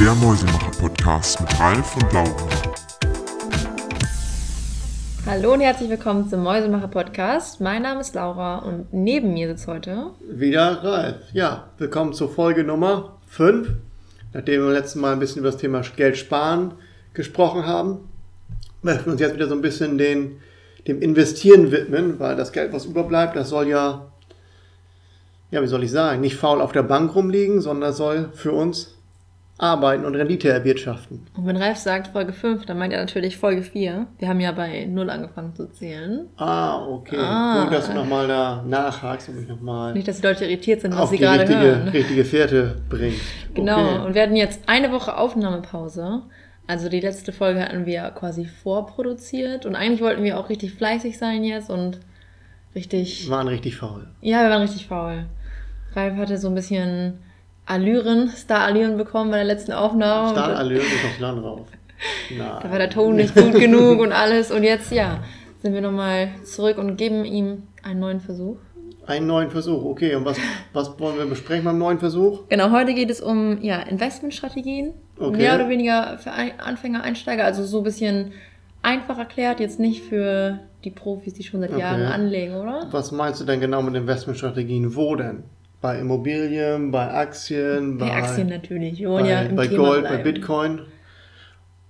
Der 0.00 0.12
Mäusemacher-Podcast 0.14 1.40
mit 1.40 1.60
Ralf 1.60 1.96
und 1.96 2.12
Laura. 2.12 2.48
Hallo 5.24 5.52
und 5.52 5.60
herzlich 5.60 5.88
willkommen 5.88 6.28
zum 6.28 6.42
Mäusemacher-Podcast. 6.42 7.60
Mein 7.60 7.82
Name 7.82 8.00
ist 8.00 8.14
Laura 8.14 8.58
und 8.58 8.92
neben 8.92 9.34
mir 9.34 9.46
sitzt 9.48 9.68
heute 9.68 10.10
Wieder 10.28 10.82
Ralf. 10.82 11.16
Ja, 11.32 11.68
willkommen 11.78 12.12
zur 12.12 12.28
Folge 12.28 12.64
Nummer 12.64 13.18
5. 13.28 13.68
Nachdem 14.32 14.62
wir 14.62 14.66
beim 14.66 14.74
letzten 14.74 15.00
Mal 15.00 15.12
ein 15.12 15.20
bisschen 15.20 15.40
über 15.40 15.52
das 15.52 15.60
Thema 15.60 15.82
Geld 15.96 16.16
sparen 16.16 16.74
gesprochen 17.12 17.64
haben, 17.64 18.08
möchten 18.82 19.06
wir 19.06 19.12
uns 19.12 19.20
jetzt 19.20 19.34
wieder 19.34 19.46
so 19.46 19.54
ein 19.54 19.62
bisschen 19.62 19.96
den, 19.96 20.40
dem 20.88 21.00
Investieren 21.00 21.70
widmen, 21.70 22.18
weil 22.18 22.34
das 22.34 22.50
Geld, 22.50 22.72
was 22.72 22.84
überbleibt, 22.84 23.36
das 23.36 23.48
soll 23.48 23.68
ja, 23.68 24.10
ja, 25.52 25.62
wie 25.62 25.68
soll 25.68 25.84
ich 25.84 25.92
sagen, 25.92 26.20
nicht 26.20 26.36
faul 26.36 26.60
auf 26.60 26.72
der 26.72 26.82
Bank 26.82 27.14
rumliegen, 27.14 27.60
sondern 27.60 27.92
soll 27.92 28.30
für 28.34 28.52
uns 28.52 28.93
arbeiten 29.56 30.04
und 30.04 30.16
Rendite 30.16 30.48
erwirtschaften. 30.48 31.26
und 31.36 31.46
wenn 31.46 31.56
Ralf 31.56 31.78
sagt 31.78 32.08
Folge 32.08 32.32
5, 32.32 32.66
dann 32.66 32.76
meint 32.76 32.92
er 32.92 32.98
natürlich 33.00 33.36
Folge 33.36 33.62
4. 33.62 34.06
Wir 34.18 34.28
haben 34.28 34.40
ja 34.40 34.50
bei 34.50 34.84
0 34.86 35.08
angefangen 35.10 35.54
zu 35.54 35.70
zählen. 35.70 36.26
Ah, 36.36 36.84
okay. 36.84 37.16
Ah. 37.18 37.62
Gut, 37.64 37.72
dass 37.72 37.86
du 37.86 37.94
nochmal 37.94 38.26
da 38.26 38.64
nachhakst 38.66 39.28
und 39.28 39.36
mich 39.38 39.48
nochmal 39.48 39.92
Nicht, 39.94 40.08
dass 40.08 40.20
die 40.20 40.26
Leute 40.26 40.44
irritiert 40.44 40.80
sind, 40.80 40.96
was 40.98 41.10
sie 41.10 41.18
gerade 41.18 41.42
richtige, 41.42 41.60
hören. 41.60 41.88
richtige 41.88 42.24
Fährte 42.24 42.82
bringst. 42.88 43.20
Genau, 43.54 43.78
Okay. 43.78 44.06
und 44.06 44.14
wir 44.14 44.22
hatten 44.22 44.36
jetzt 44.36 44.68
eine 44.68 44.90
Woche 44.90 45.16
Aufnahmepause. 45.16 46.22
Also 46.66 46.88
die 46.88 47.00
letzte 47.00 47.30
Folge 47.32 47.60
hatten 47.60 47.86
wir 47.86 48.10
quasi 48.10 48.46
vorproduziert 48.46 49.66
und 49.66 49.76
eigentlich 49.76 50.00
wollten 50.00 50.24
wir 50.24 50.38
auch 50.38 50.48
richtig 50.48 50.72
fleißig 50.74 51.16
sein 51.18 51.44
jetzt 51.44 51.70
und 51.70 52.00
richtig 52.74 53.28
waren 53.30 53.48
richtig 53.48 53.76
faul. 53.76 54.08
Ja, 54.20 54.42
wir 54.42 54.50
waren 54.50 54.62
richtig 54.62 54.86
faul. 54.88 55.26
Ralf 55.94 56.16
hatte 56.16 56.38
so 56.38 56.48
ein 56.48 56.54
bisschen 56.54 57.18
Allüren, 57.66 58.28
Star-Allüren 58.28 58.96
bekommen 58.96 59.30
bei 59.30 59.38
der 59.38 59.46
letzten 59.46 59.72
Aufnahme. 59.72 60.32
Ist 60.32 60.82
aufs 61.04 61.20
Land 61.20 61.42
rauf. 61.42 61.66
Da 62.36 62.60
Nein. 62.62 62.70
war 62.70 62.78
der 62.78 62.90
Ton 62.90 63.16
nicht 63.16 63.34
gut 63.34 63.54
genug 63.54 64.00
und 64.00 64.12
alles. 64.12 64.50
Und 64.50 64.62
jetzt, 64.62 64.92
ja, 64.92 65.22
sind 65.62 65.72
wir 65.72 65.80
nochmal 65.80 66.28
zurück 66.44 66.76
und 66.78 66.96
geben 66.96 67.24
ihm 67.24 67.62
einen 67.82 68.00
neuen 68.00 68.20
Versuch. 68.20 68.56
Einen 69.06 69.26
neuen 69.26 69.50
Versuch, 69.50 69.84
okay. 69.84 70.14
Und 70.14 70.24
was, 70.24 70.38
was 70.72 70.98
wollen 70.98 71.18
wir 71.18 71.26
besprechen 71.26 71.64
beim 71.64 71.78
neuen 71.78 71.98
Versuch? 71.98 72.48
Genau, 72.48 72.70
heute 72.70 72.94
geht 72.94 73.10
es 73.10 73.20
um 73.20 73.62
ja, 73.62 73.80
Investmentstrategien. 73.80 74.94
Okay. 75.18 75.36
Mehr 75.36 75.54
oder 75.54 75.68
weniger 75.68 76.18
für 76.18 76.32
Anfänger, 76.32 77.02
Einsteiger. 77.02 77.44
Also 77.44 77.64
so 77.64 77.78
ein 77.78 77.84
bisschen 77.84 78.32
einfach 78.82 79.18
erklärt, 79.18 79.60
jetzt 79.60 79.78
nicht 79.78 80.02
für 80.02 80.60
die 80.84 80.90
Profis, 80.90 81.34
die 81.34 81.42
schon 81.42 81.60
seit 81.60 81.70
Okay. 81.70 81.80
Jahren 81.80 82.02
anlegen, 82.02 82.56
oder? 82.56 82.88
Was 82.90 83.12
meinst 83.12 83.40
du 83.40 83.44
denn 83.44 83.60
genau 83.60 83.82
mit 83.82 83.94
Investmentstrategien? 83.94 84.94
Wo 84.94 85.16
denn? 85.16 85.44
Bei 85.84 85.98
Immobilien, 85.98 86.90
bei 86.90 87.12
Aktien, 87.12 87.98
Bei 87.98 88.10
Aktien 88.10 88.48
natürlich. 88.48 89.00
Wir 89.00 89.10
wollen 89.10 89.24
bei, 89.24 89.30
ja 89.30 89.42
im 89.42 89.54
bei 89.54 89.66
Thema 89.66 89.84
Gold, 89.84 90.00
bleiben. 90.00 90.16
bei 90.16 90.22
Bitcoin? 90.22 90.80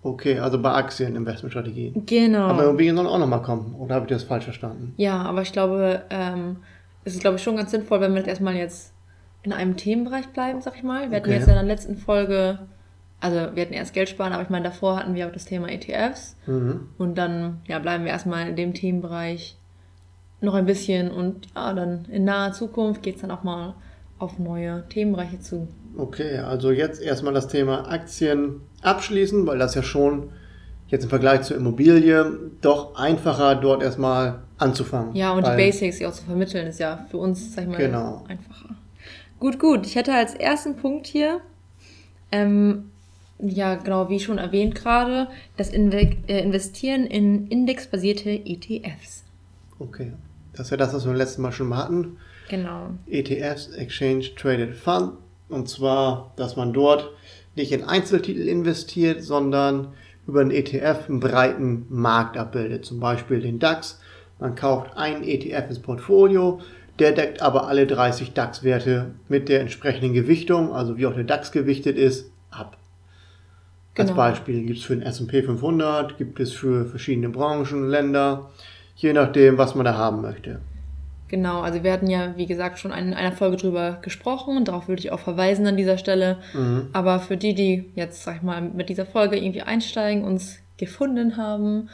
Okay, 0.02 0.40
also 0.40 0.60
bei 0.60 0.72
Aktien 0.72 1.14
Investmentstrategien. 1.14 2.04
Genau. 2.04 2.48
Aber 2.48 2.64
Immobilien 2.64 2.96
sollen 2.96 3.06
auch 3.06 3.20
nochmal 3.20 3.42
kommen. 3.42 3.76
Oder 3.78 3.94
habe 3.94 4.06
ich 4.06 4.10
das 4.10 4.24
falsch 4.24 4.46
verstanden? 4.46 4.94
Ja, 4.96 5.22
aber 5.22 5.42
ich 5.42 5.52
glaube, 5.52 6.02
ähm, 6.10 6.56
es 7.04 7.14
ist, 7.14 7.20
glaube 7.20 7.36
ich, 7.36 7.42
schon 7.44 7.54
ganz 7.54 7.70
sinnvoll, 7.70 8.00
wenn 8.00 8.10
wir 8.14 8.18
jetzt 8.18 8.26
erstmal 8.26 8.56
jetzt 8.56 8.92
in 9.44 9.52
einem 9.52 9.76
Themenbereich 9.76 10.26
bleiben, 10.30 10.60
sag 10.60 10.74
ich 10.74 10.82
mal. 10.82 11.12
Wir 11.12 11.18
hatten 11.18 11.28
Okay. 11.28 11.38
jetzt 11.38 11.46
in 11.46 11.54
der 11.54 11.62
letzten 11.62 11.96
Folge, 11.96 12.58
also 13.20 13.36
wir 13.54 13.62
hatten 13.62 13.74
erst 13.74 13.94
Geld 13.94 14.08
sparen, 14.08 14.32
aber 14.32 14.42
ich 14.42 14.50
meine, 14.50 14.64
davor 14.64 14.96
hatten 14.98 15.14
wir 15.14 15.28
auch 15.28 15.32
das 15.32 15.44
Thema 15.44 15.68
ETFs. 15.70 16.36
Mhm. 16.48 16.88
Und 16.98 17.16
dann, 17.16 17.60
ja, 17.68 17.78
bleiben 17.78 18.02
wir 18.02 18.10
erstmal 18.10 18.48
in 18.48 18.56
dem 18.56 18.74
Themenbereich 18.74 19.56
noch 20.44 20.54
ein 20.54 20.66
bisschen 20.66 21.10
und 21.10 21.48
ja, 21.54 21.72
dann 21.72 22.04
in 22.10 22.24
naher 22.24 22.52
Zukunft 22.52 23.02
geht's 23.02 23.20
dann 23.22 23.30
auch 23.30 23.42
mal 23.42 23.74
auf 24.18 24.38
neue 24.38 24.84
Themenbereiche 24.88 25.40
zu. 25.40 25.68
Okay, 25.96 26.38
also 26.38 26.70
jetzt 26.70 27.00
erstmal 27.00 27.34
das 27.34 27.48
Thema 27.48 27.88
Aktien 27.90 28.60
abschließen, 28.82 29.46
weil 29.46 29.58
das 29.58 29.74
ja 29.74 29.82
schon 29.82 30.30
jetzt 30.88 31.04
im 31.04 31.10
Vergleich 31.10 31.42
zur 31.42 31.56
Immobilie 31.56 32.26
doch 32.60 32.94
einfacher 32.96 33.54
dort 33.56 33.82
erstmal 33.82 34.40
anzufangen. 34.58 35.14
Ja, 35.14 35.32
und 35.32 35.46
die 35.46 35.50
Basics, 35.56 35.98
die 35.98 36.06
auch 36.06 36.12
zu 36.12 36.24
vermitteln, 36.24 36.66
ist 36.66 36.78
ja 36.80 37.06
für 37.10 37.18
uns, 37.18 37.54
sag 37.54 37.62
ich 37.64 37.70
mal, 37.70 37.76
Genau. 37.78 38.24
einfacher. 38.28 38.74
Gut, 39.40 39.58
gut. 39.58 39.86
Ich 39.86 39.96
hätte 39.96 40.14
als 40.14 40.34
ersten 40.34 40.76
Punkt 40.76 41.06
hier, 41.06 41.40
ähm, 42.32 42.90
ja, 43.38 43.74
genau, 43.74 44.08
wie 44.08 44.20
schon 44.20 44.38
erwähnt 44.38 44.74
gerade, 44.74 45.28
das 45.56 45.70
Inve 45.70 46.16
äh, 46.28 46.40
Investieren 46.42 47.04
in 47.06 47.48
indexbasierte 47.48 48.30
ETFs. 48.30 49.24
Okay, 49.78 50.12
das 50.56 50.66
ist 50.66 50.70
ja 50.70 50.76
das, 50.76 50.94
was 50.94 51.04
wir 51.04 51.10
beim 51.10 51.18
letzten 51.18 51.42
Mal 51.42 51.52
schon 51.52 51.68
mal 51.68 51.78
hatten. 51.78 52.16
Genau. 52.48 52.90
ETFs, 53.06 53.68
Exchange 53.68 54.34
Traded 54.36 54.74
Fund. 54.74 55.12
Und 55.48 55.68
zwar, 55.68 56.32
dass 56.36 56.56
man 56.56 56.72
dort 56.72 57.10
nicht 57.56 57.72
in 57.72 57.84
Einzeltitel 57.84 58.48
investiert, 58.48 59.22
sondern 59.22 59.88
über 60.26 60.40
einen 60.40 60.50
ETF 60.50 61.08
einen 61.08 61.20
breiten 61.20 61.86
Markt 61.88 62.36
abbildet. 62.36 62.84
Zum 62.84 63.00
Beispiel 63.00 63.40
den 63.40 63.58
DAX. 63.58 64.00
Man 64.40 64.54
kauft 64.54 64.96
einen 64.96 65.22
ETF 65.22 65.68
ins 65.68 65.78
Portfolio, 65.78 66.60
der 66.98 67.12
deckt 67.12 67.42
aber 67.42 67.68
alle 67.68 67.86
30 67.86 68.32
DAX-Werte 68.32 69.12
mit 69.28 69.48
der 69.48 69.60
entsprechenden 69.60 70.12
Gewichtung, 70.12 70.72
also 70.72 70.96
wie 70.96 71.06
auch 71.06 71.14
der 71.14 71.24
DAX 71.24 71.52
gewichtet 71.52 71.96
ist, 71.96 72.30
ab. 72.50 72.76
Als 73.96 74.08
Genau. 74.08 74.16
Beispiel 74.16 74.64
gibt 74.64 74.78
es 74.78 74.84
für 74.84 74.96
den 74.96 75.06
S&P 75.06 75.42
500, 75.42 76.18
gibt 76.18 76.40
es 76.40 76.52
für 76.52 76.84
verschiedene 76.84 77.28
Branchen, 77.28 77.88
Länder, 77.88 78.50
je 78.96 79.12
nachdem, 79.12 79.58
was 79.58 79.74
man 79.74 79.84
da 79.84 79.96
haben 79.96 80.22
möchte. 80.22 80.60
Genau, 81.28 81.62
also 81.62 81.82
wir 81.82 81.92
hatten 81.92 82.08
ja, 82.08 82.34
wie 82.36 82.46
gesagt, 82.46 82.78
schon 82.78 82.92
in 82.92 83.14
einer 83.14 83.32
Folge 83.32 83.56
drüber 83.56 83.98
gesprochen 84.02 84.56
und 84.56 84.68
darauf 84.68 84.88
würde 84.88 85.00
ich 85.00 85.10
auch 85.10 85.18
verweisen 85.18 85.66
an 85.66 85.76
dieser 85.76 85.98
Stelle. 85.98 86.36
Mhm. 86.52 86.90
Aber 86.92 87.18
für 87.18 87.36
die, 87.36 87.54
die 87.54 87.90
jetzt, 87.94 88.22
sag 88.22 88.36
ich 88.36 88.42
mal, 88.42 88.60
mit 88.60 88.88
dieser 88.88 89.06
Folge 89.06 89.36
irgendwie 89.36 89.62
einsteigen, 89.62 90.22
uns 90.22 90.58
gefunden 90.76 91.36
haben, 91.36 91.88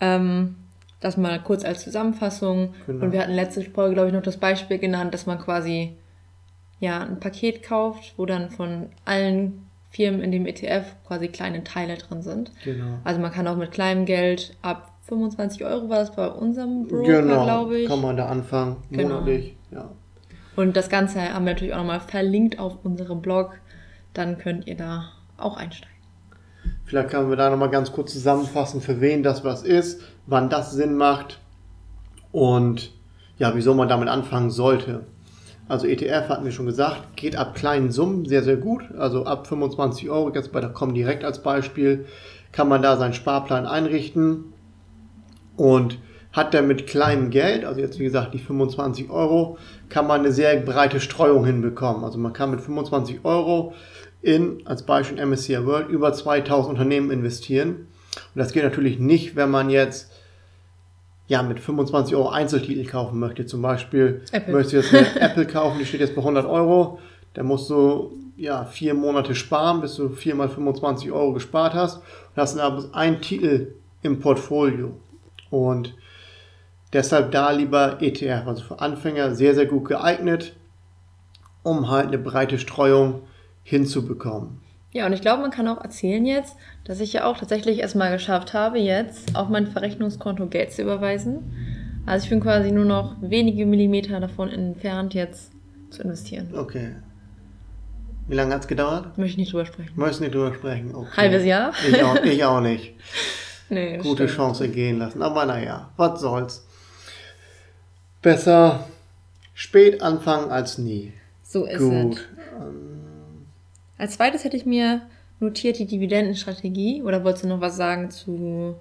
ähm, 0.00 0.56
das 1.00 1.16
mal 1.16 1.38
kurz 1.40 1.64
als 1.64 1.82
Zusammenfassung. 1.82 2.74
Genau. 2.86 3.04
Und 3.04 3.12
wir 3.12 3.20
hatten 3.20 3.34
letzte 3.34 3.62
Folge, 3.62 3.94
glaube 3.94 4.08
ich, 4.08 4.14
noch 4.14 4.22
das 4.22 4.38
Beispiel 4.38 4.78
genannt, 4.78 5.12
dass 5.12 5.26
man 5.26 5.38
quasi 5.38 5.96
ja 6.80 7.00
ein 7.02 7.20
Paket 7.20 7.62
kauft, 7.62 8.14
wo 8.16 8.26
dann 8.26 8.50
von 8.50 8.86
allen 9.04 9.66
Firmen 9.90 10.22
in 10.22 10.32
dem 10.32 10.46
ETF 10.46 10.86
quasi 11.06 11.28
kleine 11.28 11.62
Teile 11.64 11.96
drin 11.96 12.22
sind. 12.22 12.50
Genau. 12.64 12.98
Also 13.04 13.20
man 13.20 13.30
kann 13.30 13.46
auch 13.46 13.56
mit 13.56 13.72
kleinem 13.72 14.06
Geld 14.06 14.56
ab 14.62 14.91
25 15.12 15.64
Euro 15.66 15.90
war 15.90 15.98
das 15.98 16.14
bei 16.14 16.26
unserem 16.26 16.86
Broker, 16.88 17.20
Genau, 17.22 17.44
glaube 17.44 17.78
ich. 17.80 17.88
kann 17.88 18.00
man 18.00 18.16
da 18.16 18.26
anfangen, 18.26 18.76
Genau. 18.90 19.14
monatlich. 19.16 19.54
Ja. 19.70 19.90
Und 20.56 20.74
das 20.74 20.88
Ganze 20.88 21.20
haben 21.20 21.44
wir 21.44 21.52
natürlich 21.52 21.74
auch 21.74 21.78
nochmal 21.78 22.00
verlinkt 22.00 22.58
auf 22.58 22.78
unserem 22.82 23.20
Blog. 23.20 23.58
Dann 24.14 24.38
könnt 24.38 24.66
ihr 24.66 24.76
da 24.76 25.04
auch 25.36 25.56
einsteigen. 25.58 25.92
Vielleicht 26.84 27.10
können 27.10 27.28
wir 27.28 27.36
da 27.36 27.50
nochmal 27.50 27.68
ganz 27.70 27.92
kurz 27.92 28.12
zusammenfassen, 28.14 28.80
für 28.80 29.00
wen 29.02 29.22
das 29.22 29.44
was 29.44 29.62
ist, 29.62 30.00
wann 30.26 30.48
das 30.48 30.72
Sinn 30.72 30.96
macht 30.96 31.40
und 32.30 32.92
ja, 33.38 33.54
wieso 33.54 33.74
man 33.74 33.88
damit 33.88 34.08
anfangen 34.08 34.50
sollte. 34.50 35.04
Also 35.68 35.86
ETF 35.86 36.28
hatten 36.28 36.44
wir 36.44 36.52
schon 36.52 36.66
gesagt, 36.66 37.16
geht 37.16 37.36
ab 37.36 37.54
kleinen 37.54 37.90
Summen 37.90 38.24
sehr, 38.24 38.42
sehr 38.42 38.56
gut. 38.56 38.82
Also 38.96 39.24
ab 39.26 39.46
25 39.46 40.08
Euro, 40.10 40.32
jetzt 40.34 40.52
bei 40.52 40.60
der 40.60 40.70
Comdirect 40.70 41.24
als 41.24 41.42
Beispiel, 41.42 42.06
kann 42.50 42.68
man 42.68 42.82
da 42.82 42.96
seinen 42.96 43.14
Sparplan 43.14 43.66
einrichten 43.66 44.52
und 45.56 45.98
hat 46.32 46.54
dann 46.54 46.66
mit 46.66 46.86
kleinem 46.86 47.30
Geld, 47.30 47.64
also 47.64 47.80
jetzt 47.80 47.98
wie 47.98 48.04
gesagt 48.04 48.32
die 48.32 48.38
25 48.38 49.10
Euro, 49.10 49.58
kann 49.88 50.06
man 50.06 50.20
eine 50.20 50.32
sehr 50.32 50.56
breite 50.56 51.00
Streuung 51.00 51.44
hinbekommen. 51.44 52.04
Also 52.04 52.18
man 52.18 52.32
kann 52.32 52.50
mit 52.50 52.60
25 52.60 53.20
Euro 53.24 53.74
in, 54.22 54.62
als 54.66 54.84
Beispiel 54.84 55.24
MSCI 55.24 55.66
World, 55.66 55.88
über 55.88 56.12
2000 56.12 56.70
Unternehmen 56.70 57.10
investieren. 57.10 57.88
Und 58.34 58.38
das 58.38 58.52
geht 58.52 58.64
natürlich 58.64 58.98
nicht, 58.98 59.36
wenn 59.36 59.50
man 59.50 59.68
jetzt 59.68 60.10
ja, 61.26 61.42
mit 61.42 61.60
25 61.60 62.14
Euro 62.14 62.28
Einzeltitel 62.30 62.84
kaufen 62.86 63.18
möchte. 63.18 63.46
Zum 63.46 63.62
Beispiel 63.62 64.22
Apple. 64.32 64.54
möchtest 64.54 64.92
du 64.92 64.96
jetzt 64.96 65.14
eine 65.14 65.20
Apple 65.30 65.46
kaufen, 65.46 65.78
die 65.78 65.86
steht 65.86 66.00
jetzt 66.00 66.14
bei 66.14 66.22
100 66.22 66.46
Euro. 66.46 66.98
Da 67.34 67.42
musst 67.42 67.70
du 67.70 68.12
ja, 68.36 68.64
vier 68.64 68.94
Monate 68.94 69.34
sparen, 69.34 69.80
bis 69.80 69.96
du 69.96 70.08
viermal 70.10 70.48
25 70.48 71.10
Euro 71.12 71.32
gespart 71.32 71.74
hast. 71.74 71.98
Und 71.98 72.36
hast 72.36 72.56
dann 72.56 72.60
aber 72.60 72.84
einen 72.92 73.20
Titel 73.20 73.74
im 74.02 74.18
Portfolio. 74.20 74.94
Und 75.52 75.94
deshalb 76.94 77.30
da 77.30 77.50
lieber 77.50 77.98
ETF, 78.00 78.46
also 78.46 78.62
für 78.62 78.80
Anfänger 78.80 79.34
sehr, 79.34 79.54
sehr 79.54 79.66
gut 79.66 79.84
geeignet, 79.84 80.54
um 81.62 81.90
halt 81.90 82.08
eine 82.08 82.16
breite 82.16 82.58
Streuung 82.58 83.20
hinzubekommen. 83.62 84.62
Ja, 84.92 85.04
und 85.04 85.12
ich 85.12 85.20
glaube, 85.20 85.42
man 85.42 85.50
kann 85.50 85.68
auch 85.68 85.82
erzählen 85.82 86.24
jetzt, 86.24 86.56
dass 86.84 87.00
ich 87.00 87.12
ja 87.12 87.24
auch 87.24 87.36
tatsächlich 87.36 87.80
erstmal 87.80 88.12
geschafft 88.12 88.54
habe, 88.54 88.78
jetzt 88.78 89.36
auf 89.36 89.50
mein 89.50 89.66
Verrechnungskonto 89.66 90.46
Geld 90.46 90.72
zu 90.72 90.82
überweisen. 90.82 91.52
Also 92.06 92.24
ich 92.24 92.30
bin 92.30 92.40
quasi 92.40 92.72
nur 92.72 92.86
noch 92.86 93.16
wenige 93.20 93.66
Millimeter 93.66 94.18
davon 94.18 94.48
entfernt, 94.48 95.12
jetzt 95.12 95.52
zu 95.90 96.02
investieren. 96.02 96.48
Okay. 96.56 96.94
Wie 98.26 98.36
lange 98.36 98.54
hat's 98.54 98.68
gedauert? 98.68 99.18
Möchte 99.18 99.32
ich 99.32 99.36
nicht 99.36 99.52
drüber 99.52 99.66
sprechen. 99.66 99.92
Möchtest 99.96 100.22
nicht 100.22 100.34
drüber 100.34 100.54
sprechen? 100.54 100.94
Okay. 100.94 101.16
Halbes 101.16 101.44
Jahr? 101.44 101.72
Ich 101.86 102.02
auch, 102.02 102.16
ich 102.24 102.42
auch 102.42 102.60
nicht. 102.60 102.94
Nee, 103.72 103.96
Gute 103.98 104.28
stimmt. 104.28 104.30
Chance 104.36 104.68
gehen 104.68 104.98
lassen. 104.98 105.22
Aber 105.22 105.46
naja, 105.46 105.90
was 105.96 106.20
soll's. 106.20 106.66
Besser 108.20 108.86
spät 109.54 110.02
anfangen 110.02 110.50
als 110.50 110.78
nie. 110.78 111.12
So 111.42 111.64
ist 111.64 111.80
es. 111.80 112.02
Gut. 112.02 112.28
Als 113.98 114.12
zweites 114.14 114.44
hätte 114.44 114.56
ich 114.56 114.66
mir 114.66 115.02
notiert 115.40 115.78
die 115.78 115.86
Dividendenstrategie 115.86 117.02
oder 117.02 117.24
wolltest 117.24 117.44
du 117.44 117.48
noch 117.48 117.60
was 117.60 117.76
sagen 117.76 118.10
zu 118.10 118.76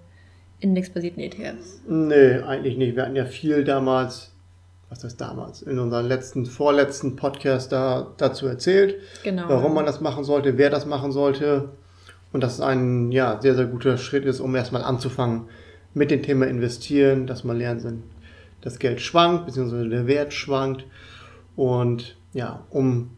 indexbasierten 0.59 1.23
ETFs? 1.23 1.81
Nee, 1.87 2.35
eigentlich 2.39 2.77
nicht. 2.77 2.95
Wir 2.95 3.03
hatten 3.03 3.15
ja 3.15 3.25
viel 3.25 3.63
damals, 3.63 4.31
was 4.89 5.03
heißt 5.03 5.19
damals, 5.19 5.63
in 5.63 5.79
unserem 5.79 6.05
letzten, 6.07 6.45
vorletzten 6.45 7.15
Podcast 7.15 7.71
da, 7.71 8.13
dazu 8.17 8.45
erzählt, 8.45 8.95
Genau. 9.23 9.49
warum 9.49 9.73
man 9.73 9.85
das 9.87 10.01
machen 10.01 10.23
sollte, 10.23 10.57
wer 10.57 10.69
das 10.69 10.85
machen 10.85 11.11
sollte. 11.11 11.69
Und 12.33 12.41
dass 12.41 12.55
es 12.55 12.61
ein 12.61 13.11
ja, 13.11 13.41
sehr, 13.41 13.55
sehr 13.55 13.65
guter 13.65 13.97
Schritt 13.97 14.25
ist, 14.25 14.39
um 14.39 14.55
erstmal 14.55 14.83
anzufangen 14.83 15.49
mit 15.93 16.11
dem 16.11 16.23
Thema 16.23 16.47
investieren, 16.47 17.27
dass 17.27 17.43
man 17.43 17.57
lernt, 17.57 17.85
das 18.61 18.79
Geld 18.79 19.01
schwankt, 19.01 19.45
beziehungsweise 19.45 19.89
der 19.89 20.07
Wert 20.07 20.33
schwankt. 20.33 20.85
Und 21.55 22.15
ja, 22.33 22.63
um 22.69 23.11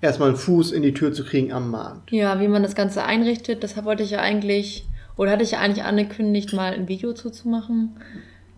erstmal 0.00 0.30
einen 0.30 0.38
Fuß 0.38 0.72
in 0.72 0.82
die 0.82 0.94
Tür 0.94 1.12
zu 1.12 1.24
kriegen 1.24 1.52
am 1.52 1.70
Markt. 1.70 2.10
Ja, 2.10 2.40
wie 2.40 2.48
man 2.48 2.62
das 2.62 2.74
Ganze 2.74 3.04
einrichtet, 3.04 3.62
das 3.62 3.82
wollte 3.84 4.02
ich 4.02 4.10
ja 4.10 4.20
eigentlich, 4.20 4.86
oder 5.16 5.30
hatte 5.30 5.42
ich 5.42 5.52
ja 5.52 5.60
eigentlich 5.60 5.84
angekündigt, 5.84 6.52
mal 6.52 6.72
ein 6.72 6.88
Video 6.88 7.12
zuzumachen. 7.12 7.96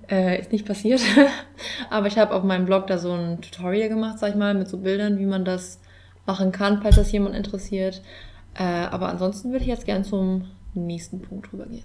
Äh, 0.09 0.41
ist 0.41 0.53
nicht 0.53 0.67
passiert. 0.67 1.01
Aber 1.91 2.07
ich 2.07 2.19
habe 2.19 2.35
auf 2.35 2.43
meinem 2.43 2.67
Blog 2.67 2.87
da 2.87 2.99
so 2.99 3.13
ein 3.13 3.41
Tutorial 3.41 3.89
gemacht, 3.89 4.19
sag 4.19 4.31
ich 4.31 4.37
mal, 4.37 4.55
mit 4.55 4.69
so 4.69 4.79
Bildern, 4.79 5.19
wie 5.19 5.27
man 5.27 5.45
das 5.45 5.81
machen 6.27 6.53
kann, 6.53 6.83
falls 6.83 6.97
das 6.97 7.13
jemand 7.13 7.35
interessiert. 7.35 8.03
Äh, 8.55 8.63
aber 8.63 9.09
ansonsten 9.09 9.51
würde 9.53 9.63
ich 9.63 9.69
jetzt 9.69 9.87
gern 9.87 10.05
zum 10.05 10.47
nächsten 10.75 11.21
Punkt 11.21 11.53
rübergehen. 11.53 11.85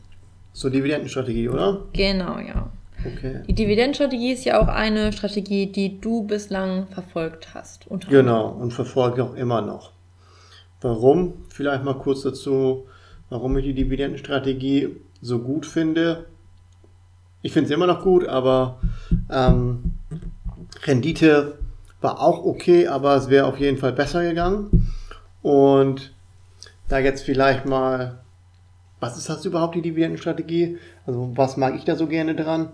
So 0.54 0.69
Dividendenstrategie, 0.69 1.50
oder? 1.50 1.81
Genau, 1.94 2.40
ja. 2.40 2.69
Okay. 3.06 3.44
Die 3.48 3.54
Dividendenstrategie 3.54 4.34
ist 4.34 4.44
ja 4.46 4.60
auch 4.60 4.68
eine 4.68 5.14
Strategie, 5.14 5.68
die 5.68 6.02
du 6.02 6.24
bislang 6.24 6.88
verfolgt 6.88 7.54
hast. 7.54 7.88
Genau, 8.10 8.50
und 8.50 8.74
verfolge 8.74 9.24
auch 9.24 9.36
immer 9.36 9.62
noch. 9.62 9.92
Warum? 10.81 11.34
Vielleicht 11.50 11.84
mal 11.84 11.94
kurz 11.94 12.24
dazu, 12.24 12.86
warum 13.30 13.58
ich 13.58 13.66
die 13.66 13.74
Dividendenstrategie 13.74 14.96
so 15.22 15.40
gut 15.40 15.66
finde. 15.66 16.25
Ich 17.42 17.54
finde 17.54 17.68
sie 17.68 17.74
immer 17.74 17.88
noch 17.88 18.04
gut, 18.04 18.28
aber 18.28 18.80
ähm, 19.30 19.94
Rendite 20.84 21.58
war 22.02 22.22
auch 22.22 22.44
okay, 22.46 22.88
aber 22.88 23.16
es 23.16 23.30
wäre 23.30 23.46
auf 23.46 23.60
jeden 23.60 23.78
Fall 23.78 23.94
besser 23.94 24.24
gegangen. 24.24 24.92
Und 25.42 26.13
da 26.89 27.00
jetzt 27.00 27.24
vielleicht 27.24 27.66
mal, 27.66 28.19
was 29.00 29.18
ist 29.18 29.30
das 29.30 29.45
überhaupt, 29.45 29.75
die 29.75 29.81
Dividendenstrategie? 29.81 30.78
Also 31.06 31.31
was 31.36 31.57
mag 31.57 31.75
ich 31.75 31.86
da 31.86 31.95
so 31.95 32.07
gerne 32.07 32.36
dran? 32.36 32.69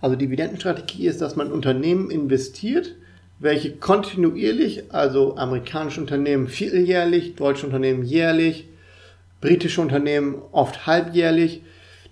Also 0.00 0.16
Dividendenstrategie 0.16 1.06
ist, 1.06 1.20
dass 1.20 1.36
man 1.36 1.52
Unternehmen 1.52 2.10
investiert, 2.10 2.94
welche 3.38 3.76
kontinuierlich, 3.76 4.92
also 4.92 5.36
amerikanische 5.36 6.00
Unternehmen 6.00 6.48
vierteljährlich, 6.48 7.36
deutsche 7.36 7.66
Unternehmen 7.66 8.04
jährlich, 8.04 8.68
britische 9.40 9.80
Unternehmen 9.80 10.42
oft 10.52 10.86
halbjährlich, 10.86 11.62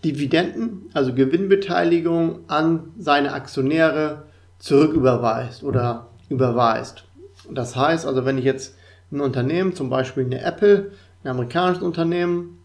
Dividenden, 0.04 0.90
also 0.92 1.14
Gewinnbeteiligung 1.14 2.40
an 2.48 2.92
seine 2.98 3.32
Aktionäre 3.32 4.24
zurücküberweist 4.58 5.64
oder 5.64 6.08
überweist. 6.28 7.04
Das 7.50 7.74
heißt 7.74 8.06
also, 8.06 8.24
wenn 8.24 8.38
ich 8.38 8.44
jetzt 8.44 8.76
ein 9.10 9.20
Unternehmen, 9.20 9.74
zum 9.74 9.90
Beispiel 9.90 10.24
eine 10.24 10.42
Apple, 10.42 10.92
ein 11.26 11.30
amerikanisches 11.30 11.82
Unternehmen 11.82 12.58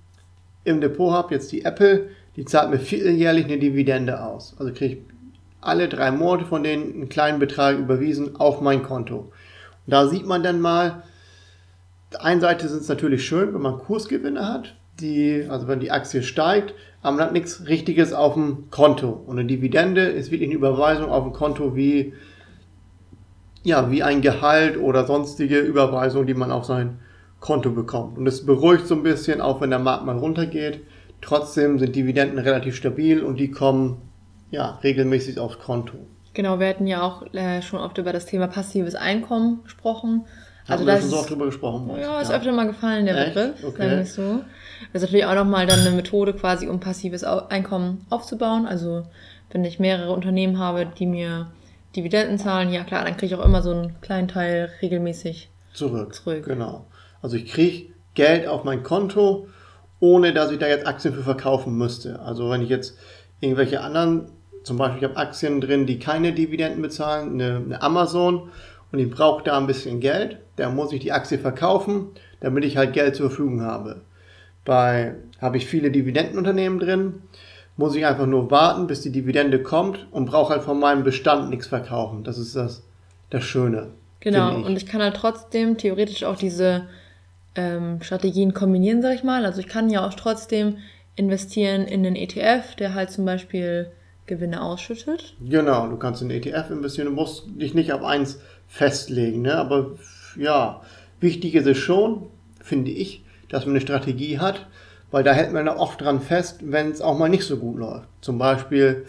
im 0.64 0.82
Depot 0.82 1.12
habe, 1.12 1.34
jetzt 1.34 1.52
die 1.52 1.66
Apple, 1.66 2.10
die 2.36 2.46
zahlt 2.46 2.70
mir 2.70 2.80
vierteljährlich 2.80 3.46
eine 3.46 3.58
Dividende 3.58 4.24
aus. 4.24 4.56
Also 4.60 4.72
kriege 4.72 4.94
ich 4.96 5.02
alle 5.60 5.90
drei 5.90 6.12
Monate 6.12 6.46
von 6.46 6.64
denen 6.64 6.94
einen 6.94 7.10
kleinen 7.10 7.40
Betrag 7.40 7.78
überwiesen 7.78 8.36
auf 8.38 8.62
mein 8.62 8.84
Konto. 8.84 9.18
Und 9.18 9.32
da 9.88 10.08
sieht 10.08 10.26
man 10.26 10.44
dann 10.44 10.62
mal, 10.62 11.04
Seite 12.12 12.68
sind 12.68 12.82
es 12.82 12.90
natürlich 12.90 13.26
schön, 13.26 13.54
wenn 13.54 13.62
man 13.62 13.80
Kursgewinne 13.80 14.48
hat, 14.48 14.76
die, 15.00 15.46
also 15.50 15.68
wenn 15.68 15.80
die 15.80 15.92
Aktie 15.92 16.24
steigt, 16.24 16.74
aber 17.02 17.18
man 17.18 17.26
hat 17.26 17.34
nichts 17.34 17.68
Richtiges 17.68 18.14
auf 18.14 18.36
dem 18.36 18.70
Konto. 18.70 19.10
Und 19.10 19.40
eine 19.40 19.48
Dividende 19.48 20.02
ist 20.02 20.30
wirklich 20.30 20.50
eine 20.50 20.58
Überweisung 20.58 21.10
auf 21.10 21.24
dem 21.24 21.34
Konto 21.34 21.76
wie, 21.76 22.14
ja, 23.64 23.90
wie 23.90 24.04
ein 24.04 24.22
Gehalt 24.22 24.78
oder 24.78 25.06
sonstige 25.06 25.60
Überweisung, 25.60 26.28
die 26.28 26.34
man 26.34 26.52
auf 26.52 26.66
sein 26.66 27.00
Konto 27.42 27.72
bekommt. 27.72 28.18
Und 28.18 28.28
es 28.28 28.46
beruhigt 28.46 28.88
so 28.88 28.96
ein 28.96 29.04
bisschen, 29.04 29.42
auch 29.42 29.60
wenn 29.60 29.72
der 29.72 29.80
Markt 29.80 30.06
mal 30.06 30.18
runtergeht. 30.18 30.80
Trotzdem 31.22 31.78
sind 31.80 31.96
Dividenden 31.96 32.40
relativ 32.40 32.76
stabil 32.76 33.22
und 33.22 33.38
die 33.40 33.52
kommen 33.52 34.02
ja 34.52 34.80
regelmäßig 34.84 35.38
aufs 35.40 35.60
Konto. 35.60 35.98
Genau, 36.34 36.60
wir 36.60 36.68
hatten 36.70 36.88
ja 36.88 37.02
auch 37.02 37.24
äh, 37.34 37.62
schon 37.62 37.80
oft 37.80 37.98
über 37.98 38.14
das 38.14 38.26
Thema 38.26 38.48
passives 38.48 38.96
Einkommen 38.96 39.64
gesprochen. 39.64 40.24
Also 40.68 40.86
da 40.86 40.98
schon 41.00 41.10
so 41.10 41.16
ist, 41.16 41.22
oft 41.24 41.30
drüber 41.32 41.46
gesprochen. 41.48 41.88
worden. 41.88 42.02
ja, 42.02 42.22
ist 42.22 42.32
öfter 42.32 42.52
mal 42.54 42.68
gefallen, 42.68 43.06
der 43.06 43.18
Echt? 43.18 43.34
Begriff, 43.34 43.64
Okay. 43.64 43.78
sagen 43.78 43.92
wir 43.92 43.98
es 44.00 44.14
so. 44.16 44.42
Das 44.94 45.02
ist 45.04 45.10
natürlich 45.10 45.26
auch 45.26 45.36
nochmal 45.36 45.68
dann 45.68 45.80
eine 45.82 45.92
Methode 45.92 46.34
quasi, 46.34 46.68
um 46.68 46.80
passives 46.80 47.24
Einkommen 47.24 48.06
aufzubauen. 48.10 48.66
Also 48.66 49.04
wenn 49.52 49.66
ich 49.66 49.80
mehrere 49.80 50.14
Unternehmen 50.14 50.58
habe, 50.60 50.86
die 50.86 51.06
mir 51.08 51.48
Dividenden 51.96 52.38
zahlen, 52.38 52.72
ja 52.72 52.84
klar, 52.84 53.04
dann 53.04 53.18
kriege 53.18 53.34
ich 53.34 53.36
auch 53.36 53.44
immer 53.46 53.62
so 53.62 53.72
einen 53.72 54.00
kleinen 54.02 54.28
Teil 54.30 54.70
regelmäßig. 54.82 55.50
Zurück. 55.74 56.14
Zurück. 56.16 56.46
Genau. 56.46 56.86
Also 57.22 57.38
ich 57.38 57.52
kriege 57.52 57.94
Geld 58.14 58.48
auf 58.48 58.64
mein 58.64 58.84
Konto, 58.84 59.48
ohne 60.00 60.34
dass 60.34 60.52
ich 60.52 60.60
da 60.60 60.68
jetzt 60.68 60.88
Aktien 60.88 61.14
für 61.14 61.24
verkaufen 61.24 61.78
müsste. 61.78 62.20
Also 62.20 62.50
wenn 62.50 62.62
ich 62.62 62.70
jetzt 62.70 62.98
irgendwelche 63.40 63.82
anderen, 63.82 64.28
zum 64.64 64.78
Beispiel 64.78 64.98
ich 64.98 65.04
habe 65.04 65.18
Aktien 65.18 65.62
drin, 65.62 65.86
die 65.86 66.00
keine 66.00 66.34
Dividenden 66.34 66.82
bezahlen, 66.82 67.34
eine, 67.34 67.58
eine 67.58 67.82
Amazon 67.82 68.50
und 68.92 69.00
ich 69.00 69.10
brauche 69.10 69.44
da 69.44 69.58
ein 69.58 69.68
bisschen 69.68 70.00
Geld, 70.00 70.38
dann 70.56 70.76
muss 70.76 70.92
ich 70.92 71.00
die 71.00 71.12
Aktie 71.12 71.38
verkaufen, 71.38 72.08
damit 72.40 72.66
ich 72.66 72.78
halt 72.78 72.94
Geld 72.94 73.16
zur 73.16 73.30
Verfügung 73.30 73.62
habe. 73.62 74.02
Bei 74.66 75.16
habe 75.40 75.58
ich 75.58 75.66
viele 75.66 75.92
Dividendenunternehmen 75.92 76.80
drin, 76.80 77.22
muss 77.78 77.96
ich 77.96 78.06
einfach 78.06 78.28
nur 78.28 78.52
warten, 78.52 78.88
bis 78.88 79.02
die 79.02 79.12
Dividende 79.12 79.62
kommt 79.64 80.08
und 80.12 80.26
brauche 80.26 80.54
halt 80.54 80.64
von 80.64 80.80
meinem 80.80 81.04
Bestand 81.04 81.50
nichts 81.50 81.68
verkaufen. 81.68 82.24
Das 82.24 82.38
ist 82.38 82.56
das, 82.56 82.84
das 83.30 83.44
Schöne. 83.44 83.88
Genau, 84.20 84.52
finde 84.52 84.68
und 84.68 84.76
ich 84.78 84.86
kann 84.86 85.02
halt 85.02 85.16
trotzdem 85.16 85.78
theoretisch 85.78 86.24
auch 86.24 86.36
diese 86.36 86.84
ähm, 87.56 88.02
Strategien 88.02 88.54
kombinieren, 88.54 89.02
sag 89.02 89.16
ich 89.16 89.24
mal. 89.24 89.46
Also 89.46 89.60
ich 89.60 89.68
kann 89.68 89.90
ja 89.90 90.06
auch 90.06 90.14
trotzdem 90.14 90.78
investieren 91.16 91.84
in 91.84 92.06
einen 92.06 92.16
ETF, 92.16 92.76
der 92.76 92.94
halt 92.94 93.12
zum 93.12 93.26
Beispiel 93.26 93.92
Gewinne 94.26 94.62
ausschüttet. 94.62 95.36
Genau, 95.42 95.88
du 95.88 95.98
kannst 95.98 96.22
in 96.22 96.30
den 96.30 96.42
ETF 96.42 96.70
investieren, 96.72 97.08
du 97.08 97.14
musst 97.14 97.44
dich 97.48 97.74
nicht 97.74 97.92
auf 97.92 98.04
eins 98.04 98.40
festlegen, 98.68 99.42
ne? 99.42 99.56
aber 99.56 99.98
ja, 100.38 100.82
wichtig 101.20 101.56
ist 101.56 101.68
es 101.68 101.78
schon, 101.78 102.28
finde 102.62 102.92
ich, 102.92 103.26
dass 103.50 103.66
man 103.66 103.74
eine 103.74 103.82
Strategie 103.82 104.40
hat, 104.40 104.68
weil 105.12 105.24
da 105.24 105.34
hält 105.34 105.52
man 105.52 105.66
da 105.66 105.76
oft 105.76 106.00
dran 106.00 106.22
fest, 106.22 106.62
wenn 106.64 106.92
es 106.92 107.02
auch 107.02 107.18
mal 107.18 107.28
nicht 107.28 107.44
so 107.44 107.58
gut 107.58 107.78
läuft. 107.78 108.08
Zum 108.22 108.38
Beispiel, 108.38 109.06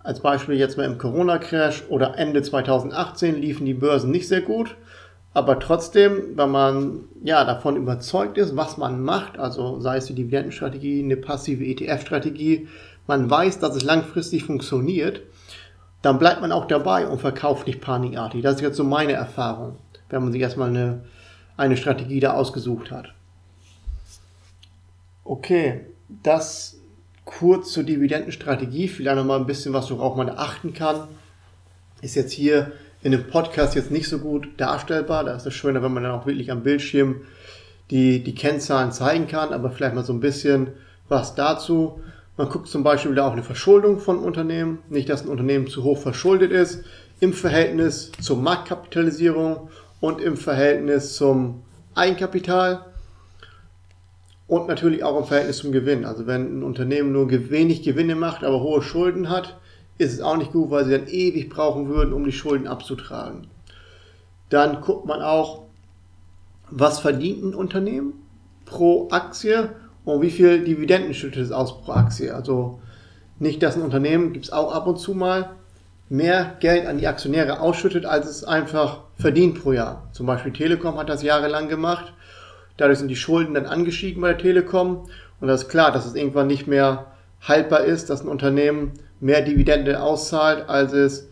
als 0.00 0.20
Beispiel 0.20 0.56
jetzt 0.56 0.76
mal 0.76 0.84
im 0.84 0.98
Corona-Crash 0.98 1.84
oder 1.88 2.18
Ende 2.18 2.42
2018 2.42 3.40
liefen 3.40 3.64
die 3.64 3.72
Börsen 3.72 4.10
nicht 4.10 4.28
sehr 4.28 4.42
gut, 4.42 4.76
aber 5.34 5.58
trotzdem, 5.58 6.36
wenn 6.36 6.50
man 6.50 7.00
ja 7.24 7.44
davon 7.44 7.76
überzeugt 7.76 8.36
ist, 8.36 8.54
was 8.54 8.76
man 8.76 9.02
macht, 9.02 9.38
also 9.38 9.80
sei 9.80 9.96
es 9.96 10.06
die 10.06 10.14
Dividendenstrategie, 10.14 11.02
eine 11.02 11.16
passive 11.16 11.64
ETF-Strategie, 11.64 12.68
man 13.06 13.30
weiß, 13.30 13.58
dass 13.58 13.74
es 13.74 13.82
langfristig 13.82 14.44
funktioniert, 14.44 15.22
dann 16.02 16.18
bleibt 16.18 16.40
man 16.40 16.52
auch 16.52 16.66
dabei 16.66 17.06
und 17.06 17.20
verkauft 17.20 17.66
nicht 17.66 17.80
panikartig. 17.80 18.42
Das 18.42 18.56
ist 18.56 18.60
jetzt 18.60 18.76
so 18.76 18.84
meine 18.84 19.12
Erfahrung, 19.12 19.76
wenn 20.10 20.22
man 20.22 20.32
sich 20.32 20.42
erstmal 20.42 20.68
eine, 20.68 21.04
eine 21.56 21.76
Strategie 21.76 22.20
da 22.20 22.34
ausgesucht 22.34 22.90
hat. 22.90 23.14
Okay, 25.24 25.86
das 26.22 26.78
kurz 27.24 27.72
zur 27.72 27.84
Dividendenstrategie, 27.84 28.88
vielleicht 28.88 29.16
noch 29.16 29.24
mal 29.24 29.38
ein 29.38 29.46
bisschen, 29.46 29.72
was 29.72 29.90
worauf 29.90 30.16
man 30.16 30.28
achten 30.28 30.74
kann. 30.74 31.08
Ist 32.02 32.16
jetzt 32.16 32.32
hier 32.32 32.72
in 33.02 33.12
dem 33.12 33.26
Podcast 33.26 33.74
jetzt 33.74 33.90
nicht 33.90 34.08
so 34.08 34.18
gut 34.18 34.48
darstellbar. 34.56 35.24
Da 35.24 35.34
ist 35.34 35.46
es 35.46 35.54
schöner, 35.54 35.82
wenn 35.82 35.92
man 35.92 36.02
dann 36.02 36.12
auch 36.12 36.26
wirklich 36.26 36.50
am 36.50 36.62
Bildschirm 36.62 37.22
die, 37.90 38.22
die 38.22 38.34
Kennzahlen 38.34 38.92
zeigen 38.92 39.26
kann, 39.26 39.52
aber 39.52 39.70
vielleicht 39.70 39.94
mal 39.94 40.04
so 40.04 40.12
ein 40.12 40.20
bisschen 40.20 40.68
was 41.08 41.34
dazu. 41.34 42.00
Man 42.36 42.48
guckt 42.48 42.68
zum 42.68 42.82
Beispiel 42.82 43.18
auch 43.18 43.32
eine 43.32 43.42
Verschuldung 43.42 43.98
von 43.98 44.18
Unternehmen. 44.18 44.78
Nicht, 44.88 45.08
dass 45.08 45.22
ein 45.22 45.28
Unternehmen 45.28 45.66
zu 45.66 45.82
hoch 45.84 45.98
verschuldet 45.98 46.50
ist 46.52 46.84
im 47.20 47.32
Verhältnis 47.32 48.10
zur 48.20 48.36
Marktkapitalisierung 48.38 49.68
und 50.00 50.20
im 50.20 50.36
Verhältnis 50.36 51.14
zum 51.14 51.62
Eigenkapital 51.94 52.84
und 54.48 54.66
natürlich 54.66 55.04
auch 55.04 55.18
im 55.20 55.24
Verhältnis 55.26 55.58
zum 55.58 55.70
Gewinn. 55.70 56.04
Also 56.04 56.26
wenn 56.26 56.58
ein 56.58 56.62
Unternehmen 56.64 57.12
nur 57.12 57.30
wenig 57.30 57.82
Gewinne 57.82 58.16
macht, 58.16 58.42
aber 58.42 58.60
hohe 58.60 58.82
Schulden 58.82 59.28
hat, 59.28 59.56
ist 59.98 60.12
es 60.12 60.20
auch 60.20 60.36
nicht 60.36 60.52
gut, 60.52 60.70
weil 60.70 60.84
sie 60.84 60.92
dann 60.92 61.06
ewig 61.06 61.48
brauchen 61.48 61.88
würden, 61.88 62.12
um 62.12 62.24
die 62.24 62.32
Schulden 62.32 62.66
abzutragen. 62.66 63.46
Dann 64.48 64.80
guckt 64.80 65.06
man 65.06 65.22
auch, 65.22 65.62
was 66.70 67.00
verdient 67.00 67.44
ein 67.44 67.54
Unternehmen 67.54 68.14
pro 68.64 69.08
Aktie 69.10 69.70
und 70.04 70.22
wie 70.22 70.30
viel 70.30 70.64
Dividenden 70.64 71.14
schüttet 71.14 71.44
es 71.44 71.52
aus 71.52 71.82
pro 71.82 71.92
Aktie. 71.92 72.34
Also 72.34 72.80
nicht, 73.38 73.62
dass 73.62 73.76
ein 73.76 73.82
Unternehmen, 73.82 74.32
gibt 74.32 74.46
es 74.46 74.52
auch 74.52 74.72
ab 74.72 74.86
und 74.86 74.98
zu 74.98 75.14
mal, 75.14 75.50
mehr 76.08 76.56
Geld 76.60 76.86
an 76.86 76.98
die 76.98 77.06
Aktionäre 77.06 77.60
ausschüttet, 77.60 78.04
als 78.04 78.26
es 78.26 78.44
einfach 78.44 79.00
verdient 79.16 79.62
pro 79.62 79.72
Jahr. 79.72 80.08
Zum 80.12 80.26
Beispiel 80.26 80.52
Telekom 80.52 80.98
hat 80.98 81.08
das 81.08 81.22
jahrelang 81.22 81.68
gemacht. 81.68 82.12
Dadurch 82.76 82.98
sind 82.98 83.08
die 83.08 83.16
Schulden 83.16 83.54
dann 83.54 83.66
angestiegen 83.66 84.20
bei 84.20 84.28
der 84.28 84.38
Telekom. 84.38 85.08
Und 85.40 85.48
das 85.48 85.62
ist 85.62 85.68
klar, 85.68 85.92
dass 85.92 86.06
es 86.06 86.14
irgendwann 86.14 86.46
nicht 86.46 86.66
mehr 86.66 87.06
haltbar 87.40 87.84
ist, 87.84 88.10
dass 88.10 88.22
ein 88.22 88.28
Unternehmen 88.28 88.92
mehr 89.22 89.40
Dividende 89.40 90.02
auszahlt, 90.02 90.68
als 90.68 90.92
es 90.92 91.30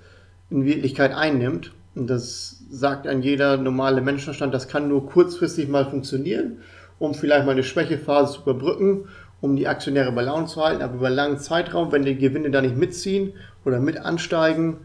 in 0.48 0.64
Wirklichkeit 0.64 1.12
einnimmt. 1.12 1.72
Und 1.96 2.08
das 2.08 2.62
sagt 2.70 3.06
ein 3.08 3.20
jeder 3.20 3.56
normale 3.56 4.00
Menschenverstand, 4.00 4.54
das 4.54 4.68
kann 4.68 4.88
nur 4.88 5.06
kurzfristig 5.06 5.68
mal 5.68 5.84
funktionieren, 5.84 6.58
um 7.00 7.14
vielleicht 7.14 7.46
mal 7.46 7.52
eine 7.52 7.64
Schwächephase 7.64 8.34
zu 8.34 8.42
überbrücken, 8.42 9.08
um 9.40 9.56
die 9.56 9.66
Aktionäre 9.66 10.12
bei 10.12 10.22
Laune 10.22 10.46
zu 10.46 10.64
halten. 10.64 10.82
Aber 10.82 10.94
über 10.94 11.08
einen 11.08 11.16
langen 11.16 11.38
Zeitraum, 11.38 11.90
wenn 11.90 12.04
die 12.04 12.16
Gewinne 12.16 12.50
da 12.50 12.62
nicht 12.62 12.76
mitziehen 12.76 13.32
oder 13.64 13.80
mit 13.80 13.98
ansteigen, 13.98 14.78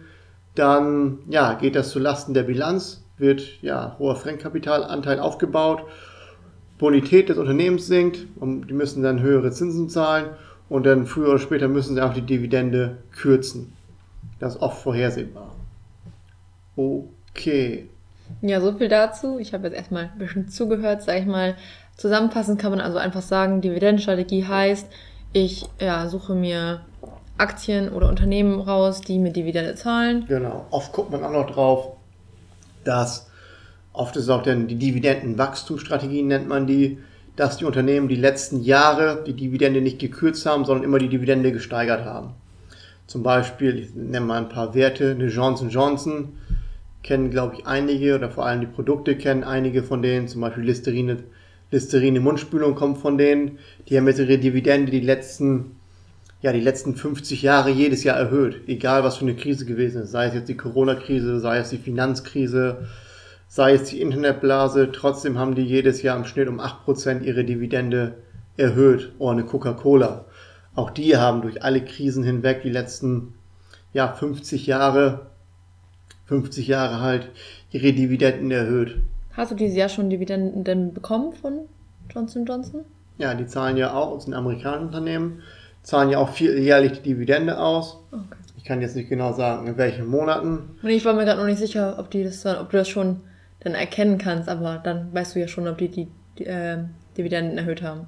dann 0.56 1.20
ja, 1.30 1.54
geht 1.54 1.76
das 1.76 1.92
zu 1.92 2.00
Lasten 2.00 2.34
der 2.34 2.44
Bilanz, 2.44 3.04
wird 3.20 3.62
ja 3.62 3.96
hoher 4.00 4.16
Fremdkapitalanteil 4.16 5.20
aufgebaut, 5.20 5.84
Bonität 6.80 7.30
des 7.30 7.38
Unternehmens 7.38 7.86
sinkt 7.86 8.26
und 8.38 8.68
die 8.68 8.74
müssen 8.74 9.04
dann 9.04 9.22
höhere 9.22 9.52
Zinsen 9.52 9.90
zahlen 9.90 10.30
und 10.70 10.86
dann 10.86 11.06
früher 11.06 11.30
oder 11.30 11.40
später 11.40 11.68
müssen 11.68 11.96
sie 11.96 12.02
auch 12.02 12.14
die 12.14 12.22
Dividende 12.22 12.98
kürzen. 13.12 13.74
Das 14.40 14.56
ist 14.56 14.62
oft 14.62 14.82
vorhersehbar. 14.82 15.56
Okay. 16.76 17.90
Ja, 18.42 18.60
so 18.60 18.74
viel 18.74 18.90
dazu. 18.90 19.40
Ich 19.40 19.54
habe 19.54 19.68
jetzt 19.68 19.78
erstmal 19.78 20.06
ein 20.06 20.18
bisschen 20.18 20.50
zugehört, 20.50 21.04
sag 21.04 21.20
ich 21.20 21.26
mal. 21.26 21.56
Zusammenfassend 21.96 22.60
kann 22.60 22.72
man 22.72 22.82
also 22.82 22.98
einfach 22.98 23.22
sagen, 23.22 23.62
Dividendenstrategie 23.62 24.46
heißt, 24.46 24.88
ich 25.32 25.66
ja, 25.80 26.08
suche 26.08 26.34
mir 26.34 26.82
Aktien 27.38 27.90
oder 27.90 28.10
Unternehmen 28.10 28.60
raus, 28.60 29.02
die 29.02 29.20
mir 29.20 29.32
Dividende 29.32 29.76
zahlen. 29.76 30.26
Genau. 30.28 30.66
Oft 30.72 30.94
guckt 30.94 31.12
man 31.12 31.24
auch 31.24 31.32
noch 31.32 31.52
drauf, 31.52 31.88
dass 32.84 33.30
oft 33.94 34.16
ist 34.16 34.24
es 34.24 34.30
auch 34.30 34.44
denn 34.44 34.68
die 34.68 34.78
Dividendenwachstumsstrategie 34.78 36.24
nennt 36.24 36.48
man 36.48 36.68
die, 36.68 37.00
dass 37.36 37.58
die 37.58 37.66
Unternehmen 37.66 38.08
die 38.08 38.16
letzten 38.16 38.62
Jahre 38.62 39.24
die 39.26 39.34
Dividende 39.34 39.82
nicht 39.82 40.00
gekürzt 40.00 40.46
haben, 40.46 40.66
sondern 40.66 40.86
immer 40.86 41.00
die 41.00 41.10
Dividende 41.10 41.52
gesteigert 41.52 42.06
haben. 42.06 42.34
Zum 43.08 43.24
Beispiel, 43.24 43.80
ich 43.80 43.94
nenne 43.94 44.26
mal 44.26 44.38
ein 44.38 44.50
paar 44.50 44.74
Werte, 44.74 45.12
eine 45.12 45.28
Johnson 45.28 45.70
Johnson 45.70 46.34
kennen, 47.04 47.30
glaube 47.30 47.56
ich, 47.56 47.68
einige 47.68 48.16
oder 48.16 48.32
vor 48.32 48.46
allem 48.46 48.62
die 48.62 48.68
Produkte 48.68 49.16
kennen 49.16 49.44
einige 49.44 49.84
von 49.84 50.02
denen, 50.02 50.28
zum 50.28 50.42
Beispiel 50.42 50.64
Listerine, 50.64 51.18
Listerine 51.70 52.20
Mundspülung 52.20 52.74
kommt 52.74 52.98
von 52.98 53.18
denen. 53.18 53.60
Die 53.88 53.98
haben 53.98 54.08
jetzt 54.08 54.20
ihre 54.20 54.40
Dividende 54.40 54.92
die 54.92 55.02
letzten, 55.02 55.76
ja, 56.42 56.52
die 56.52 56.62
letzten 56.62 56.96
50 56.96 57.44
Jahre 57.44 57.70
jedes 57.70 58.04
Jahr 58.04 58.18
erhöht, 58.18 58.62
egal 58.68 59.04
was 59.04 59.18
für 59.18 59.26
eine 59.26 59.36
Krise 59.36 59.66
gewesen 59.66 60.04
ist, 60.04 60.12
sei 60.12 60.28
es 60.28 60.34
jetzt 60.34 60.50
die 60.50 60.58
Corona-Krise, 60.58 61.40
sei 61.40 61.60
es 61.60 61.70
die 61.70 61.78
Finanzkrise, 61.78 62.88
sei 63.56 63.76
es 63.76 63.86
die 63.86 64.02
Internetblase, 64.02 64.92
trotzdem 64.92 65.40
haben 65.40 65.56
die 65.56 65.62
jedes 65.62 66.02
Jahr 66.02 66.18
im 66.18 66.26
Schnitt 66.26 66.50
um 66.50 66.60
8% 66.60 67.22
ihre 67.22 67.46
Dividende 67.46 68.18
erhöht. 68.58 69.14
Oder 69.18 69.32
eine 69.32 69.46
Coca-Cola. 69.46 70.26
Auch 70.76 70.90
die 70.90 71.16
haben 71.16 71.42
durch 71.42 71.64
alle 71.64 71.80
Krisen 71.80 72.26
hinweg 72.26 72.64
die 72.64 72.70
letzten 72.70 73.34
ja, 73.94 74.12
50 74.12 74.68
Jahre, 74.68 75.28
50 76.26 76.68
Jahre 76.68 77.00
halt 77.00 77.30
ihre 77.72 77.94
Dividenden 77.94 78.52
erhöht. 78.52 78.98
Hast 79.32 79.52
du 79.52 79.56
dieses 79.56 79.78
Jahr 79.78 79.88
schon 79.88 80.10
Dividenden 80.10 80.94
bekommen 80.94 81.32
von 81.32 81.60
Johnson 82.14 82.46
Johnson? 82.46 82.82
Ja, 83.20 83.36
die 83.36 83.48
zahlen 83.48 83.78
ja 83.78 83.94
auch, 83.94 84.16
das 84.16 84.26
sind 84.26 84.34
amerikanische 84.34 84.88
Unternehmen, 84.88 85.44
zahlen 85.82 86.10
ja 86.10 86.18
auch 86.18 86.32
vierteljährlich 86.32 86.92
die 86.92 87.14
Dividende 87.14 87.58
aus. 87.58 88.00
Okay. 88.12 88.36
Ich 88.58 88.66
kann 88.66 88.82
jetzt 88.82 88.98
nicht 88.98 89.08
genau 89.08 89.32
sagen, 89.32 89.66
in 89.66 89.78
welchen 89.78 90.08
Monaten. 90.08 90.76
Und 90.84 90.90
ich 90.90 91.06
war 91.06 91.14
mir 91.14 91.24
gerade 91.24 91.40
noch 91.40 91.48
nicht 91.48 91.60
sicher, 91.60 91.96
ob, 91.98 92.12
die 92.12 92.26
das, 92.26 92.46
ob 92.46 92.70
du 92.72 92.76
das 92.76 92.90
schon 92.90 93.22
dann 93.66 93.74
erkennen 93.74 94.20
kannst, 94.20 94.48
aber 94.48 94.80
dann 94.82 95.12
weißt 95.12 95.36
du 95.36 95.40
ja 95.40 95.48
schon, 95.48 95.68
ob 95.68 95.80
die 95.80 95.90
die, 95.90 96.08
die 96.38 96.46
äh, 96.46 96.78
Dividenden 97.18 97.58
erhöht 97.58 97.82
haben. 97.82 98.08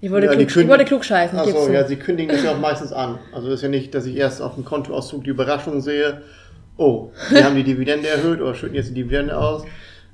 Ich 0.00 0.10
wollte, 0.12 0.28
Ja, 0.28 0.34
klug, 0.34 0.56
ich 0.56 0.68
wollte 0.68 0.84
klug 0.84 1.04
scheißen. 1.04 1.36
Achso, 1.36 1.72
ja, 1.72 1.84
sie 1.84 1.96
kündigen 1.96 2.32
das 2.32 2.44
ja 2.44 2.52
auch 2.52 2.60
meistens 2.60 2.92
an. 2.92 3.18
Also 3.34 3.50
ist 3.50 3.62
ja 3.62 3.68
nicht, 3.68 3.92
dass 3.94 4.06
ich 4.06 4.16
erst 4.16 4.40
auf 4.40 4.54
dem 4.54 4.64
Kontoauszug 4.64 5.24
die 5.24 5.30
Überraschung 5.30 5.80
sehe, 5.80 6.22
oh, 6.76 7.10
wir 7.30 7.44
haben 7.44 7.56
die 7.56 7.64
Dividende 7.64 8.08
erhöht 8.08 8.40
oder 8.40 8.54
schütten 8.54 8.76
jetzt 8.76 8.90
die 8.90 8.94
Dividende 8.94 9.36
aus. 9.36 9.64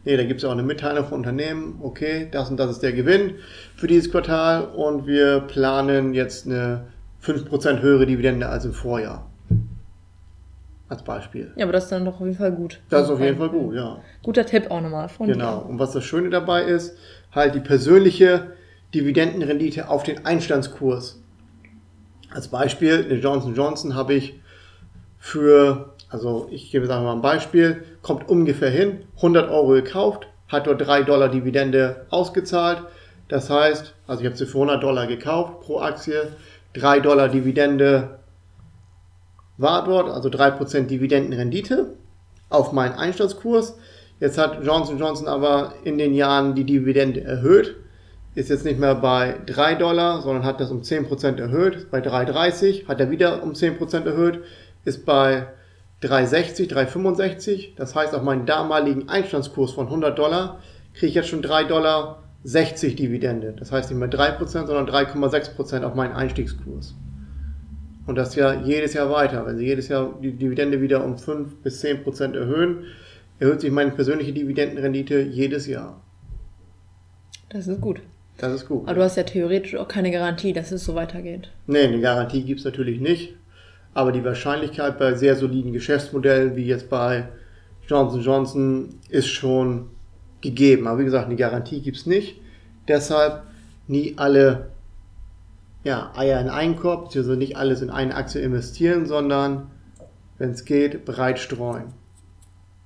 Nee, 0.07 0.17
da 0.17 0.25
gibt 0.25 0.39
es 0.39 0.45
ja 0.45 0.49
auch 0.49 0.55
eine 0.55 0.63
Mitteilung 0.63 1.05
von 1.05 1.19
Unternehmen, 1.19 1.79
okay, 1.83 2.29
das 2.31 2.51
und 2.51 2.57
das 2.59 2.71
ist 2.71 2.83
der 2.83 2.93
Gewinn 2.93 3.35
für 3.77 3.87
dieses 3.87 4.11
Quartal 4.11 4.65
und 4.65 5.07
wir 5.07 5.41
planen 5.41 6.15
jetzt 6.15 6.47
eine 6.47 6.87
5% 7.23 7.81
höhere 7.83 8.07
Dividende 8.07 8.49
als 8.49 8.65
im 8.65 8.73
Vorjahr. 8.73 9.31
Als 10.95 11.03
Beispiel. 11.03 11.51
Ja, 11.57 11.65
aber 11.65 11.73
das 11.73 11.85
ist 11.85 11.91
dann 11.91 12.05
doch 12.05 12.21
auf 12.21 12.21
jeden 12.21 12.37
Fall 12.37 12.53
gut. 12.53 12.79
Das 12.89 13.07
ist 13.07 13.11
auf 13.11 13.21
jeden 13.21 13.37
Fall 13.37 13.49
gut, 13.49 13.75
ja. 13.75 13.99
Guter 14.23 14.47
Tipp 14.47 14.71
auch 14.71 14.81
nochmal 14.81 15.09
von 15.09 15.27
Genau. 15.27 15.59
Und 15.69 15.81
was 15.81 15.91
das 15.91 16.05
Schöne 16.05 16.31
dabei 16.31 16.63
ist, 16.63 16.97
halt 17.33 17.57
die 17.57 17.61
persönliche 17.61 18.53
Dividendenrendite 18.95 19.89
auf 19.89 20.05
den 20.05 20.25
Einstandskurs. 20.25 21.21
Als 22.33 22.47
Beispiel, 22.47 23.07
eine 23.11 23.19
Johnson 23.19 23.57
Johnson 23.57 23.97
habe 23.97 24.15
ich 24.15 24.41
für, 25.19 25.95
also 26.11 26.47
ich 26.53 26.71
gebe 26.71 26.87
sagen 26.87 27.03
wir 27.03 27.09
mal 27.09 27.17
ein 27.17 27.23
Beispiel, 27.23 27.83
kommt 28.01 28.29
ungefähr 28.29 28.71
hin, 28.71 29.01
100 29.17 29.51
Euro 29.51 29.71
gekauft, 29.71 30.29
hat 30.47 30.69
dort 30.69 30.87
3 30.87 31.03
Dollar 31.03 31.29
Dividende 31.29 32.07
ausgezahlt. 32.11 32.85
Das 33.27 33.51
heißt, 33.51 33.95
also 34.07 34.21
ich 34.21 34.27
habe 34.27 34.37
sie 34.37 34.47
für 34.47 34.59
100 34.59 34.81
Dollar 34.81 35.09
gekauft 35.09 35.63
pro 35.63 35.81
Aktie, 35.81 36.29
3 36.75 37.01
Dollar 37.01 37.29
Dividende 37.29 38.21
war 39.57 39.85
dort, 39.85 40.11
also 40.11 40.29
3% 40.29 40.87
Dividendenrendite 40.87 41.95
auf 42.49 42.73
meinen 42.73 42.95
Einstandskurs. 42.95 43.77
Jetzt 44.21 44.39
hat 44.39 44.65
Johnson 44.65 44.99
Johnson 44.99 45.29
aber 45.29 45.75
in 45.85 45.99
den 45.99 46.15
Jahren 46.15 46.55
die 46.55 46.65
Dividende 46.65 47.23
erhöht. 47.23 47.77
Ist 48.35 48.51
jetzt 48.51 48.65
nicht 48.65 48.81
mehr 48.81 48.97
bei 48.97 49.37
3 49.47 49.77
Dollar, 49.77 50.23
sondern 50.23 50.45
hat 50.45 50.61
das 50.61 50.71
um 50.71 50.83
10% 50.83 51.41
erhöht. 51.41 51.91
Bei 51.91 52.01
3,30 52.01 52.89
hat 52.89 53.01
er 53.01 53.11
wieder 53.11 53.43
um 53.43 53.53
10% 53.53 54.07
erhöht. 54.07 54.41
Ist 54.85 55.07
bei 55.07 55.47
3,60, 56.03 56.69
3,65. 56.69 57.77
Das 57.77 57.95
heißt, 57.95 58.15
auf 58.15 58.23
meinen 58.23 58.45
damaligen 58.45 59.09
Einstandskurs 59.09 59.73
von 59.73 59.87
100 59.87 60.19
Dollar 60.19 60.59
kriege 60.95 61.07
ich 61.07 61.15
jetzt 61.15 61.29
schon 61.29 61.43
3 61.43 61.65
Dollar 61.65 62.23
60 62.43 62.97
Dividende. 62.97 63.53
Das 63.53 63.73
heißt 63.73 63.91
nicht 63.91 63.99
mehr 63.99 64.11
3%, 64.11 64.47
sondern 64.47 64.89
3,6% 64.89 65.85
auf 65.85 65.95
meinen 65.95 66.13
Einstiegskurs. 66.13 66.95
Und 68.07 68.17
das 68.17 68.35
ja 68.35 68.55
jedes 68.63 68.95
Jahr 68.95 69.11
weiter. 69.11 69.47
Wenn 69.47 69.57
Sie 69.57 69.65
jedes 69.65 69.89
Jahr 69.89 70.15
die 70.23 70.33
Dividende 70.33 70.81
wieder 70.81 71.05
um 71.05 71.17
5 71.17 71.63
bis 71.63 71.83
10% 71.83 72.37
erhöhen, 72.37 72.85
erhöht 73.39 73.61
sich 73.61 73.71
meine 73.71 73.93
persönliche 73.93 74.33
Dividendenrendite 74.33 75.21
jedes 75.21 75.67
Jahr. 75.67 76.01
Das 77.49 77.67
ist 77.67 77.81
gut. 77.81 78.01
Das 78.37 78.53
ist 78.53 78.67
gut. 78.67 78.83
Aber 78.87 78.95
du 78.95 79.03
hast 79.03 79.17
ja 79.17 79.23
theoretisch 79.23 79.77
auch 79.77 79.89
keine 79.89 80.11
Garantie, 80.11 80.53
dass 80.53 80.73
es 80.73 80.85
so 80.85 80.95
weitergeht. 80.95 81.51
Nee, 81.67 81.85
eine 81.85 82.01
Garantie 82.01 82.43
gibt 82.43 82.61
es 82.61 82.65
natürlich 82.65 83.01
nicht. 83.01 83.35
Aber 83.95 84.11
die 84.11 84.25
Wahrscheinlichkeit 84.25 84.99
bei 84.99 85.15
sehr 85.15 85.37
soliden 85.37 85.73
Geschäftsmodellen, 85.73 86.57
wie 86.57 86.67
jetzt 86.67 86.91
bei 86.91 87.29
Johnson 87.87 88.21
Johnson, 88.21 88.89
ist 89.09 89.29
schon 89.29 89.91
gegeben. 90.41 90.89
Aber 90.89 90.99
wie 90.99 91.05
gesagt, 91.05 91.27
eine 91.27 91.37
Garantie 91.37 91.81
gibt 91.81 91.97
es 91.97 92.07
nicht. 92.07 92.37
Deshalb 92.89 93.45
nie 93.87 94.15
alle 94.17 94.71
ja, 95.85 96.11
Eier 96.17 96.41
in 96.41 96.49
einen 96.49 96.77
Korb, 96.77 97.05
beziehungsweise 97.05 97.39
nicht 97.39 97.57
alles 97.57 97.83
in 97.83 97.91
eine 97.91 98.15
Aktie 98.17 98.41
investieren, 98.41 99.07
sondern, 99.07 99.71
wenn 100.39 100.51
es 100.51 100.65
geht, 100.65 101.05
breit 101.05 101.39
streuen. 101.39 101.93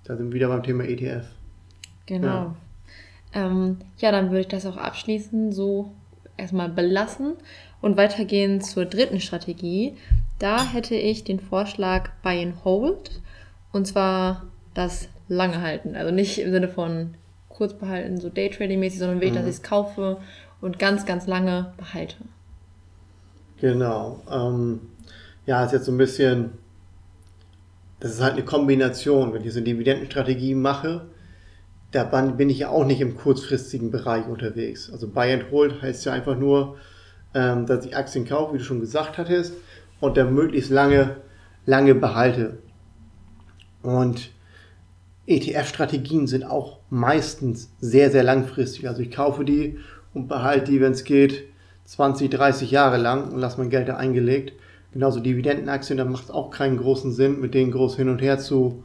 Da 0.04 0.16
sind 0.16 0.28
wir 0.28 0.34
wieder 0.34 0.48
beim 0.48 0.62
Thema 0.62 0.84
ETF. 0.84 1.26
Genau. 2.06 2.26
Ja. 2.26 2.56
Ähm, 3.34 3.78
ja 3.98 4.10
dann 4.10 4.30
würde 4.30 4.40
ich 4.40 4.48
das 4.48 4.66
auch 4.66 4.76
abschließend 4.76 5.54
so 5.54 5.92
erstmal 6.36 6.68
belassen 6.68 7.34
und 7.80 7.96
weitergehen 7.96 8.60
zur 8.60 8.84
dritten 8.84 9.20
Strategie. 9.20 9.94
Da 10.38 10.64
hätte 10.64 10.94
ich 10.94 11.24
den 11.24 11.40
Vorschlag 11.40 12.10
Buy 12.22 12.42
and 12.42 12.64
Hold 12.64 13.20
und 13.72 13.86
zwar 13.86 14.44
das 14.74 15.08
lange 15.28 15.60
halten. 15.60 15.94
Also 15.94 16.10
nicht 16.12 16.38
im 16.38 16.50
Sinne 16.52 16.68
von 16.68 17.14
kurz 17.48 17.74
behalten, 17.74 18.18
so 18.20 18.28
Daytrading-mäßig, 18.28 18.98
sondern 18.98 19.16
wirklich, 19.18 19.32
Mhm. 19.32 19.36
dass 19.36 19.46
ich 19.46 19.56
es 19.56 19.62
kaufe 19.62 20.18
und 20.60 20.78
ganz, 20.78 21.06
ganz 21.06 21.26
lange 21.26 21.72
behalte. 21.76 22.16
Genau. 23.60 24.22
Ähm, 24.30 24.80
ja, 25.46 25.64
ist 25.64 25.72
jetzt 25.72 25.86
so 25.86 25.92
ein 25.92 25.98
bisschen, 25.98 26.50
das 28.00 28.12
ist 28.12 28.20
halt 28.20 28.34
eine 28.34 28.44
Kombination. 28.44 29.32
Wenn 29.32 29.44
ich 29.44 29.52
so 29.52 29.58
eine 29.58 29.64
Dividendenstrategie 29.64 30.54
mache, 30.54 31.06
da 31.90 32.04
bin 32.04 32.50
ich 32.50 32.58
ja 32.58 32.68
auch 32.68 32.84
nicht 32.84 33.00
im 33.00 33.16
kurzfristigen 33.16 33.90
Bereich 33.90 34.26
unterwegs. 34.26 34.90
Also 34.92 35.08
Buy 35.08 35.32
and 35.32 35.50
Hold 35.50 35.80
heißt 35.80 36.04
ja 36.04 36.12
einfach 36.12 36.36
nur, 36.36 36.76
ähm, 37.34 37.66
dass 37.66 37.84
ich 37.84 37.96
Aktien 37.96 38.26
kaufe, 38.26 38.54
wie 38.54 38.58
du 38.58 38.64
schon 38.64 38.80
gesagt 38.80 39.18
hattest, 39.18 39.54
und 40.00 40.16
dann 40.16 40.34
möglichst 40.34 40.70
lange, 40.70 41.16
lange 41.66 41.94
behalte. 41.94 42.58
Und 43.82 44.30
ETF-Strategien 45.26 46.26
sind 46.26 46.44
auch 46.44 46.78
meistens 46.90 47.70
sehr, 47.80 48.10
sehr 48.10 48.22
langfristig. 48.22 48.88
Also 48.88 49.02
ich 49.02 49.10
kaufe 49.10 49.44
die 49.44 49.78
und 50.14 50.28
behalte 50.28 50.70
die, 50.70 50.80
wenn 50.80 50.92
es 50.92 51.04
geht, 51.04 51.44
20, 51.88 52.30
30 52.30 52.70
Jahre 52.70 52.96
lang 52.96 53.32
und 53.32 53.40
lasse 53.40 53.58
mein 53.58 53.70
Geld 53.70 53.88
da 53.88 53.96
eingelegt. 53.96 54.52
Genauso 54.92 55.20
Dividendenaktien, 55.20 55.98
da 55.98 56.04
macht 56.04 56.24
es 56.24 56.30
auch 56.30 56.50
keinen 56.50 56.78
großen 56.78 57.12
Sinn, 57.12 57.40
mit 57.40 57.54
denen 57.54 57.72
groß 57.72 57.96
hin 57.96 58.08
und 58.08 58.22
her 58.22 58.38
zu, 58.38 58.82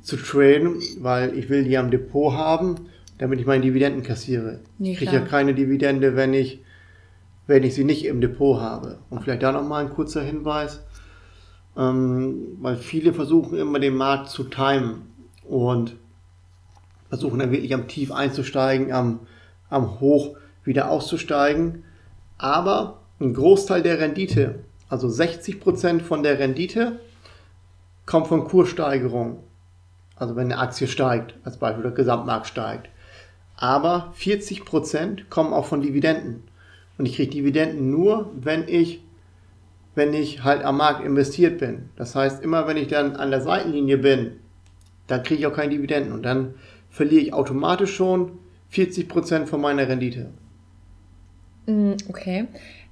zu 0.00 0.16
traden, 0.16 0.80
weil 1.00 1.38
ich 1.38 1.48
will 1.48 1.64
die 1.64 1.78
am 1.78 1.90
Depot 1.90 2.32
haben 2.32 2.86
damit 3.18 3.40
ich 3.40 3.46
meine 3.46 3.62
Dividenden 3.62 4.02
kassiere. 4.02 4.60
Nee, 4.78 4.92
ich 4.92 4.98
kriege 4.98 5.12
ja 5.12 5.20
keine 5.20 5.54
Dividende, 5.54 6.16
wenn 6.16 6.34
ich, 6.34 6.60
wenn 7.46 7.62
ich 7.62 7.74
sie 7.74 7.84
nicht 7.84 8.04
im 8.04 8.20
Depot 8.20 8.60
habe. 8.60 8.98
Und 9.10 9.22
vielleicht 9.22 9.42
da 9.42 9.52
nochmal 9.52 9.84
ein 9.84 9.92
kurzer 9.92 10.22
Hinweis, 10.22 10.82
ähm, 11.76 12.58
weil 12.60 12.76
viele 12.76 13.12
versuchen 13.12 13.58
immer 13.58 13.78
den 13.78 13.94
Markt 13.94 14.28
zu 14.28 14.44
timen 14.44 15.02
und 15.44 15.96
versuchen 17.08 17.38
dann 17.38 17.52
wirklich 17.52 17.72
am 17.72 17.88
Tief 17.88 18.12
einzusteigen, 18.12 18.92
am, 18.92 19.20
am 19.70 20.00
Hoch 20.00 20.36
wieder 20.64 20.90
auszusteigen. 20.90 21.84
Aber 22.38 23.00
ein 23.20 23.34
Großteil 23.34 23.82
der 23.82 23.98
Rendite, 23.98 24.60
also 24.88 25.08
60% 25.08 26.00
von 26.00 26.22
der 26.22 26.38
Rendite, 26.38 27.00
kommt 28.04 28.28
von 28.28 28.44
Kurssteigerung. 28.44 29.42
Also 30.16 30.36
wenn 30.36 30.52
eine 30.52 30.58
Aktie 30.58 30.86
steigt, 30.86 31.34
als 31.44 31.58
Beispiel 31.58 31.82
der 31.82 31.92
Gesamtmarkt 31.92 32.46
steigt. 32.46 32.88
Aber 33.56 34.12
40% 34.18 35.28
kommen 35.28 35.52
auch 35.52 35.66
von 35.66 35.80
Dividenden. 35.80 36.44
Und 36.98 37.06
ich 37.06 37.16
kriege 37.16 37.30
Dividenden 37.30 37.90
nur, 37.90 38.30
wenn 38.38 38.68
ich, 38.68 39.02
wenn 39.94 40.14
ich 40.14 40.44
halt 40.44 40.62
am 40.62 40.78
Markt 40.78 41.04
investiert 41.04 41.58
bin. 41.58 41.90
Das 41.96 42.14
heißt, 42.14 42.42
immer 42.42 42.66
wenn 42.66 42.76
ich 42.76 42.88
dann 42.88 43.16
an 43.16 43.30
der 43.30 43.40
Seitenlinie 43.40 43.98
bin, 43.98 44.32
dann 45.06 45.22
kriege 45.22 45.40
ich 45.40 45.46
auch 45.46 45.54
keine 45.54 45.70
Dividenden. 45.70 46.12
Und 46.12 46.22
dann 46.22 46.54
verliere 46.90 47.22
ich 47.22 47.32
automatisch 47.32 47.94
schon 47.94 48.38
40% 48.72 49.46
von 49.46 49.60
meiner 49.60 49.88
Rendite. 49.88 50.30
Mm, 51.66 51.92
Okay. 52.08 52.46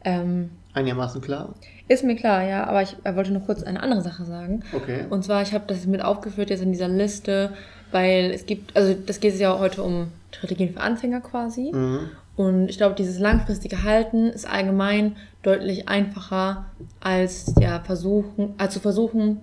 Ähm, 0.05 0.51
Einigermaßen 0.75 1.21
klar? 1.21 1.55
ist 1.89 2.05
mir 2.05 2.17
klar, 2.17 2.43
ja, 2.43 2.65
aber 2.67 2.83
ich 2.83 2.97
äh, 3.05 3.15
wollte 3.15 3.33
noch 3.33 3.47
kurz 3.47 3.63
eine 3.63 3.83
andere 3.83 4.03
Sache 4.03 4.25
sagen. 4.25 4.63
Okay. 4.73 5.05
Und 5.11 5.25
zwar, 5.25 5.43
ich 5.43 5.53
habe 5.53 5.65
das 5.67 5.87
mit 5.87 6.03
aufgeführt 6.03 6.51
jetzt 6.51 6.63
in 6.63 6.73
dieser 6.73 6.89
Liste, 6.89 7.51
weil 7.93 8.31
es 8.33 8.47
gibt, 8.47 8.77
also 8.77 8.95
das 8.95 9.21
geht 9.21 9.35
es 9.35 9.41
ja 9.41 9.59
heute 9.59 9.83
um 9.83 10.09
Strategien 10.33 10.73
für 10.73 10.81
Anfänger 10.81 11.21
quasi. 11.21 11.71
Mhm. 11.73 12.11
Und 12.37 12.69
ich 12.69 12.79
glaube, 12.79 12.97
dieses 12.97 13.19
langfristige 13.21 13.85
Halten 13.85 14.31
ist 14.31 14.49
allgemein 14.49 15.17
deutlich 15.43 15.89
einfacher 15.89 16.67
als 17.01 17.55
ja 17.61 17.81
versuchen, 17.81 18.55
als 18.59 18.75
zu 18.75 18.81
versuchen, 18.81 19.41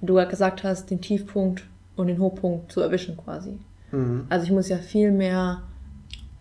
wie 0.00 0.06
du 0.06 0.14
gerade 0.14 0.30
gesagt 0.30 0.64
hast, 0.64 0.90
den 0.90 1.02
Tiefpunkt 1.02 1.64
und 1.96 2.06
den 2.06 2.18
Hochpunkt 2.18 2.72
zu 2.72 2.80
erwischen 2.80 3.16
quasi. 3.16 3.58
Mhm. 3.92 4.26
Also 4.30 4.46
ich 4.46 4.52
muss 4.52 4.68
ja 4.68 4.78
viel 4.78 5.10
mehr 5.12 5.62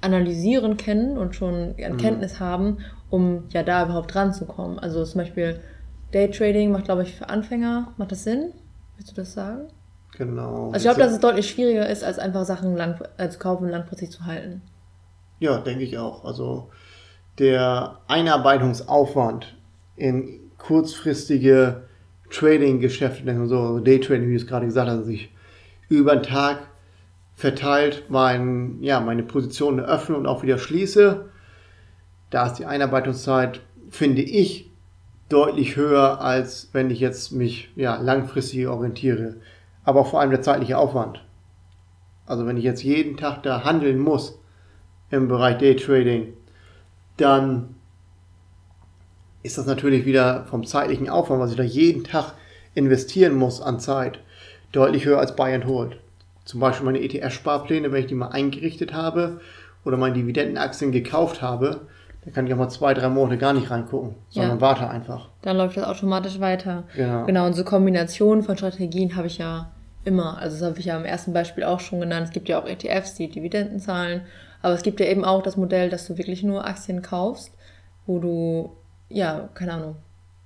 analysieren 0.01 0.77
kennen 0.77 1.17
und 1.17 1.35
schon 1.35 1.75
an 1.83 1.97
Kenntnis 1.97 2.39
haben, 2.39 2.77
um 3.09 3.45
ja 3.49 3.63
da 3.63 3.85
überhaupt 3.85 4.15
ranzukommen. 4.15 4.79
Also 4.79 5.03
zum 5.03 5.21
Beispiel 5.21 5.59
Daytrading 6.13 6.71
macht, 6.71 6.85
glaube 6.85 7.03
ich, 7.03 7.15
für 7.15 7.29
Anfänger, 7.29 7.93
macht 7.97 8.11
das 8.11 8.23
Sinn? 8.23 8.53
Willst 8.95 9.11
du 9.11 9.15
das 9.15 9.33
sagen? 9.33 9.67
Genau. 10.17 10.71
Also 10.71 10.77
ich 10.77 10.83
glaube, 10.83 10.99
dass 10.99 11.11
es 11.11 11.19
deutlich 11.19 11.49
schwieriger 11.49 11.87
ist, 11.87 12.03
als 12.03 12.19
einfach 12.19 12.45
Sachen 12.45 12.75
lang, 12.75 12.99
zu 13.29 13.39
kaufen 13.39 13.65
und 13.65 13.69
langfristig 13.69 14.11
zu 14.11 14.25
halten. 14.25 14.61
Ja, 15.39 15.59
denke 15.59 15.83
ich 15.83 15.97
auch. 15.97 16.25
Also 16.25 16.69
der 17.37 17.99
Einarbeitungsaufwand 18.07 19.55
in 19.95 20.51
kurzfristige 20.57 21.83
Trading-Geschäfte, 22.31 23.47
so, 23.47 23.79
Daytrading, 23.79 24.27
wie 24.27 24.33
du 24.33 24.37
es 24.37 24.47
gerade 24.47 24.65
gesagt 24.65 24.89
hast, 24.89 25.01
dass 25.01 25.07
ich 25.07 25.33
über 25.87 26.15
den 26.15 26.23
Tag 26.23 26.68
verteilt 27.39 28.09
mein, 28.09 28.83
ja, 28.83 28.99
meine 28.99 29.23
Positionen 29.23 29.79
öffne 29.79 30.17
und 30.17 30.27
auch 30.27 30.43
wieder 30.43 30.57
schließe. 30.57 31.29
Da 32.31 32.47
ist 32.47 32.55
die 32.55 32.65
Einarbeitungszeit, 32.65 33.61
finde 33.89 34.21
ich, 34.21 34.69
deutlich 35.29 35.77
höher, 35.77 36.19
als 36.19 36.67
wenn 36.73 36.89
ich 36.89 36.99
jetzt 36.99 37.31
mich 37.31 37.71
ja, 37.77 37.95
langfristig 37.95 38.67
orientiere. 38.67 39.37
Aber 39.85 40.03
vor 40.03 40.19
allem 40.19 40.31
der 40.31 40.41
zeitliche 40.41 40.77
Aufwand. 40.77 41.23
Also 42.25 42.45
wenn 42.45 42.57
ich 42.57 42.65
jetzt 42.65 42.83
jeden 42.83 43.15
Tag 43.15 43.41
da 43.43 43.63
handeln 43.63 43.99
muss, 43.99 44.37
im 45.09 45.29
Bereich 45.29 45.59
Daytrading, 45.59 46.33
dann 47.15 47.75
ist 49.43 49.57
das 49.57 49.65
natürlich 49.65 50.05
wieder 50.05 50.43
vom 50.49 50.65
zeitlichen 50.65 51.07
Aufwand, 51.07 51.39
was 51.39 51.51
ich 51.51 51.57
da 51.57 51.63
jeden 51.63 52.03
Tag 52.03 52.33
investieren 52.73 53.35
muss 53.35 53.61
an 53.61 53.79
Zeit, 53.79 54.19
deutlich 54.73 55.05
höher 55.05 55.19
als 55.19 55.37
Buy 55.37 55.53
and 55.53 55.67
Hold. 55.67 56.01
Zum 56.49 56.61
Beispiel 56.61 56.83
meine 56.83 56.97
ETF-Sparpläne, 56.99 57.91
wenn 57.91 57.99
ich 58.01 58.07
die 58.07 58.15
mal 58.15 58.29
eingerichtet 58.29 58.91
habe 58.91 59.39
oder 59.85 59.97
meine 59.97 60.15
Dividendenaktien 60.15 60.91
gekauft 60.91 61.43
habe, 61.43 61.81
dann 62.25 62.33
kann 62.33 62.47
ich 62.47 62.53
auch 62.55 62.57
mal 62.57 62.69
zwei, 62.69 62.95
drei 62.95 63.07
Monate 63.07 63.37
gar 63.37 63.53
nicht 63.53 63.69
reingucken, 63.69 64.15
sondern 64.29 64.57
Ja. 64.57 64.61
warte 64.61 64.89
einfach. 64.89 65.29
Dann 65.43 65.57
läuft 65.57 65.77
das 65.77 65.83
automatisch 65.83 66.39
weiter. 66.39 66.85
Genau. 66.95 67.25
Genau, 67.27 67.45
und 67.45 67.53
so 67.53 67.63
Kombinationen 67.63 68.43
von 68.43 68.57
Strategien 68.57 69.15
habe 69.15 69.27
ich 69.27 69.37
ja 69.37 69.69
immer. 70.05 70.39
Also 70.39 70.57
das 70.57 70.67
habe 70.71 70.79
ich 70.79 70.85
ja 70.85 70.97
im 70.97 71.05
ersten 71.05 71.33
Beispiel 71.33 71.65
auch 71.65 71.79
schon 71.81 71.99
genannt. 71.99 72.25
Es 72.25 72.33
gibt 72.33 72.49
ja 72.49 72.59
auch 72.59 72.65
ETFs, 72.67 73.13
die 73.13 73.29
Dividenden 73.29 73.79
zahlen. 73.79 74.21
Aber 74.63 74.73
es 74.73 74.81
gibt 74.81 74.99
ja 74.99 75.05
eben 75.05 75.23
auch 75.23 75.43
das 75.43 75.55
Modell, 75.55 75.91
dass 75.91 76.07
du 76.07 76.17
wirklich 76.17 76.41
nur 76.41 76.65
Aktien 76.65 77.03
kaufst, 77.03 77.53
wo 78.07 78.17
du, 78.17 78.71
ja, 79.07 79.49
keine 79.53 79.73
Ahnung, 79.73 79.97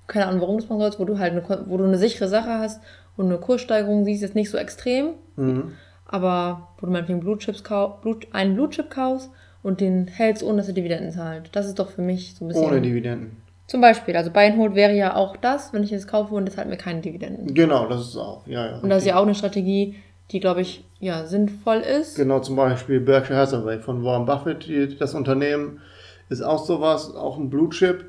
keine 0.08 0.28
Ahnung, 0.28 0.42
warum 0.42 0.58
das 0.58 0.68
machen 0.68 0.82
sollst, 0.82 1.00
wo 1.00 1.06
du 1.06 1.18
halt 1.18 1.32
eine, 1.32 1.63
wo 1.70 1.78
du 1.78 1.86
eine 1.86 1.98
sichere 1.98 2.28
Sache 2.28 2.60
hast 2.60 2.82
und 3.16 3.28
eine 3.28 3.38
Kurssteigerung 3.38 4.04
siehst, 4.04 4.22
jetzt 4.22 4.36
nicht 4.36 4.52
so 4.52 4.58
extrem, 4.58 5.12
Mhm. 5.38 5.72
Aber 6.13 6.67
wo 6.78 6.86
du 6.86 6.91
meinetwegen 6.91 7.21
Blue 7.21 7.39
Chips 7.39 7.63
kau 7.63 7.97
Blut, 8.02 8.28
einen 8.34 8.54
Blue 8.54 8.69
Chip 8.69 8.91
kaufst 8.91 9.32
und 9.63 9.82
den 9.82 10.08
hältst, 10.08 10.43
ohne 10.43 10.58
dass 10.58 10.67
er 10.67 10.76
Dividenden 10.76 11.12
zahlt. 11.12 11.49
Das 11.54 11.65
ist 11.65 11.80
doch 11.80 11.89
für 11.89 12.04
mich 12.04 12.36
so 12.36 12.45
ein 12.45 12.49
bisschen. 12.49 12.63
Ohne 12.63 12.82
Dividenden. 12.82 13.38
Zum 13.65 13.82
Beispiel, 13.82 14.15
also 14.15 14.30
Buy 14.30 14.45
and 14.45 14.58
Hold 14.60 14.76
wäre 14.76 14.93
ja 14.93 15.15
auch 15.15 15.36
das, 15.38 15.73
wenn 15.73 15.82
ich 15.82 15.91
es 15.91 16.06
kaufe 16.06 16.36
und 16.36 16.47
es 16.47 16.56
hat 16.56 16.69
mir 16.69 16.78
keine 16.78 17.02
Dividenden. 17.02 17.56
Genau, 17.56 17.88
das 17.88 18.10
ist 18.10 18.17
auch. 18.17 18.45
Ja, 18.45 18.67
ja, 18.67 18.80
Und 18.80 18.89
das 18.89 18.99
ist 18.99 19.08
ja 19.08 19.15
auch 19.15 19.23
eine 19.23 19.34
Strategie, 19.34 19.95
die, 20.30 20.39
glaube 20.39 20.62
ich, 20.62 20.86
ja, 20.99 21.26
sinnvoll 21.26 21.78
ist. 21.78 22.15
Genau, 22.15 22.41
zum 22.41 22.58
Beispiel 22.58 22.99
Berkshire 22.99 23.39
Hathaway 23.39 23.80
von 23.80 24.04
Warren 24.04 24.28
Buffett, 24.28 24.67
die, 24.67 24.95
das 24.95 25.15
Unternehmen 25.15 25.82
ist 26.30 26.43
auch 26.43 26.63
sowas, 26.63 27.15
auch 27.15 27.39
ein 27.39 27.49
Blue 27.49 27.69
Chip 27.69 28.06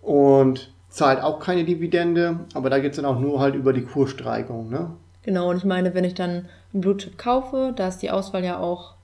und 0.00 0.72
zahlt 0.90 1.20
auch 1.22 1.40
keine 1.40 1.64
Dividende, 1.64 2.40
aber 2.54 2.70
da 2.70 2.78
geht 2.78 2.92
es 2.92 2.96
dann 2.96 3.04
auch 3.04 3.18
nur 3.18 3.40
halt 3.40 3.56
über 3.56 3.72
die 3.72 3.82
Kurssteigerung. 3.82 4.70
Ne? 4.70 4.90
Genau, 5.28 5.50
und 5.50 5.58
ich 5.58 5.64
meine, 5.64 5.92
wenn 5.92 6.04
ich 6.04 6.14
dann 6.14 6.46
einen 6.72 6.80
Blue 6.80 6.96
Chip 6.96 7.18
kaufe, 7.18 7.74
da 7.76 7.88
ist 7.88 7.98
die 7.98 8.10
Auswahl 8.10 8.42
ja 8.42 8.58
auch 8.58 8.94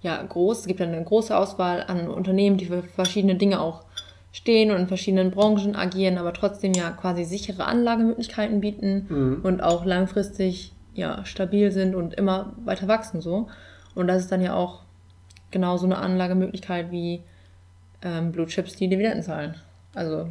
ja, 0.00 0.22
groß. 0.22 0.60
Es 0.60 0.66
gibt 0.68 0.78
dann 0.78 0.90
eine 0.94 1.02
große 1.02 1.36
Auswahl 1.36 1.82
an 1.88 2.06
Unternehmen, 2.06 2.56
die 2.56 2.66
für 2.66 2.84
verschiedene 2.84 3.34
Dinge 3.34 3.60
auch 3.60 3.82
stehen 4.30 4.70
und 4.70 4.76
in 4.82 4.86
verschiedenen 4.86 5.32
Branchen 5.32 5.74
agieren, 5.74 6.18
aber 6.18 6.34
trotzdem 6.34 6.72
ja 6.72 6.92
quasi 6.92 7.24
sichere 7.24 7.64
Anlagemöglichkeiten 7.64 8.60
bieten 8.60 9.06
Mhm. 9.08 9.40
und 9.42 9.60
auch 9.60 9.84
langfristig 9.84 10.72
ja 10.94 11.24
stabil 11.24 11.72
sind 11.72 11.96
und 11.96 12.14
immer 12.14 12.52
weiter 12.64 12.86
wachsen 12.86 13.20
so. 13.20 13.48
Und 13.96 14.06
das 14.06 14.22
ist 14.22 14.30
dann 14.30 14.40
ja 14.40 14.54
auch 14.54 14.82
genau 15.50 15.78
so 15.78 15.86
eine 15.86 15.98
Anlagemöglichkeit 15.98 16.92
wie 16.92 17.24
ähm, 18.02 18.30
Blue 18.30 18.46
Chips, 18.46 18.76
die 18.76 18.86
Dividenden 18.86 19.24
zahlen. 19.24 19.56
Also 19.96 20.28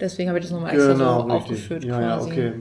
deswegen 0.00 0.30
habe 0.30 0.38
ich 0.38 0.44
das 0.46 0.52
nochmal 0.52 0.72
extra 0.72 0.96
so 0.96 1.04
aufgeführt 1.04 1.82
Genau, 1.82 2.00
Ja, 2.00 2.16
quasi. 2.16 2.30
ja, 2.30 2.34
okay. 2.48 2.52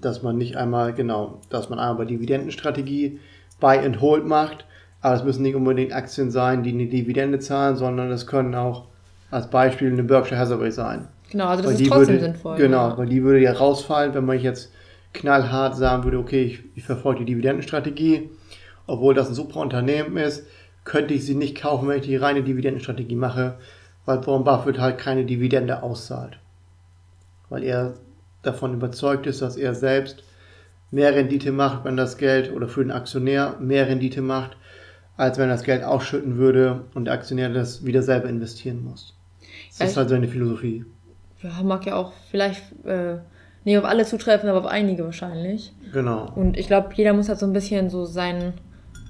Dass 0.00 0.22
man 0.22 0.38
nicht 0.38 0.56
einmal, 0.56 0.92
genau, 0.92 1.40
dass 1.50 1.68
man 1.68 1.78
einmal 1.78 2.06
Dividendenstrategie 2.06 3.18
Buy 3.60 3.78
and 3.78 4.00
Hold 4.00 4.26
macht, 4.26 4.66
aber 5.00 5.16
es 5.16 5.24
müssen 5.24 5.42
nicht 5.42 5.54
unbedingt 5.54 5.92
Aktien 5.92 6.30
sein, 6.30 6.62
die 6.62 6.72
eine 6.72 6.86
Dividende 6.86 7.38
zahlen, 7.38 7.76
sondern 7.76 8.10
es 8.10 8.26
können 8.26 8.54
auch 8.54 8.86
als 9.30 9.50
Beispiel 9.50 9.92
eine 9.92 10.04
Berkshire 10.04 10.38
Hathaway 10.38 10.70
sein. 10.70 11.08
Genau, 11.30 11.46
also 11.46 11.64
das 11.64 11.74
Weil 11.74 11.80
ist 11.80 11.88
trotzdem 11.88 12.14
würde, 12.14 12.20
sinnvoll. 12.20 12.56
Genau, 12.56 12.88
ja. 12.88 12.98
weil 12.98 13.06
die 13.06 13.22
würde 13.22 13.40
ja 13.40 13.52
rausfallen, 13.52 14.14
wenn 14.14 14.24
man 14.24 14.38
jetzt 14.38 14.72
knallhart 15.12 15.76
sagen 15.76 16.04
würde, 16.04 16.18
okay, 16.18 16.42
ich, 16.42 16.60
ich 16.74 16.84
verfolge 16.84 17.20
die 17.20 17.32
Dividendenstrategie, 17.32 18.30
obwohl 18.86 19.14
das 19.14 19.28
ein 19.28 19.34
super 19.34 19.60
Unternehmen 19.60 20.16
ist, 20.16 20.46
könnte 20.84 21.14
ich 21.14 21.24
sie 21.24 21.34
nicht 21.34 21.60
kaufen, 21.60 21.88
wenn 21.88 21.98
ich 21.98 22.06
die 22.06 22.16
reine 22.16 22.42
Dividendenstrategie 22.42 23.16
mache, 23.16 23.58
weil 24.04 24.24
Warren 24.26 24.44
Buffett 24.44 24.78
halt 24.78 24.98
keine 24.98 25.24
Dividende 25.24 25.82
auszahlt. 25.82 26.38
Weil 27.48 27.62
er 27.64 27.94
davon 28.46 28.74
überzeugt 28.74 29.26
ist, 29.26 29.42
dass 29.42 29.56
er 29.56 29.74
selbst 29.74 30.22
mehr 30.90 31.14
Rendite 31.14 31.50
macht, 31.52 31.84
wenn 31.84 31.96
das 31.96 32.16
Geld 32.18 32.52
oder 32.52 32.68
für 32.68 32.82
den 32.82 32.92
Aktionär 32.92 33.56
mehr 33.60 33.88
Rendite 33.88 34.22
macht, 34.22 34.56
als 35.16 35.38
wenn 35.38 35.48
er 35.48 35.54
das 35.56 35.64
Geld 35.64 35.82
ausschütten 35.82 36.36
würde 36.38 36.82
und 36.94 37.06
der 37.06 37.14
Aktionär 37.14 37.48
das 37.50 37.84
wieder 37.84 38.02
selber 38.02 38.28
investieren 38.28 38.84
muss. 38.84 39.14
Das 39.70 39.78
Ja, 39.80 39.86
ist 39.86 39.96
halt 39.96 40.08
seine 40.08 40.28
Philosophie. 40.28 40.84
ja, 41.42 41.50
mag 41.62 41.84
ja 41.86 41.96
auch 41.96 42.12
vielleicht 42.30 42.62
äh, 42.84 43.16
nicht 43.64 43.78
auf 43.78 43.84
alle 43.84 44.04
zutreffen, 44.04 44.48
aber 44.48 44.60
auf 44.60 44.66
einige 44.66 45.04
wahrscheinlich. 45.04 45.72
Genau. 45.92 46.30
Und 46.34 46.56
ich 46.56 46.66
glaube, 46.66 46.90
jeder 46.94 47.12
muss 47.12 47.28
halt 47.28 47.38
so 47.38 47.46
ein 47.46 47.52
bisschen 47.52 47.90
so 47.90 48.04
seinen, 48.04 48.52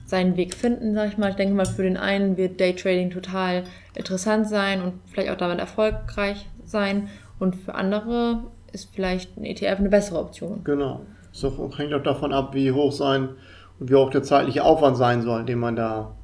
seinen 0.06 0.36
Weg 0.36 0.54
finden, 0.54 0.94
sag 0.94 1.08
ich 1.08 1.18
mal. 1.18 1.30
Ich 1.30 1.36
denke 1.36 1.54
mal, 1.54 1.66
für 1.66 1.82
den 1.82 1.96
einen 1.96 2.36
wird 2.36 2.60
Daytrading 2.60 3.10
total 3.10 3.64
interessant 3.94 4.48
sein 4.48 4.80
und 4.82 4.94
vielleicht 5.10 5.30
auch 5.30 5.36
damit 5.36 5.58
erfolgreich 5.58 6.46
sein. 6.64 7.08
Und 7.38 7.56
für 7.56 7.74
andere 7.74 8.44
ist 8.74 8.90
vielleicht 8.94 9.36
ein 9.36 9.44
ETF 9.44 9.78
eine 9.78 9.88
bessere 9.88 10.18
Option. 10.18 10.62
Genau. 10.64 11.00
So 11.32 11.70
hängt 11.76 11.94
auch 11.94 12.02
davon 12.02 12.32
ab, 12.32 12.54
wie 12.54 12.70
hoch 12.72 12.92
sein 12.92 13.28
und 13.80 13.90
wie 13.90 13.94
hoch 13.94 14.10
der 14.10 14.22
zeitliche 14.22 14.64
Aufwand 14.64 14.96
sein 14.96 15.22
soll, 15.22 15.44
den 15.44 15.58
man 15.58 15.76
da 15.76 16.14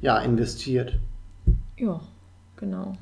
ja 0.00 0.18
investiert. 0.18 0.94
Ja, 1.76 2.00
genau. 2.56 2.92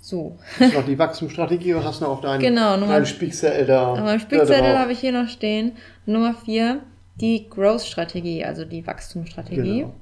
So. 0.00 0.38
Hast 0.58 0.72
du 0.72 0.78
noch 0.78 0.86
die 0.86 0.98
Wachstumsstrategie 0.98 1.74
oder 1.74 1.84
hast 1.84 2.00
du 2.00 2.04
noch 2.04 2.12
auf 2.12 2.20
deinen, 2.22 2.40
Genau, 2.40 2.76
Nummer- 2.76 2.94
deinen 2.94 3.06
Spickzettel 3.06 3.66
da? 3.66 4.18
Spickzettel 4.18 4.60
drauf? 4.72 4.78
habe 4.78 4.92
ich 4.92 4.98
hier 5.00 5.12
noch 5.12 5.28
stehen, 5.28 5.72
Nummer 6.06 6.34
4, 6.34 6.80
Die 7.20 7.48
Growth-Strategie, 7.50 8.44
also 8.44 8.64
die 8.64 8.86
Wachstumsstrategie. 8.86 9.80
Genau. 9.80 9.94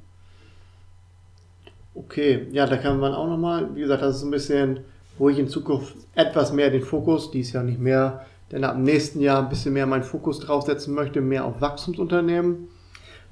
Okay, 1.95 2.47
ja, 2.53 2.67
da 2.67 2.77
kann 2.77 2.99
man 3.01 3.15
auch 3.15 3.27
nochmal, 3.27 3.75
wie 3.75 3.81
gesagt, 3.81 4.03
das 4.03 4.17
ist 4.17 4.23
ein 4.23 4.31
bisschen, 4.31 4.81
wo 5.19 5.29
ich 5.29 5.39
in 5.39 5.49
Zukunft 5.49 5.95
etwas 6.15 6.53
mehr 6.53 6.71
den 6.71 6.83
Fokus, 6.83 7.31
dies 7.31 7.53
Jahr 7.53 7.63
nicht 7.63 7.81
mehr, 7.81 8.27
denn 8.53 8.65
ab 8.65 8.75
dem 8.75 8.85
nächsten 8.85 9.21
Jahr 9.21 9.43
ein 9.43 9.49
bisschen 9.49 9.73
mehr 9.73 9.87
meinen 9.87 10.05
Fokus 10.05 10.41
draufsetzen 10.41 10.95
möchte, 10.95 11.21
mehr 11.21 11.45
auf 11.45 11.61
Wachstumsunternehmen. 11.61 12.69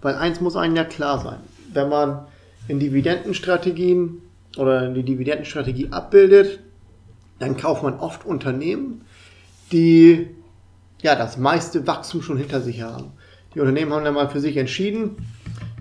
Weil 0.02 0.16
eins 0.16 0.40
muss 0.40 0.56
einem 0.56 0.76
ja 0.76 0.84
klar 0.84 1.20
sein, 1.20 1.38
wenn 1.72 1.88
man 1.88 2.26
in 2.68 2.78
Dividendenstrategien 2.78 4.22
oder 4.56 4.88
die 4.92 5.02
Dividendenstrategie 5.02 5.88
abbildet, 5.90 6.60
dann 7.38 7.56
kauft 7.56 7.82
man 7.82 7.98
oft 7.98 8.24
Unternehmen, 8.24 9.02
die 9.72 10.28
ja 11.02 11.14
das 11.14 11.36
meiste 11.36 11.86
Wachstum 11.86 12.22
schon 12.22 12.38
hinter 12.38 12.60
sich 12.60 12.82
haben. 12.82 13.12
Die 13.54 13.60
Unternehmen 13.60 13.92
haben 13.92 14.04
dann 14.04 14.14
mal 14.14 14.28
für 14.28 14.40
sich 14.40 14.56
entschieden, 14.56 15.16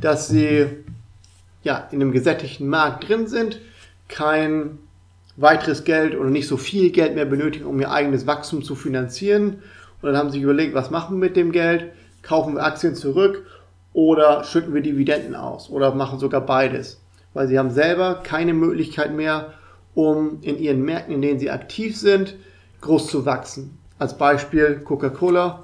dass 0.02 0.28
sie 0.28 0.68
ja 1.63 1.88
in 1.92 2.02
einem 2.02 2.12
gesättigten 2.12 2.68
Markt 2.68 3.08
drin 3.08 3.28
sind, 3.28 3.60
kein 4.08 4.80
weiteres 5.36 5.84
Geld 5.84 6.15
oder 6.15 6.30
nicht 6.30 6.48
so 6.48 6.58
viel 6.58 6.91
Geld 6.91 7.15
mehr 7.15 7.26
benötigen, 7.26 7.65
um 7.65 7.80
ihr 7.80 7.91
eigenes 7.91 8.28
Wachstum 8.28 8.63
zu 8.63 8.76
finanzieren. 8.76 9.62
Und 10.02 10.10
dann 10.10 10.17
haben 10.17 10.30
sie 10.30 10.38
sich 10.38 10.43
überlegt, 10.43 10.74
was 10.74 10.91
machen 10.91 11.15
wir 11.15 11.28
mit 11.28 11.36
dem 11.36 11.52
Geld? 11.52 11.91
Kaufen 12.22 12.56
wir 12.56 12.63
Aktien 12.63 12.96
zurück 12.96 13.46
oder 13.93 14.43
schütten 14.43 14.74
wir 14.74 14.82
Dividenden 14.82 15.36
aus 15.36 15.69
oder 15.69 15.93
machen 15.93 16.19
sogar 16.19 16.41
beides. 16.41 17.02
Weil 17.34 17.48
sie 17.48 17.58
haben 17.58 17.72
selber 17.72 18.22
keine 18.24 18.54
Möglichkeit 18.54 19.13
mehr, 19.13 19.54
um 19.96 20.39
in 20.41 20.58
ihren 20.60 20.84
Märkten, 20.84 21.13
in 21.15 21.22
denen 21.22 21.39
sie 21.39 21.52
aktiv 21.52 21.98
sind, 21.98 22.36
groß 22.82 23.08
zu 23.08 23.26
wachsen. 23.26 23.78
Als 24.00 24.17
Beispiel 24.17 24.82
Coca-Cola, 24.84 25.63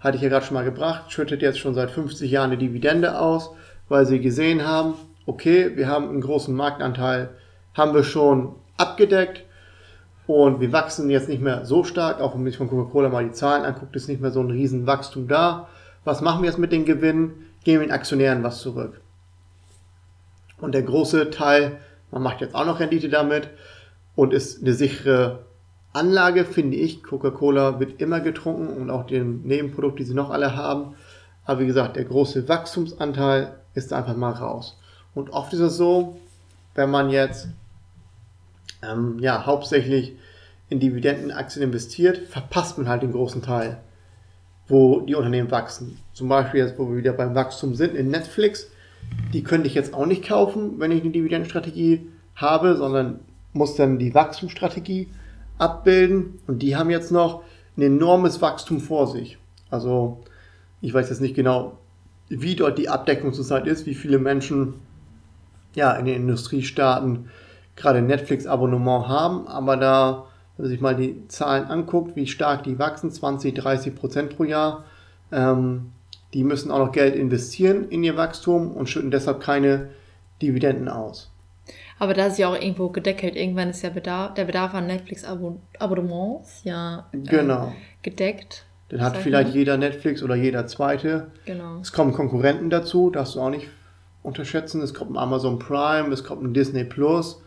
hatte 0.00 0.16
ich 0.16 0.22
ja 0.22 0.30
gerade 0.30 0.44
schon 0.44 0.54
mal 0.54 0.64
gebracht, 0.64 1.12
schüttet 1.12 1.42
jetzt 1.42 1.58
schon 1.58 1.74
seit 1.74 1.90
50 1.90 2.30
Jahren 2.30 2.50
eine 2.50 2.58
Dividende 2.58 3.18
aus, 3.18 3.50
weil 3.88 4.06
sie 4.06 4.20
gesehen 4.20 4.66
haben, 4.66 4.94
okay, 5.26 5.76
wir 5.76 5.88
haben 5.88 6.08
einen 6.08 6.22
großen 6.22 6.54
Marktanteil, 6.54 7.30
haben 7.74 7.94
wir 7.94 8.02
schon 8.02 8.54
abgedeckt 8.80 9.44
und 10.26 10.60
wir 10.60 10.72
wachsen 10.72 11.10
jetzt 11.10 11.28
nicht 11.28 11.42
mehr 11.42 11.64
so 11.64 11.82
stark, 11.82 12.20
auch 12.20 12.34
wenn 12.34 12.42
man 12.42 12.50
sich 12.52 12.58
von 12.58 12.68
Coca-Cola 12.68 13.08
mal 13.08 13.24
die 13.24 13.32
Zahlen 13.32 13.64
anguckt, 13.64 13.96
ist 13.96 14.08
nicht 14.08 14.20
mehr 14.20 14.30
so 14.30 14.40
ein 14.40 14.50
Riesenwachstum 14.50 15.26
da. 15.26 15.68
Was 16.04 16.20
machen 16.20 16.42
wir 16.42 16.48
jetzt 16.48 16.58
mit 16.58 16.72
den 16.72 16.84
Gewinnen? 16.84 17.46
Geben 17.64 17.80
wir 17.80 17.88
den 17.88 17.92
Aktionären 17.92 18.42
was 18.42 18.60
zurück. 18.60 19.00
Und 20.60 20.72
der 20.72 20.82
große 20.82 21.30
Teil, 21.30 21.78
man 22.10 22.22
macht 22.22 22.40
jetzt 22.40 22.54
auch 22.54 22.64
noch 22.64 22.80
Rendite 22.80 23.08
damit 23.08 23.48
und 24.14 24.32
ist 24.32 24.62
eine 24.62 24.72
sichere 24.72 25.40
Anlage, 25.92 26.44
finde 26.44 26.76
ich. 26.76 27.02
Coca-Cola 27.02 27.80
wird 27.80 28.00
immer 28.00 28.20
getrunken 28.20 28.68
und 28.80 28.90
auch 28.90 29.06
die 29.06 29.20
Nebenprodukte, 29.20 30.04
die 30.04 30.08
sie 30.08 30.14
noch 30.14 30.30
alle 30.30 30.54
haben. 30.54 30.94
Aber 31.44 31.60
wie 31.60 31.66
gesagt, 31.66 31.96
der 31.96 32.04
große 32.04 32.48
Wachstumsanteil 32.48 33.56
ist 33.74 33.92
einfach 33.92 34.16
mal 34.16 34.32
raus. 34.32 34.78
Und 35.14 35.30
oft 35.30 35.52
ist 35.52 35.60
es 35.60 35.76
so, 35.76 36.20
wenn 36.76 36.90
man 36.90 37.10
jetzt 37.10 37.48
ähm, 38.82 39.18
ja, 39.18 39.46
hauptsächlich 39.46 40.16
in 40.68 40.80
Dividendenaktien 40.80 41.64
investiert, 41.64 42.28
verpasst 42.28 42.78
man 42.78 42.88
halt 42.88 43.02
den 43.02 43.12
großen 43.12 43.42
Teil, 43.42 43.80
wo 44.68 45.00
die 45.00 45.14
Unternehmen 45.14 45.50
wachsen. 45.50 45.98
Zum 46.12 46.28
Beispiel 46.28 46.60
jetzt, 46.60 46.78
wo 46.78 46.88
wir 46.88 46.96
wieder 46.96 47.12
beim 47.12 47.34
Wachstum 47.34 47.74
sind, 47.74 47.94
in 47.94 48.08
Netflix 48.08 48.68
die 49.32 49.42
könnte 49.42 49.68
ich 49.68 49.74
jetzt 49.74 49.94
auch 49.94 50.06
nicht 50.06 50.26
kaufen, 50.26 50.78
wenn 50.78 50.90
ich 50.90 51.02
eine 51.02 51.10
Dividendenstrategie 51.10 52.08
habe, 52.34 52.76
sondern 52.76 53.20
muss 53.52 53.76
dann 53.76 53.98
die 53.98 54.14
Wachstumsstrategie 54.14 55.08
abbilden. 55.58 56.40
Und 56.46 56.60
die 56.60 56.76
haben 56.76 56.90
jetzt 56.90 57.12
noch 57.12 57.42
ein 57.76 57.82
enormes 57.82 58.40
Wachstum 58.40 58.80
vor 58.80 59.06
sich. 59.06 59.38
Also 59.70 60.22
ich 60.80 60.92
weiß 60.92 61.10
jetzt 61.10 61.20
nicht 61.20 61.34
genau, 61.34 61.78
wie 62.28 62.56
dort 62.56 62.78
die 62.78 62.88
Abdeckung 62.88 63.32
zurzeit 63.32 63.66
ist, 63.66 63.86
wie 63.86 63.94
viele 63.94 64.18
Menschen 64.18 64.74
ja 65.74 65.92
in 65.92 66.06
den 66.06 66.16
Industriestaaten 66.16 67.28
gerade 67.80 68.02
Netflix-Abonnement 68.02 69.08
haben, 69.08 69.46
aber 69.46 69.76
da, 69.76 70.26
wenn 70.56 70.64
man 70.64 70.70
sich 70.70 70.80
mal 70.80 70.96
die 70.96 71.26
Zahlen 71.28 71.64
anguckt, 71.64 72.16
wie 72.16 72.26
stark 72.26 72.62
die 72.64 72.78
wachsen, 72.78 73.10
20, 73.10 73.54
30 73.54 73.94
Prozent 73.94 74.36
pro 74.36 74.44
Jahr, 74.44 74.84
ähm, 75.32 75.92
die 76.34 76.44
müssen 76.44 76.70
auch 76.70 76.78
noch 76.78 76.92
Geld 76.92 77.16
investieren 77.16 77.88
in 77.88 78.04
ihr 78.04 78.16
Wachstum 78.16 78.72
und 78.72 78.88
schütten 78.88 79.10
deshalb 79.10 79.40
keine 79.40 79.90
Dividenden 80.40 80.88
aus. 80.88 81.30
Aber 81.98 82.14
da 82.14 82.26
ist 82.26 82.38
ja 82.38 82.48
auch 82.48 82.54
irgendwo 82.54 82.88
gedeckelt. 82.88 83.36
Irgendwann 83.36 83.70
ist 83.70 83.82
ja 83.82 83.90
Bedarf, 83.90 84.34
der 84.34 84.46
Bedarf 84.46 84.74
an 84.74 84.86
Netflix-Abonnements 84.86 86.62
ja 86.64 87.06
äh, 87.12 87.18
genau. 87.18 87.72
gedeckt. 88.02 88.64
Dann 88.88 89.02
hat 89.02 89.18
vielleicht 89.18 89.54
jeder 89.54 89.76
Netflix 89.76 90.22
oder 90.22 90.34
jeder 90.34 90.66
zweite. 90.66 91.30
Genau. 91.44 91.78
Es 91.80 91.92
kommen 91.92 92.12
Konkurrenten 92.12 92.70
dazu, 92.70 93.10
darfst 93.10 93.36
du 93.36 93.40
auch 93.40 93.50
nicht 93.50 93.68
unterschätzen. 94.22 94.82
Es 94.82 94.94
kommt 94.94 95.12
ein 95.12 95.16
Amazon 95.16 95.58
Prime, 95.58 96.08
es 96.12 96.24
kommt 96.24 96.42
ein 96.42 96.54
Disney 96.54 96.84
Plus. 96.84 97.40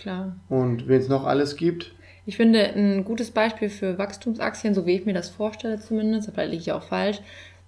Klar. 0.00 0.36
Und 0.48 0.88
wen 0.88 1.00
es 1.00 1.08
noch 1.08 1.24
alles 1.24 1.56
gibt. 1.56 1.92
Ich 2.26 2.36
finde, 2.36 2.60
ein 2.74 3.04
gutes 3.04 3.30
Beispiel 3.30 3.68
für 3.68 3.98
Wachstumsaktien, 3.98 4.74
so 4.74 4.86
wie 4.86 4.96
ich 4.96 5.06
mir 5.06 5.14
das 5.14 5.30
vorstelle 5.30 5.80
zumindest, 5.80 6.30
vielleicht 6.32 6.50
liege 6.50 6.62
ich 6.62 6.72
auch 6.72 6.82
falsch, 6.82 7.20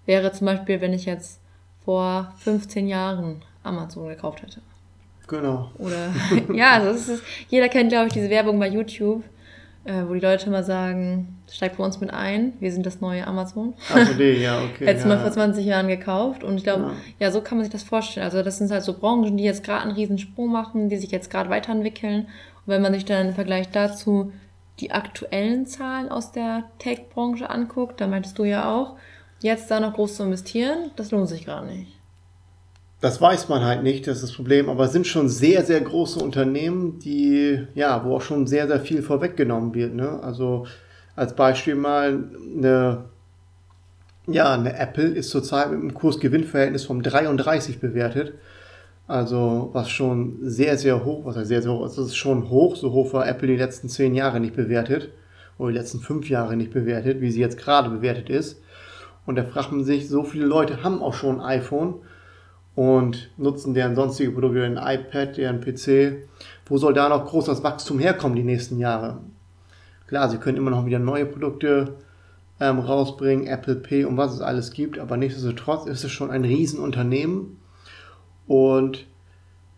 wäre 0.06 0.32
zum 0.32 0.46
Beispiel, 0.46 0.80
wenn 0.80 0.92
ich 0.92 1.04
jetzt 1.04 1.40
vor 1.84 2.32
15 2.38 2.88
Jahren 2.88 3.42
Amazon 3.62 4.08
gekauft 4.08 4.42
hätte. 4.42 4.60
Genau. 5.26 5.70
Oder, 5.78 6.12
ja, 6.54 6.72
also 6.72 7.12
ist, 7.12 7.22
jeder 7.48 7.68
kennt, 7.68 7.90
glaube 7.90 8.08
ich, 8.08 8.12
diese 8.12 8.30
Werbung 8.30 8.58
bei 8.58 8.68
YouTube, 8.68 9.24
äh, 9.84 10.04
wo 10.06 10.14
die 10.14 10.20
Leute 10.20 10.46
immer 10.46 10.62
sagen, 10.62 11.42
steig 11.50 11.76
bei 11.76 11.84
uns 11.84 12.00
mit 12.00 12.12
ein, 12.12 12.52
wir 12.60 12.70
sind 12.70 12.86
das 12.86 13.00
neue 13.00 13.26
Amazon. 13.26 13.74
Also 13.92 14.14
die, 14.14 14.42
ja, 14.42 14.62
okay. 14.64 14.86
Hättest 14.86 15.04
du 15.04 15.08
ja, 15.08 15.16
mal 15.16 15.22
vor 15.22 15.32
20 15.32 15.64
Jahren 15.64 15.88
gekauft 15.88 16.44
und 16.44 16.56
ich 16.56 16.64
glaube, 16.64 16.82
ja. 16.82 17.26
ja. 17.26 17.32
so 17.32 17.40
kann 17.40 17.58
man 17.58 17.64
sich 17.64 17.72
das 17.72 17.82
vorstellen. 17.82 18.24
Also 18.24 18.42
das 18.42 18.58
sind 18.58 18.70
halt 18.70 18.84
so 18.84 18.96
Branchen, 18.96 19.36
die 19.36 19.44
jetzt 19.44 19.64
gerade 19.64 19.82
einen 19.82 19.92
riesen 19.92 20.18
Sprung 20.18 20.52
machen, 20.52 20.88
die 20.88 20.96
sich 20.96 21.10
jetzt 21.10 21.30
gerade 21.30 21.50
weiterentwickeln. 21.50 22.22
Und 22.22 22.66
wenn 22.66 22.82
man 22.82 22.94
sich 22.94 23.04
dann 23.04 23.28
im 23.28 23.34
Vergleich 23.34 23.70
dazu 23.70 24.32
die 24.78 24.92
aktuellen 24.92 25.66
Zahlen 25.66 26.08
aus 26.08 26.32
der 26.32 26.64
Tech-Branche 26.78 27.50
anguckt, 27.50 28.00
da 28.00 28.06
meintest 28.06 28.38
du 28.38 28.44
ja 28.44 28.72
auch, 28.72 28.96
jetzt 29.40 29.70
da 29.70 29.80
noch 29.80 29.94
groß 29.94 30.16
zu 30.16 30.22
investieren, 30.22 30.90
das 30.96 31.10
lohnt 31.10 31.28
sich 31.28 31.44
gar 31.44 31.64
nicht. 31.64 32.01
Das 33.02 33.20
weiß 33.20 33.48
man 33.48 33.64
halt 33.64 33.82
nicht, 33.82 34.06
das 34.06 34.18
ist 34.18 34.22
das 34.22 34.32
Problem, 34.32 34.68
aber 34.68 34.84
es 34.84 34.92
sind 34.92 35.08
schon 35.08 35.28
sehr, 35.28 35.64
sehr 35.64 35.80
große 35.80 36.20
Unternehmen, 36.20 37.00
die, 37.00 37.66
ja, 37.74 38.04
wo 38.04 38.14
auch 38.14 38.22
schon 38.22 38.46
sehr, 38.46 38.68
sehr 38.68 38.78
viel 38.78 39.02
vorweggenommen 39.02 39.74
wird. 39.74 39.92
Ne? 39.92 40.20
Also 40.22 40.68
als 41.16 41.34
Beispiel 41.34 41.74
mal 41.74 42.30
eine, 42.56 43.06
ja, 44.28 44.54
eine 44.54 44.78
Apple 44.78 45.08
ist 45.08 45.30
zurzeit 45.30 45.72
mit 45.72 45.80
einem 45.80 45.94
Kurs-Gewinn-Verhältnis 45.94 46.84
von 46.84 47.02
33 47.02 47.80
bewertet. 47.80 48.34
Also 49.08 49.70
was 49.72 49.90
schon 49.90 50.38
sehr, 50.40 50.78
sehr 50.78 51.04
hoch, 51.04 51.24
was 51.24 51.36
heißt 51.36 51.48
sehr, 51.48 51.62
sehr 51.62 51.72
hoch, 51.72 51.82
also 51.82 52.02
das 52.02 52.12
ist 52.12 52.16
schon 52.16 52.50
hoch, 52.50 52.76
so 52.76 52.92
hoch 52.92 53.12
war 53.12 53.26
Apple 53.26 53.48
die 53.48 53.56
letzten 53.56 53.88
zehn 53.88 54.14
Jahre 54.14 54.38
nicht 54.38 54.54
bewertet 54.54 55.08
oder 55.58 55.72
die 55.72 55.78
letzten 55.78 55.98
fünf 55.98 56.30
Jahre 56.30 56.56
nicht 56.56 56.72
bewertet, 56.72 57.20
wie 57.20 57.32
sie 57.32 57.40
jetzt 57.40 57.58
gerade 57.58 57.90
bewertet 57.90 58.30
ist. 58.30 58.62
Und 59.26 59.34
da 59.34 59.42
fragt 59.42 59.72
man 59.72 59.82
sich, 59.82 60.08
so 60.08 60.22
viele 60.22 60.46
Leute 60.46 60.84
haben 60.84 61.02
auch 61.02 61.14
schon 61.14 61.40
ein 61.40 61.60
iPhone 61.60 61.94
und 62.74 63.30
nutzen 63.36 63.74
deren 63.74 63.94
sonstige 63.94 64.30
Produkte, 64.30 64.60
deren 64.60 64.78
iPad, 64.78 65.36
deren 65.36 65.60
PC. 65.60 66.28
Wo 66.66 66.78
soll 66.78 66.94
da 66.94 67.08
noch 67.08 67.26
groß 67.26 67.46
das 67.46 67.62
Wachstum 67.62 67.98
herkommen 67.98 68.36
die 68.36 68.42
nächsten 68.42 68.78
Jahre? 68.78 69.18
Klar, 70.06 70.28
sie 70.28 70.38
können 70.38 70.58
immer 70.58 70.70
noch 70.70 70.86
wieder 70.86 70.98
neue 70.98 71.26
Produkte 71.26 71.94
ähm, 72.60 72.78
rausbringen, 72.78 73.46
Apple 73.46 73.76
Pay 73.76 74.04
und 74.04 74.16
was 74.16 74.34
es 74.34 74.40
alles 74.40 74.72
gibt, 74.72 74.98
aber 74.98 75.16
nichtsdestotrotz 75.16 75.86
ist 75.86 76.04
es 76.04 76.12
schon 76.12 76.30
ein 76.30 76.44
Riesenunternehmen. 76.44 77.58
Und 78.46 79.06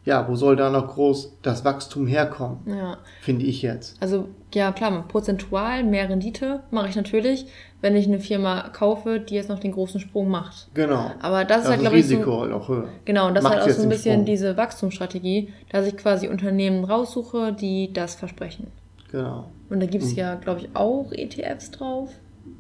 ja, 0.05 0.29
wo 0.29 0.37
soll 0.37 0.57
da 0.57 0.71
noch 0.71 0.95
groß 0.95 1.39
das 1.43 1.65
Wachstum 1.65 2.07
herkommen? 2.07 2.59
Ja. 2.67 2.99
Finde 3.21 3.47
ich 3.47 3.63
jetzt. 3.63 3.97
Also, 4.01 4.29
ja, 4.53 4.71
klar, 4.73 5.05
prozentual 5.09 5.83
mehr 5.83 6.09
Rendite 6.09 6.61
mache 6.71 6.89
ich 6.89 6.97
natürlich, 6.97 7.47
wenn 7.81 7.97
ich 7.97 8.07
eine 8.07 8.21
Firma 8.21 8.69
kaufe, 8.69 9.19
die 9.19 9.35
jetzt 9.35 9.49
noch 9.49 9.59
den 9.59 9.73
großen 9.73 10.01
Sprung 10.01 10.29
macht. 10.29 10.69
Genau. 10.75 11.11
Aber 11.21 11.45
das, 11.45 11.59
das 11.59 11.65
ist 11.65 11.71
halt, 11.71 11.81
glaube 11.81 11.97
ich. 11.97 12.05
Risiko 12.05 12.31
so, 12.33 12.41
halt 12.43 12.53
auch 12.53 12.69
höher. 12.69 12.89
Genau, 13.07 13.29
und 13.29 13.35
das 13.35 13.45
Macht 13.45 13.55
ist 13.55 13.61
halt 13.63 13.73
auch 13.73 13.77
so 13.77 13.83
ein 13.83 13.89
bisschen 13.89 14.13
Sprung. 14.13 14.25
diese 14.27 14.57
Wachstumsstrategie, 14.57 15.53
dass 15.71 15.87
ich 15.87 15.97
quasi 15.97 16.29
Unternehmen 16.29 16.85
raussuche, 16.85 17.53
die 17.53 17.93
das 17.93 18.15
versprechen. 18.15 18.67
Genau. 19.11 19.51
Und 19.71 19.81
da 19.81 19.87
gibt 19.87 20.05
es 20.05 20.13
mhm. 20.13 20.19
ja, 20.19 20.35
glaube 20.35 20.61
ich, 20.61 20.69
auch 20.75 21.13
ETFs 21.13 21.71
drauf. 21.71 22.11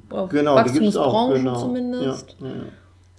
Auf 0.08 0.30
genau, 0.30 0.54
Wachstumsbranchen 0.54 1.44
genau. 1.44 1.60
zumindest. 1.60 2.36
Ja, 2.40 2.46
ja. 2.46 2.54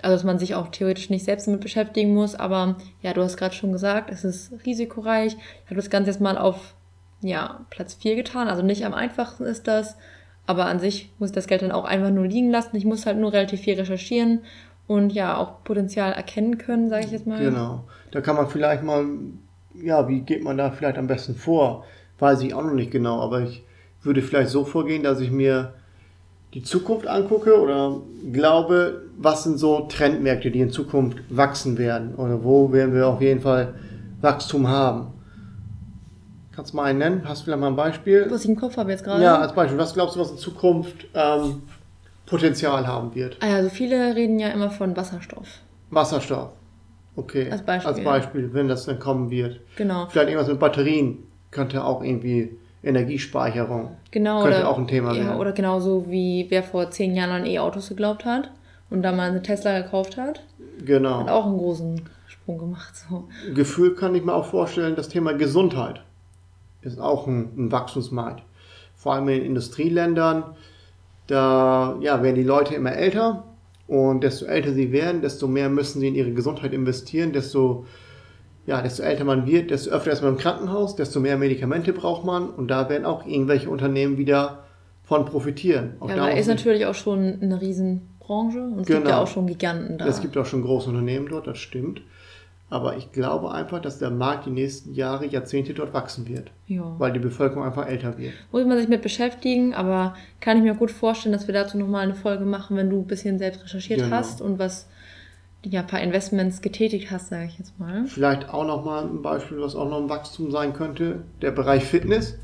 Also, 0.06 0.18
dass 0.18 0.24
man 0.24 0.38
sich 0.38 0.54
auch 0.54 0.68
theoretisch 0.68 1.10
nicht 1.10 1.26
selbst 1.26 1.48
damit 1.48 1.62
beschäftigen 1.62 2.14
muss. 2.14 2.36
Aber 2.36 2.76
ja, 3.02 3.12
du 3.14 3.24
hast 3.24 3.38
gerade 3.38 3.56
schon 3.56 3.72
gesagt, 3.72 4.12
es 4.12 4.24
ist 4.24 4.54
risikoreich. 4.64 5.36
Ich 5.36 5.66
habe 5.66 5.78
das 5.78 5.90
Ganze 5.90 6.12
jetzt 6.12 6.22
mal 6.22 6.38
auf 6.38 6.76
ja, 7.22 7.66
Platz 7.72 7.96
4 7.96 8.16
getan. 8.16 8.48
Also 8.48 8.62
nicht 8.62 8.86
am 8.86 8.94
einfachsten 8.94 9.46
ist 9.46 9.68
das. 9.68 9.98
Aber 10.46 10.68
an 10.68 10.80
sich 10.80 11.12
muss 11.18 11.32
ich 11.32 11.36
das 11.36 11.48
Geld 11.48 11.64
dann 11.64 11.72
auch 11.72 11.86
einfach 11.86 12.12
nur 12.12 12.28
liegen 12.28 12.52
lassen. 12.52 12.76
Ich 12.76 12.86
muss 12.86 13.08
halt 13.08 13.18
nur 13.18 13.34
relativ 13.34 13.62
viel 13.62 13.74
recherchieren 13.74 14.42
und 14.86 15.12
ja 15.12 15.38
auch 15.38 15.64
Potenzial 15.64 16.14
erkennen 16.14 16.60
können, 16.60 16.88
sage 16.88 17.06
ich 17.06 17.12
jetzt 17.12 17.26
mal. 17.26 17.40
Genau. 17.40 17.86
Da 18.12 18.22
kann 18.22 18.36
man 18.36 18.48
vielleicht 18.48 18.84
mal, 18.84 19.08
ja, 19.74 20.08
wie 20.08 20.22
geht 20.22 20.44
man 20.44 20.56
da 20.56 20.70
vielleicht 20.70 21.00
am 21.00 21.08
besten 21.08 21.34
vor? 21.34 21.84
Weiß 22.20 22.42
ich 22.42 22.54
auch 22.54 22.62
noch 22.62 22.74
nicht 22.76 22.92
genau, 22.92 23.22
aber 23.22 23.42
ich 23.42 23.64
würde 24.04 24.22
vielleicht 24.22 24.52
so 24.52 24.66
vorgehen, 24.66 25.02
dass 25.02 25.20
ich 25.20 25.32
mir 25.32 25.74
die 26.56 26.64
Zukunft 26.64 27.06
angucke 27.06 27.60
oder 27.62 27.98
glaube, 28.32 29.04
was 29.18 29.44
sind 29.44 29.60
so 29.60 29.82
Trendmärkte, 29.82 30.50
die 30.52 30.62
in 30.62 30.72
Zukunft 30.72 31.18
wachsen 31.30 31.78
werden 31.78 32.16
oder 32.16 32.44
wo 32.44 32.72
werden 32.72 32.94
wir 32.94 33.08
auf 33.08 33.22
jeden 33.22 33.42
Fall 33.42 33.76
Wachstum 34.22 34.70
haben. 34.70 35.08
Kannst 36.54 36.72
du 36.72 36.78
mal 36.78 36.86
einen 36.86 37.00
nennen? 37.00 37.22
Hast 37.26 37.42
du 37.42 37.46
vielleicht 37.46 37.60
mal 37.60 37.68
ein 37.68 37.76
Beispiel? 37.76 38.28
Was 38.30 38.46
ich 38.46 38.50
im 38.50 38.56
Kopf 38.56 38.78
habe 38.78 38.90
jetzt 38.90 39.04
gerade. 39.04 39.22
Ja, 39.22 39.38
als 39.38 39.54
Beispiel. 39.54 39.78
Was 39.78 39.94
glaubst 39.94 40.16
du, 40.16 40.22
was 40.22 40.32
in 40.32 40.38
Zukunft 40.38 41.06
ähm, 41.14 41.64
Potenzial 42.26 42.88
haben 42.88 43.14
wird? 43.14 43.38
Ah 43.42 43.48
ja, 43.48 43.56
Also 43.58 43.70
viele 43.70 44.16
reden 44.16 44.40
ja 44.40 44.48
immer 44.48 44.72
von 44.72 44.96
Wasserstoff. 44.96 45.60
Wasserstoff. 45.90 46.52
Okay. 47.18 47.52
Als 47.52 47.64
Beispiel. 47.64 47.94
Als 47.94 48.04
Beispiel, 48.04 48.54
wenn 48.54 48.70
das 48.70 48.86
dann 48.86 49.00
kommen 49.00 49.30
wird. 49.30 49.60
Genau. 49.76 50.06
Vielleicht 50.08 50.30
irgendwas 50.30 50.48
mit 50.48 50.60
Batterien 50.60 51.18
könnte 51.52 51.84
auch 51.84 52.02
irgendwie 52.02 52.58
Energiespeicherung. 52.86 53.98
Genau. 54.12 54.44
Könnte 54.44 54.60
oder, 54.60 54.70
auch 54.70 54.78
ein 54.78 54.88
Thema 54.88 55.14
ja, 55.14 55.26
werden. 55.26 55.40
Oder 55.40 55.52
genauso 55.52 56.06
wie 56.08 56.46
wer 56.50 56.64
vor 56.64 56.92
zehn 56.92 57.16
Jahren 57.16 57.32
an 57.32 57.46
E-Autos 57.46 57.90
geglaubt 57.90 58.26
hat 58.26 58.52
und 58.90 59.02
da 59.02 59.12
mal 59.12 59.30
eine 59.30 59.42
Tesla 59.42 59.82
gekauft 59.82 60.18
hat, 60.18 60.40
hat 60.40 60.42
Genau. 60.86 61.28
auch 61.28 61.46
einen 61.46 61.58
großen 61.58 62.02
Sprung 62.28 62.58
gemacht. 62.58 62.94
So. 62.96 63.28
Gefühl 63.54 63.96
kann 63.96 64.16
ich 64.16 64.24
mir 64.24 64.34
auch 64.34 64.46
vorstellen, 64.46 64.96
das 64.96 65.10
Thema 65.10 65.34
Gesundheit 65.34 66.02
ist 66.82 67.00
auch 67.00 67.28
ein, 67.28 67.50
ein 67.58 67.72
Wachstumsmarkt. 67.72 68.44
Vor 68.96 69.14
allem 69.14 69.28
in 69.30 69.44
Industrieländern, 69.44 70.44
da 71.28 71.98
ja, 72.02 72.22
werden 72.22 72.36
die 72.36 72.44
Leute 72.44 72.76
immer 72.76 72.94
älter 72.94 73.44
und 73.88 74.24
desto 74.24 74.46
älter 74.46 74.74
sie 74.74 74.92
werden, 74.92 75.22
desto 75.22 75.48
mehr 75.48 75.70
müssen 75.70 76.00
sie 76.00 76.08
in 76.08 76.16
ihre 76.16 76.32
Gesundheit 76.32 76.74
investieren, 76.74 77.34
desto, 77.34 77.86
ja, 78.66 78.82
desto 78.82 79.04
älter 79.04 79.24
man 79.24 79.46
wird, 79.46 79.70
desto 79.72 79.92
öfter 79.92 80.12
ist 80.12 80.22
man 80.22 80.32
im 80.34 80.38
Krankenhaus, 80.38 80.96
desto 80.96 81.20
mehr 81.20 81.38
Medikamente 81.38 81.94
braucht 81.94 82.26
man 82.26 82.50
und 82.50 82.68
da 82.70 82.90
werden 82.90 83.06
auch 83.06 83.26
irgendwelche 83.26 83.70
Unternehmen 83.70 84.18
wieder 84.18 84.64
von 85.04 85.26
profitieren. 85.26 85.94
Auch 86.00 86.10
Ja, 86.10 86.16
da 86.16 86.28
ist 86.30 86.42
ich- 86.42 86.48
natürlich 86.56 86.86
auch 86.88 86.96
schon 86.96 87.38
eine 87.42 87.62
Riesenbranche 87.62 88.60
und 88.62 88.80
es 88.82 88.88
gibt 88.88 89.00
Genau. 89.04 89.10
ja 89.10 89.22
auch 89.22 89.28
schon 89.28 89.46
Giganten 89.48 89.98
da. 90.00 90.08
Es 90.08 90.22
gibt 90.22 90.36
auch 90.38 90.46
schon 90.48 90.64
große 90.64 90.90
Unternehmen 90.90 91.28
dort, 91.30 91.48
das 91.48 91.60
stimmt. 91.60 92.02
Aber 92.68 92.98
ich 92.98 93.12
glaube 93.12 93.52
einfach, 93.52 93.80
dass 93.80 94.00
der 94.00 94.10
Markt 94.10 94.48
die 94.48 94.50
nächsten 94.50 94.96
Jahre, 94.96 95.28
Jahrzehnte 95.28 95.76
dort 95.76 95.94
wachsen 95.94 96.28
wird, 96.28 96.50
ja. 96.66 96.96
weil 96.98 97.14
die 97.14 97.20
Bevölkerung 97.20 97.64
einfach 97.64 97.88
älter 97.88 98.18
wird. 98.18 98.34
Muss 98.52 98.66
man 98.66 98.80
sich 98.80 98.88
mit 98.88 99.04
beschäftigen, 99.04 99.76
aber 99.76 100.16
kann 100.42 100.58
ich 100.58 100.64
mir 100.64 100.74
gut 100.74 100.90
vorstellen, 100.90 101.34
dass 101.34 101.46
wir 101.46 101.54
dazu 101.54 101.78
nochmal 101.78 102.02
eine 102.02 102.16
Folge 102.16 102.44
machen, 102.44 102.76
wenn 102.76 102.90
du 102.90 102.98
ein 102.98 103.06
bisschen 103.06 103.38
selbst 103.38 103.64
recherchiert 103.64 104.00
Genau. 104.00 104.16
hast 104.16 104.42
und 104.42 104.58
was 104.58 104.88
ja, 105.66 105.82
ein 105.82 105.88
paar 105.88 106.02
Investments 106.02 106.62
getätigt 106.62 107.12
hast, 107.12 107.30
sage 107.30 107.46
ich 107.46 107.58
jetzt 107.58 107.80
mal. 107.80 108.06
Vielleicht 108.06 108.50
auch 108.50 108.66
nochmal 108.66 109.06
ein 109.06 109.22
Beispiel, 109.22 109.60
was 109.60 109.76
auch 109.76 109.90
noch 109.90 110.02
ein 110.02 110.10
Wachstum 110.10 110.52
sein 110.52 110.74
könnte, 110.74 111.24
der 111.42 111.52
Bereich 111.52 111.86
Fitness. 111.86 112.38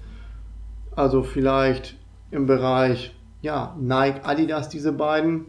Also 0.95 1.23
vielleicht 1.23 1.95
im 2.31 2.47
Bereich 2.47 3.13
ja, 3.41 3.75
Nike, 3.79 4.21
Adidas, 4.23 4.69
diese 4.69 4.91
beiden, 4.91 5.45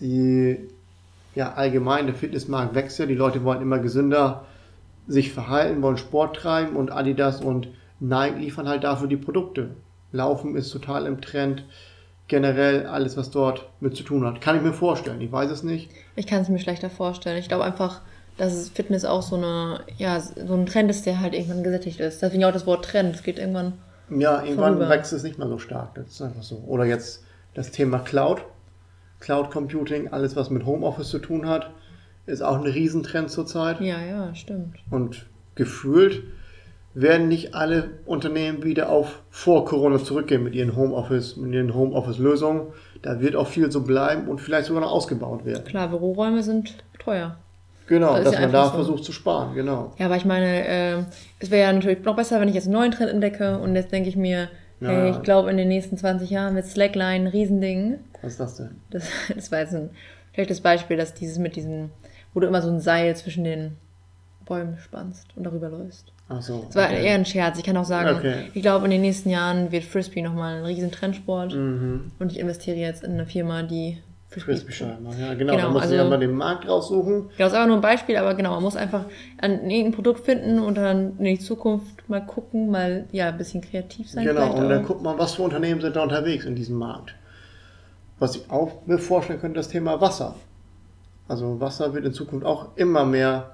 die 0.00 0.58
ja 1.34 1.54
allgemein 1.54 2.06
der 2.06 2.14
Fitnessmarkt 2.14 2.74
wächst 2.74 2.98
ja, 2.98 3.06
die 3.06 3.14
Leute 3.14 3.44
wollen 3.44 3.62
immer 3.62 3.78
gesünder 3.78 4.44
sich 5.06 5.32
verhalten, 5.32 5.82
wollen 5.82 5.96
Sport 5.96 6.36
treiben 6.36 6.76
und 6.76 6.92
Adidas 6.92 7.40
und 7.40 7.68
Nike 8.00 8.38
liefern 8.38 8.68
halt 8.68 8.84
dafür 8.84 9.08
die 9.08 9.16
Produkte. 9.16 9.70
Laufen 10.12 10.56
ist 10.56 10.70
total 10.70 11.06
im 11.06 11.20
Trend, 11.20 11.64
generell 12.28 12.86
alles, 12.86 13.16
was 13.16 13.30
dort 13.30 13.68
mit 13.80 13.96
zu 13.96 14.02
tun 14.02 14.24
hat. 14.24 14.40
Kann 14.40 14.56
ich 14.56 14.62
mir 14.62 14.72
vorstellen, 14.72 15.20
ich 15.20 15.30
weiß 15.30 15.50
es 15.50 15.62
nicht. 15.62 15.90
Ich 16.16 16.26
kann 16.26 16.42
es 16.42 16.48
mir 16.48 16.58
schlechter 16.58 16.90
vorstellen. 16.90 17.38
Ich 17.38 17.48
glaube 17.48 17.64
einfach, 17.64 18.00
dass 18.36 18.54
es 18.54 18.68
Fitness 18.70 19.04
auch 19.04 19.22
so 19.22 19.36
eine, 19.36 19.80
ja, 19.98 20.18
so 20.20 20.54
ein 20.54 20.66
Trend 20.66 20.90
ist, 20.90 21.04
der 21.04 21.20
halt 21.20 21.34
irgendwann 21.34 21.62
gesättigt 21.62 22.00
ist. 22.00 22.22
Deswegen 22.22 22.44
auch 22.44 22.52
das 22.52 22.66
Wort 22.66 22.84
Trend. 22.84 23.14
Es 23.14 23.22
geht 23.22 23.38
irgendwann. 23.38 23.74
Ja, 24.10 24.42
irgendwann 24.42 24.74
Vorüber. 24.74 24.88
wächst 24.88 25.12
es 25.12 25.22
nicht 25.22 25.38
mehr 25.38 25.48
so 25.48 25.58
stark. 25.58 25.94
Das 25.94 26.06
ist 26.06 26.22
einfach 26.22 26.42
so. 26.42 26.56
Oder 26.66 26.84
jetzt 26.84 27.24
das 27.54 27.70
Thema 27.70 27.98
Cloud. 27.98 28.42
Cloud 29.20 29.50
Computing, 29.50 30.08
alles 30.08 30.34
was 30.34 30.50
mit 30.50 30.66
Homeoffice 30.66 31.08
zu 31.08 31.18
tun 31.20 31.46
hat, 31.46 31.70
ist 32.26 32.42
auch 32.42 32.56
ein 32.56 32.66
Riesentrend 32.66 33.30
zurzeit. 33.30 33.80
Ja, 33.80 34.00
ja, 34.00 34.34
stimmt. 34.34 34.76
Und 34.90 35.26
gefühlt 35.54 36.24
werden 36.94 37.28
nicht 37.28 37.54
alle 37.54 37.90
Unternehmen 38.04 38.62
wieder 38.62 38.90
auf 38.90 39.22
vor 39.30 39.64
Corona 39.64 39.98
zurückgehen 39.98 40.42
mit 40.44 40.54
ihren 40.54 40.76
Homeoffice, 40.76 41.36
mit 41.36 41.52
ihren 41.54 41.74
Homeoffice-Lösungen. 41.74 42.68
Da 43.02 43.20
wird 43.20 43.34
auch 43.36 43.46
viel 43.46 43.70
so 43.72 43.82
bleiben 43.82 44.28
und 44.28 44.40
vielleicht 44.40 44.66
sogar 44.66 44.82
noch 44.82 44.90
ausgebaut 44.92 45.44
werden. 45.44 45.64
Klar, 45.64 45.88
Büroräume 45.88 46.42
sind 46.42 46.74
teuer. 46.98 47.36
Genau, 47.86 48.14
Das 48.14 48.24
dass 48.24 48.34
ja 48.34 48.40
man 48.42 48.52
da 48.52 48.66
so. 48.66 48.70
versucht 48.72 49.04
zu 49.04 49.12
sparen, 49.12 49.54
genau. 49.54 49.92
Ja, 49.98 50.06
aber 50.06 50.16
ich 50.16 50.24
meine, 50.24 50.66
äh, 50.66 51.02
es 51.40 51.50
wäre 51.50 51.66
ja 51.66 51.72
natürlich 51.72 52.02
noch 52.04 52.14
besser, 52.16 52.40
wenn 52.40 52.48
ich 52.48 52.54
jetzt 52.54 52.66
einen 52.66 52.74
neuen 52.74 52.92
Trend 52.92 53.10
entdecke 53.10 53.58
und 53.58 53.74
jetzt 53.74 53.90
denke 53.90 54.08
ich 54.08 54.16
mir, 54.16 54.48
hey, 54.80 55.08
Ja. 55.08 55.10
ich 55.10 55.22
glaube, 55.22 55.50
in 55.50 55.56
den 55.56 55.68
nächsten 55.68 55.96
20 55.96 56.30
Jahren 56.30 56.54
wird 56.54 56.66
Slackline 56.66 57.24
ein 57.24 57.26
Riesending. 57.26 57.98
Was 58.22 58.32
ist 58.32 58.40
das 58.40 58.56
denn? 58.56 58.70
Das, 58.90 59.04
das 59.34 59.50
war 59.50 59.60
jetzt 59.60 59.74
ein 59.74 59.90
schlechtes 60.34 60.60
Beispiel, 60.60 60.96
dass 60.96 61.12
dieses 61.14 61.38
mit 61.38 61.56
diesen, 61.56 61.90
wo 62.34 62.40
du 62.40 62.46
immer 62.46 62.62
so 62.62 62.70
ein 62.70 62.80
Seil 62.80 63.16
zwischen 63.16 63.44
den 63.44 63.76
Bäumen 64.46 64.78
spannst 64.78 65.26
und 65.36 65.44
darüber 65.44 65.68
läufst. 65.68 66.12
Ach 66.34 66.42
so. 66.42 66.64
Das 66.66 66.76
war 66.76 66.84
okay. 66.86 67.04
eher 67.04 67.14
ein 67.14 67.24
Scherz. 67.24 67.58
Ich 67.58 67.64
kann 67.64 67.76
auch 67.76 67.84
sagen, 67.84 68.16
Okay. 68.18 68.50
ich 68.54 68.62
glaube, 68.62 68.84
in 68.86 68.90
den 68.90 69.00
nächsten 69.00 69.28
Jahren 69.30 69.70
wird 69.72 69.84
Frisbee 69.84 70.22
nochmal 70.22 70.56
ein 70.58 70.64
riesen 70.64 70.90
Trendsport. 70.90 71.54
Mhm. 71.54 72.12
Und 72.18 72.32
ich 72.32 72.38
investiere 72.38 72.76
jetzt 72.76 73.04
in 73.04 73.12
eine 73.12 73.26
Firma, 73.26 73.62
die 73.62 73.98
Frisbee. 74.28 74.52
Frisbee-Scheiben, 74.52 75.06
ja 75.20 75.34
genau. 75.34 75.52
Genau, 75.56 75.66
da 75.66 75.72
muss 75.72 75.82
also- 75.82 75.98
einmal 75.98 76.18
den 76.18 76.32
Markt 76.34 76.66
raussuchen. 76.66 77.12
Genau, 77.14 77.30
das 77.36 77.48
ist 77.52 77.54
aber 77.58 77.66
nur 77.66 77.76
ein 77.76 77.82
Beispiel, 77.82 78.16
aber 78.16 78.34
genau, 78.34 78.52
man 78.52 78.62
muss 78.62 78.76
einfach 78.76 79.04
an 79.38 79.68
irgendein 79.70 79.92
Produkt 79.92 80.24
finden 80.24 80.58
und 80.58 80.76
dann 80.76 81.18
in 81.18 81.24
die 81.24 81.38
Zukunft 81.38 82.08
mal 82.08 82.24
gucken, 82.24 82.70
mal 82.70 83.04
ja 83.12 83.28
ein 83.28 83.36
bisschen 83.36 83.60
kreativ 83.60 84.08
sein. 84.10 84.24
Genau, 84.24 84.54
und 84.54 84.70
dann 84.70 84.84
guckt 84.86 85.02
man, 85.02 85.18
was 85.18 85.34
für 85.34 85.42
Unternehmen 85.42 85.82
sind 85.82 85.96
da 85.96 86.02
unterwegs 86.02 86.46
in 86.46 86.54
diesem 86.56 86.76
Markt. 86.76 87.14
Was 88.18 88.36
ich 88.36 88.50
auch 88.50 88.86
mir 88.86 88.98
vorstellen 88.98 89.38
könnte, 89.40 89.56
das 89.56 89.68
Thema 89.68 90.00
Wasser. 90.00 90.36
Also 91.28 91.60
Wasser 91.60 91.92
wird 91.92 92.04
in 92.06 92.12
Zukunft 92.14 92.46
auch 92.46 92.76
immer 92.76 93.04
mehr 93.04 93.50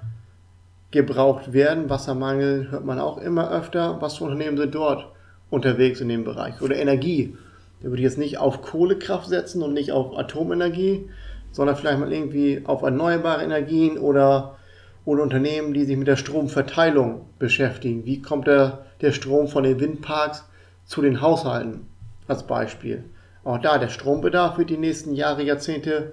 gebraucht 0.90 1.53
werden. 1.53 1.90
Wassermangel 1.90 2.70
hört 2.70 2.85
man 2.85 2.98
auch 2.98 3.18
immer 3.18 3.51
öfter. 3.51 4.01
Was 4.01 4.18
für 4.18 4.24
Unternehmen 4.24 4.57
sind 4.57 4.74
dort 4.74 5.09
unterwegs 5.51 6.01
in 6.01 6.09
dem 6.09 6.24
Bereich? 6.24 6.61
Oder 6.62 6.77
Energie. 6.77 7.37
Da 7.81 7.88
würde 7.88 7.98
ich 7.98 8.05
jetzt 8.05 8.18
nicht 8.18 8.38
auf 8.38 8.62
Kohlekraft 8.62 9.29
setzen 9.29 9.62
und 9.62 9.72
nicht 9.72 9.92
auf 9.92 10.16
Atomenergie, 10.18 11.09
sondern 11.53 11.77
vielleicht 11.77 11.98
mal 12.01 12.12
irgendwie 12.12 12.62
auf 12.64 12.83
erneuerbare 12.83 13.42
Energien 13.42 13.98
oder, 13.98 14.57
oder 15.05 15.22
Unternehmen, 15.22 15.74
die 15.74 15.85
sich 15.85 15.96
mit 15.96 16.09
der 16.09 16.16
Stromverteilung 16.16 17.27
beschäftigen. 17.38 18.05
Wie 18.05 18.20
kommt 18.20 18.46
der, 18.46 18.87
der 19.01 19.12
Strom 19.12 19.48
von 19.48 19.62
den 19.62 19.79
Windparks 19.79 20.48
zu 20.85 21.03
den 21.03 21.20
Haushalten 21.20 21.87
als 22.27 22.46
Beispiel? 22.46 23.05
Auch 23.44 23.59
da, 23.59 23.79
der 23.79 23.88
Strombedarf 23.88 24.59
wird 24.59 24.70
die 24.70 24.77
nächsten 24.77 25.14
Jahre, 25.14 25.42
Jahrzehnte, 25.42 26.12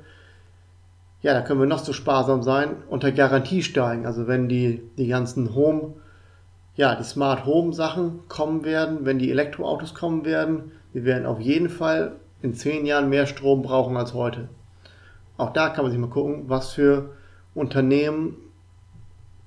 ja, 1.21 1.33
da 1.33 1.41
können 1.41 1.59
wir 1.59 1.67
noch 1.67 1.79
so 1.79 1.93
sparsam 1.93 2.43
sein, 2.43 2.75
unter 2.89 3.11
Garantie 3.11 3.63
steigen. 3.63 4.05
Also 4.05 4.27
wenn 4.27 4.47
die, 4.47 4.81
die 4.97 5.07
ganzen 5.07 5.55
Home, 5.55 5.93
ja, 6.75 6.95
die 6.95 7.03
Smart 7.03 7.45
Home 7.45 7.73
Sachen 7.73 8.27
kommen 8.27 8.63
werden, 8.63 9.05
wenn 9.05 9.19
die 9.19 9.31
Elektroautos 9.31 9.93
kommen 9.93 10.25
werden, 10.25 10.71
wir 10.93 11.03
werden 11.05 11.25
auf 11.25 11.39
jeden 11.39 11.69
Fall 11.69 12.13
in 12.41 12.53
zehn 12.53 12.85
Jahren 12.85 13.09
mehr 13.09 13.25
Strom 13.25 13.63
brauchen 13.63 13.97
als 13.97 14.13
heute. 14.13 14.49
Auch 15.37 15.51
da 15.51 15.69
kann 15.69 15.83
man 15.83 15.91
sich 15.91 15.99
mal 15.99 16.09
gucken, 16.09 16.43
was 16.47 16.73
für 16.73 17.09
Unternehmen 17.53 18.37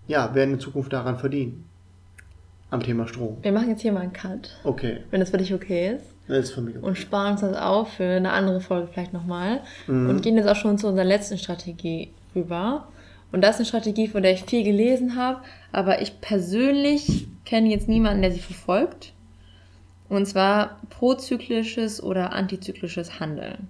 ja, 0.07 0.35
werden 0.35 0.55
in 0.55 0.61
Zukunft 0.61 0.93
daran 0.93 1.17
verdienen. 1.19 1.68
Am 2.71 2.83
Thema 2.83 3.09
Strom. 3.09 3.39
Wir 3.41 3.53
machen 3.53 3.71
jetzt 3.71 3.81
hier 3.81 3.93
mal 3.93 4.01
einen 4.01 4.13
Cut, 4.13 4.59
Okay, 4.63 4.99
wenn 5.11 5.21
das 5.21 5.31
für 5.31 5.39
dich 5.39 5.55
okay 5.55 5.95
ist. 5.97 6.05
das 6.27 6.47
ist 6.47 6.53
für 6.53 6.61
mich 6.61 6.77
okay. 6.77 6.85
Und 6.85 6.99
sparen 6.99 7.33
uns 7.33 7.41
das 7.41 7.57
auf 7.57 7.95
für 7.95 8.05
eine 8.05 8.33
andere 8.33 8.61
Folge 8.61 8.89
vielleicht 8.93 9.15
nochmal. 9.15 9.61
Mhm. 9.87 10.11
Und 10.11 10.23
gehen 10.23 10.37
jetzt 10.37 10.49
auch 10.49 10.57
schon 10.57 10.77
zu 10.77 10.89
unserer 10.89 11.07
letzten 11.07 11.39
Strategie 11.39 12.13
rüber. 12.35 12.89
Und 13.33 13.43
das 13.43 13.57
ist 13.57 13.61
eine 13.61 13.67
Strategie, 13.67 14.09
von 14.09 14.23
der 14.23 14.33
ich 14.33 14.45
viel 14.45 14.65
gelesen 14.65 15.17
habe, 15.17 15.41
aber 15.73 16.03
ich 16.03 16.21
persönlich 16.21 17.27
kenne 17.45 17.69
jetzt 17.69 17.89
niemanden, 17.89 18.23
der 18.23 18.33
sie 18.33 18.41
verfolgt. 18.41 19.13
Und 20.09 20.27
zwar 20.27 20.79
prozyklisches 20.91 22.03
oder 22.03 22.33
antizyklisches 22.33 23.21
Handeln. 23.21 23.69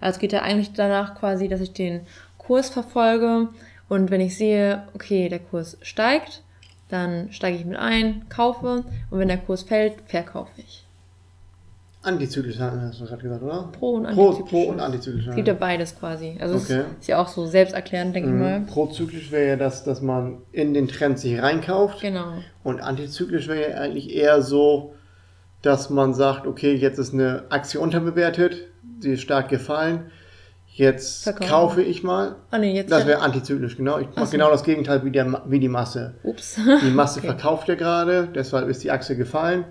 Also 0.00 0.16
es 0.16 0.20
geht 0.20 0.32
ja 0.32 0.42
eigentlich 0.42 0.72
danach 0.72 1.14
quasi, 1.14 1.48
dass 1.48 1.60
ich 1.60 1.72
den 1.72 2.02
Kurs 2.38 2.70
verfolge 2.70 3.48
und 3.88 4.10
wenn 4.10 4.20
ich 4.20 4.36
sehe, 4.36 4.84
okay, 4.94 5.28
der 5.28 5.40
Kurs 5.40 5.76
steigt, 5.82 6.42
dann 6.90 7.32
steige 7.32 7.56
ich 7.58 7.64
mit 7.64 7.76
ein, 7.78 8.26
kaufe 8.28 8.84
und 9.10 9.18
wenn 9.18 9.28
der 9.28 9.38
Kurs 9.38 9.62
fällt, 9.62 9.94
verkaufe 10.06 10.50
ich. 10.58 10.84
Antizyklisch 12.02 12.58
hast 12.58 12.98
du 12.98 13.04
gerade 13.04 13.22
gesagt, 13.22 13.42
oder? 13.42 13.68
Pro 13.78 13.90
und 13.96 14.04
Pro, 14.14 14.28
antizyklisch. 14.30 14.50
pro 14.50 14.70
und 14.70 14.80
antizyklisch. 14.80 15.26
Es 15.26 15.34
gibt 15.36 15.48
ja 15.48 15.54
beides 15.54 15.98
quasi. 15.98 16.38
Also 16.40 16.54
es 16.54 16.64
Okay. 16.70 16.84
ist 16.98 17.08
ja 17.08 17.20
auch 17.20 17.28
so 17.28 17.44
selbsterklärend, 17.46 18.16
denke 18.16 18.30
ich 18.30 18.34
mal. 18.36 18.60
Mhm. 18.60 18.66
Prozyklisch 18.66 19.30
wäre 19.30 19.48
ja 19.48 19.56
das, 19.56 19.84
dass 19.84 20.00
man 20.00 20.38
in 20.52 20.72
den 20.72 20.88
Trend 20.88 21.18
sich 21.18 21.38
reinkauft. 21.42 22.00
Genau. 22.00 22.32
Und 22.64 22.80
antizyklisch 22.80 23.48
wäre 23.48 23.72
ja 23.72 23.76
eigentlich 23.78 24.14
eher 24.14 24.40
so, 24.40 24.94
dass 25.60 25.90
man 25.90 26.14
sagt, 26.14 26.46
okay, 26.46 26.74
jetzt 26.74 26.98
ist 26.98 27.12
eine 27.12 27.44
Aktie 27.50 27.78
unterbewertet, 27.78 28.56
sie 29.00 29.12
ist 29.12 29.20
stark 29.20 29.50
gefallen, 29.50 30.10
jetzt 30.80 31.22
Verkaufen. 31.24 31.48
kaufe 31.50 31.82
ich 31.82 32.02
mal. 32.02 32.36
Ah 32.50 32.58
nee, 32.58 32.74
jetzt 32.74 32.90
Das 32.90 33.06
wäre 33.06 33.20
antizyklisch, 33.20 33.76
genau. 33.76 33.98
Ich 33.98 34.08
mache 34.16 34.26
so. 34.26 34.32
genau 34.32 34.50
das 34.50 34.64
Gegenteil 34.64 35.04
wie, 35.04 35.10
der, 35.10 35.42
wie 35.46 35.60
die 35.60 35.68
Masse. 35.68 36.14
Ups. 36.24 36.58
Die 36.82 36.90
Masse 36.90 37.18
Okay. 37.20 37.28
verkauft 37.28 37.68
ja 37.68 37.74
gerade, 37.76 38.28
deshalb 38.34 38.68
ist 38.68 38.82
die 38.82 38.90
Aktie 38.90 39.16
gefallen. 39.16 39.64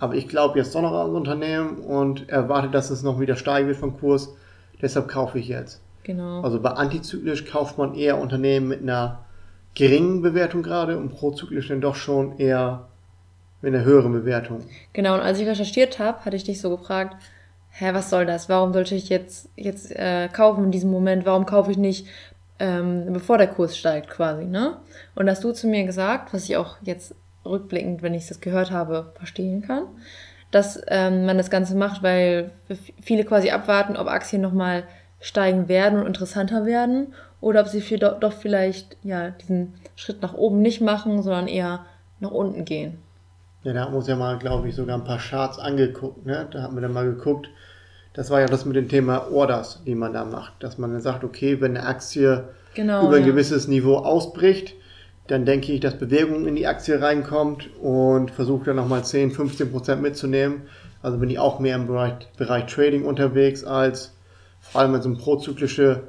aber 0.00 0.14
ich 0.14 0.26
glaube 0.28 0.58
jetzt 0.58 0.74
doch 0.74 0.82
noch 0.82 0.92
an 0.92 1.08
das 1.08 1.16
Unternehmen 1.16 1.78
und 1.78 2.28
erwarte, 2.28 2.68
dass 2.68 2.90
es 2.90 3.02
noch 3.02 3.20
wieder 3.20 3.36
steigen 3.36 3.68
wird 3.68 3.76
vom 3.78 3.98
Kurs. 3.98 4.30
Deshalb 4.82 5.08
kaufe 5.08 5.38
ich 5.38 5.48
jetzt. 5.48 5.80
Genau. 6.04 6.40
Also 6.42 6.60
bei 6.60 6.70
antizyklisch 6.70 7.44
kauft 7.44 7.78
man 7.78 7.94
eher 7.94 8.18
Unternehmen 8.18 8.68
mit 8.68 8.80
einer 8.82 9.20
geringen 9.74 10.22
Bewertung 10.22 10.62
gerade 10.62 10.96
und 10.96 11.10
prozyklisch 11.10 11.68
dann 11.68 11.80
doch 11.80 11.94
schon 11.96 12.38
eher 12.38 12.86
mit 13.60 13.74
einer 13.74 13.84
höheren 13.84 14.12
Bewertung. 14.12 14.62
Genau, 14.92 15.14
und 15.14 15.20
als 15.20 15.40
ich 15.40 15.46
recherchiert 15.48 15.98
habe, 15.98 16.24
hatte 16.24 16.36
ich 16.36 16.44
dich 16.44 16.60
so 16.60 16.70
gefragt, 16.70 17.16
hä, 17.78 17.94
was 17.94 18.10
soll 18.10 18.26
das? 18.26 18.48
Warum 18.48 18.72
sollte 18.72 18.94
ich 18.94 19.08
jetzt, 19.08 19.48
jetzt 19.56 19.90
äh, 19.94 20.28
kaufen 20.28 20.64
in 20.64 20.70
diesem 20.70 20.90
Moment? 20.90 21.24
Warum 21.26 21.46
kaufe 21.46 21.70
ich 21.70 21.78
nicht, 21.78 22.06
ähm, 22.58 23.12
bevor 23.12 23.38
der 23.38 23.46
Kurs 23.46 23.76
steigt 23.76 24.10
quasi, 24.10 24.44
ne? 24.44 24.78
Und 25.14 25.30
hast 25.30 25.44
du 25.44 25.52
zu 25.52 25.68
mir 25.68 25.84
gesagt, 25.84 26.34
was 26.34 26.44
ich 26.44 26.56
auch 26.56 26.76
jetzt 26.82 27.14
rückblickend, 27.44 28.02
wenn 28.02 28.14
ich 28.14 28.26
das 28.26 28.40
gehört 28.40 28.72
habe, 28.72 29.12
verstehen 29.14 29.62
kann, 29.62 29.84
dass 30.50 30.80
ähm, 30.88 31.24
man 31.24 31.38
das 31.38 31.50
Ganze 31.50 31.76
macht, 31.76 32.02
weil 32.02 32.50
viele 33.00 33.24
quasi 33.24 33.50
abwarten, 33.50 33.96
ob 33.96 34.08
Aktien 34.08 34.42
nochmal 34.42 34.84
steigen 35.20 35.68
werden 35.68 36.00
und 36.00 36.06
interessanter 36.06 36.66
werden 36.66 37.14
oder 37.40 37.60
ob 37.60 37.68
sie 37.68 37.80
für, 37.80 37.98
doch, 37.98 38.18
doch 38.18 38.32
vielleicht 38.32 38.96
ja, 39.02 39.30
diesen 39.30 39.74
Schritt 39.94 40.22
nach 40.22 40.34
oben 40.34 40.60
nicht 40.60 40.80
machen, 40.80 41.22
sondern 41.22 41.46
eher 41.46 41.86
nach 42.20 42.30
unten 42.32 42.64
gehen. 42.64 42.98
Ja, 43.62 43.72
da 43.72 43.80
haben 43.82 43.92
wir 43.92 43.98
uns 43.98 44.08
ja 44.08 44.16
mal, 44.16 44.38
glaube 44.38 44.68
ich, 44.68 44.74
sogar 44.74 44.96
ein 44.96 45.04
paar 45.04 45.18
Charts 45.18 45.58
angeguckt. 45.58 46.24
Ne? 46.26 46.48
Da 46.50 46.62
haben 46.62 46.74
wir 46.74 46.80
dann 46.80 46.92
mal 46.92 47.04
geguckt, 47.04 47.48
das 48.18 48.30
war 48.30 48.40
ja 48.40 48.46
das 48.46 48.64
mit 48.64 48.74
dem 48.74 48.88
Thema 48.88 49.30
Orders, 49.30 49.80
die 49.86 49.94
man 49.94 50.12
da 50.12 50.24
macht. 50.24 50.54
Dass 50.58 50.76
man 50.76 50.90
dann 50.90 51.00
sagt, 51.00 51.22
okay, 51.22 51.60
wenn 51.60 51.76
eine 51.76 51.86
Aktie 51.86 52.48
Genau, 52.74 53.06
über 53.06 53.14
ein 53.14 53.22
ja. 53.22 53.28
gewisses 53.28 53.68
Niveau 53.68 53.98
ausbricht, 53.98 54.74
dann 55.28 55.44
denke 55.44 55.70
ich, 55.70 55.78
dass 55.78 56.00
Bewegung 56.00 56.44
in 56.48 56.56
die 56.56 56.66
Aktie 56.66 57.00
reinkommt 57.00 57.70
und 57.80 58.32
versuche 58.32 58.64
dann 58.64 58.76
nochmal 58.76 59.04
10, 59.04 59.30
15 59.30 59.70
Prozent 59.70 60.02
mitzunehmen. 60.02 60.62
Also 61.00 61.18
bin 61.18 61.30
ich 61.30 61.38
auch 61.38 61.60
mehr 61.60 61.76
im 61.76 61.86
Bereich, 61.86 62.14
Bereich 62.36 62.66
Trading 62.66 63.04
unterwegs, 63.04 63.62
als 63.62 64.16
vor 64.62 64.80
allem 64.80 64.94
wenn 64.94 65.00
es 65.00 65.06
um 65.06 65.16
prozyklische 65.16 66.02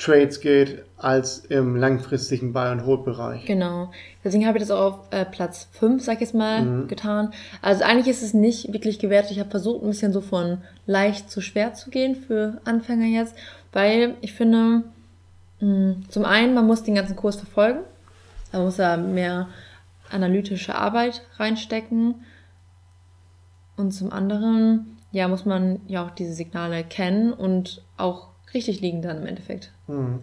Trades 0.00 0.40
geht, 0.40 0.82
als 0.96 1.40
im 1.40 1.76
langfristigen 1.76 2.52
Buy-and-Hold-Bereich. 2.54 3.44
Genau. 3.44 3.90
Deswegen 4.24 4.46
habe 4.46 4.56
ich 4.58 4.62
das 4.64 4.70
auch 4.70 4.94
auf 4.94 4.98
äh, 5.10 5.24
Platz 5.26 5.68
5, 5.72 6.02
sag 6.02 6.14
ich 6.14 6.20
jetzt 6.22 6.34
mal, 6.34 6.62
Mhm. 6.62 6.88
getan. 6.88 7.32
Also 7.60 7.84
eigentlich 7.84 8.08
ist 8.08 8.22
es 8.22 8.32
nicht 8.32 8.72
wirklich 8.72 8.98
gewertet. 8.98 9.32
Ich 9.32 9.38
habe 9.40 9.50
versucht, 9.50 9.82
ein 9.84 9.88
bisschen 9.90 10.12
so 10.12 10.20
von 10.22 10.58
leicht 10.86 11.30
zu 11.30 11.40
schwer 11.42 11.74
zu 11.74 11.90
gehen 11.90 12.16
für 12.16 12.60
Anfänger 12.64 13.06
jetzt, 13.06 13.34
weil 13.72 14.14
ich 14.22 14.32
finde, 14.32 14.84
mh, 15.60 15.96
zum 16.08 16.24
einen, 16.24 16.54
man 16.54 16.66
muss 16.66 16.82
den 16.82 16.94
ganzen 16.94 17.16
Kurs 17.16 17.36
verfolgen. 17.36 17.80
Man 18.52 18.62
muss 18.62 18.76
da 18.76 18.96
mehr 18.96 19.48
analytische 20.10 20.74
Arbeit 20.74 21.22
reinstecken. 21.36 22.16
Und 23.76 23.92
zum 23.92 24.12
anderen, 24.12 24.96
ja, 25.12 25.28
muss 25.28 25.44
man 25.44 25.80
ja 25.88 26.04
auch 26.06 26.10
diese 26.10 26.32
Signale 26.34 26.84
kennen 26.84 27.32
und 27.32 27.82
auch 27.96 28.29
richtig 28.54 28.80
liegen 28.80 29.02
dann 29.02 29.18
im 29.18 29.26
Endeffekt. 29.26 29.72
Mhm. 29.86 30.20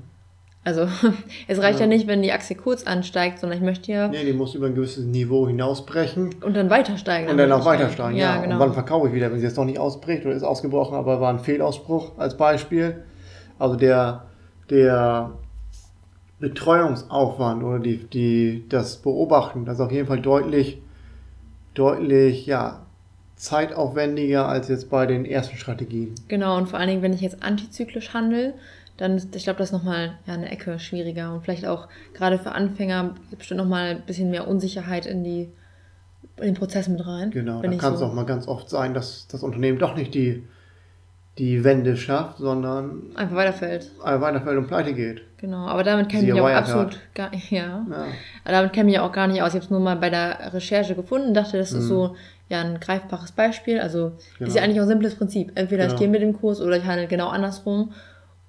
Also 0.64 0.82
es 1.48 1.60
reicht 1.60 1.80
ja. 1.80 1.86
Ja. 1.86 1.88
nicht, 1.88 2.08
wenn 2.08 2.22
die 2.22 2.34
Aktie 2.34 2.56
kurz 2.56 2.84
ansteigt, 2.84 3.40
sondern 3.40 3.58
ich 3.58 3.64
möchte 3.64 3.90
ja 3.92 4.10
Nee, 4.10 4.26
die 4.26 4.34
muss 4.34 4.54
über 4.54 4.66
ein 4.68 4.76
gewisses 4.76 5.06
Niveau 5.06 5.48
hinausbrechen 5.48 6.36
und 6.44 6.54
dann 6.56 6.70
weiter 6.70 6.98
steigen. 6.98 7.30
und 7.30 7.38
dann 7.38 7.52
auch 7.54 7.64
weiter 7.64 7.90
steigen. 7.90 8.18
Ja, 8.18 8.36
Ja, 8.36 8.42
genau. 8.42 8.56
Und 8.56 8.60
wann 8.62 8.74
verkaufe 8.74 9.08
ich 9.08 9.14
wieder, 9.14 9.32
wenn 9.32 9.40
sie 9.40 9.46
jetzt 9.46 9.56
noch 9.56 9.64
nicht 9.66 9.80
ausbricht 9.80 10.26
oder 10.26 10.36
ist 10.36 10.44
ausgebrochen, 10.44 10.96
aber 10.96 11.22
war 11.22 11.30
ein 11.32 11.40
Fehlausbruch 11.40 12.18
als 12.18 12.36
Beispiel. 12.36 13.04
Also 13.60 13.78
der, 13.78 14.26
der 14.70 15.32
Betreuungsaufwand 16.40 17.64
oder 17.64 17.80
die, 17.80 18.04
die, 18.06 18.66
das 18.70 18.98
Beobachten, 18.98 19.66
das 19.66 19.76
ist 19.76 19.82
auf 19.82 19.92
jeden 19.92 20.08
Fall 20.08 20.22
deutlich, 20.22 20.82
deutlich, 21.74 22.46
ja, 22.46 22.86
zeitaufwendiger 23.38 24.50
als 24.50 24.68
jetzt 24.68 24.90
bei 24.90 25.06
den 25.06 25.24
ersten 25.24 25.58
Strategien. 25.58 26.16
Genau, 26.28 26.58
und 26.58 26.68
vor 26.68 26.80
allen 26.80 26.90
Dingen, 26.90 27.02
wenn 27.04 27.14
ich 27.14 27.22
jetzt 27.22 27.44
antizyklisch 27.44 28.14
handle, 28.14 28.56
dann 28.98 29.16
ist, 29.16 29.36
ich 29.36 29.44
glaube, 29.44 29.60
das 29.60 29.70
ist 29.70 29.74
nochmal 29.74 30.18
ja, 30.26 30.34
eine 30.34 30.50
Ecke 30.50 30.80
schwieriger 30.80 31.34
und 31.34 31.44
vielleicht 31.44 31.68
auch 31.68 31.88
gerade 32.14 32.40
für 32.40 32.52
Anfänger 32.52 33.14
bestimmt 33.38 33.60
nochmal 33.60 33.92
ein 33.92 34.02
bisschen 34.02 34.32
mehr 34.32 34.48
Unsicherheit 34.48 35.06
in, 35.06 35.24
die, 35.24 35.50
in 36.38 36.46
den 36.46 36.56
Prozess 36.56 36.88
mit 36.88 37.06
rein. 37.06 37.30
Genau, 37.30 37.62
da 37.62 37.70
kann 37.76 37.94
es 37.94 38.00
so, 38.00 38.08
auch 38.08 38.14
mal 38.14 38.26
ganz 38.26 38.48
oft 38.48 38.70
sein, 38.70 38.96
dass 38.96 39.28
das 39.28 39.44
Unternehmen 39.44 39.78
doch 39.78 39.96
nicht 39.96 40.16
die, 40.16 40.44
die 41.38 41.64
Wende 41.64 41.96
schafft, 41.96 42.40
sondern 42.40 43.04
einfach 43.14 43.36
weiterfällt. 43.36 43.92
weiterfällt 44.02 44.58
und 44.58 44.66
pleite 44.66 44.96
geht. 44.96 45.22
Genau, 45.38 45.68
aber 45.68 45.84
damit 45.84 46.10
kenne 46.10 46.26
ich 46.26 46.34
mich 46.34 46.42
auch 46.42 46.50
absolut 46.50 46.98
gar 47.14 47.32
ja. 47.52 47.86
Ja. 47.88 48.06
Aber 48.44 48.52
damit 48.52 48.74
kenne 48.74 48.90
ich 48.90 48.98
auch 48.98 49.12
gar 49.12 49.28
nicht 49.28 49.44
aus. 49.44 49.50
Ich 49.50 49.56
habe 49.56 49.66
es 49.66 49.70
nur 49.70 49.80
mal 49.80 49.96
bei 49.96 50.10
der 50.10 50.52
Recherche 50.54 50.96
gefunden, 50.96 51.36
dachte, 51.36 51.60
das 51.60 51.72
ist 51.72 51.84
so 51.84 52.16
ja 52.50 52.62
ein 52.62 52.80
greifbares 52.80 53.32
Beispiel. 53.32 53.80
Also 53.80 54.08
ist 54.08 54.40
Mhm. 54.40 54.46
Genau. 54.46 54.56
ja 54.56 54.62
eigentlich 54.64 54.78
auch 54.80 54.84
ein 54.84 54.88
simples 54.90 55.16
Prinzip. 55.16 55.52
Entweder 55.56 55.84
ich 55.84 55.90
Genau. 55.90 56.00
gehe 56.00 56.08
mit 56.10 56.22
dem 56.22 56.34
Kurs 56.34 56.62
oder 56.62 56.78
ich 56.78 56.86
handle 56.86 57.08
genau 57.08 57.28
andersrum. 57.30 57.92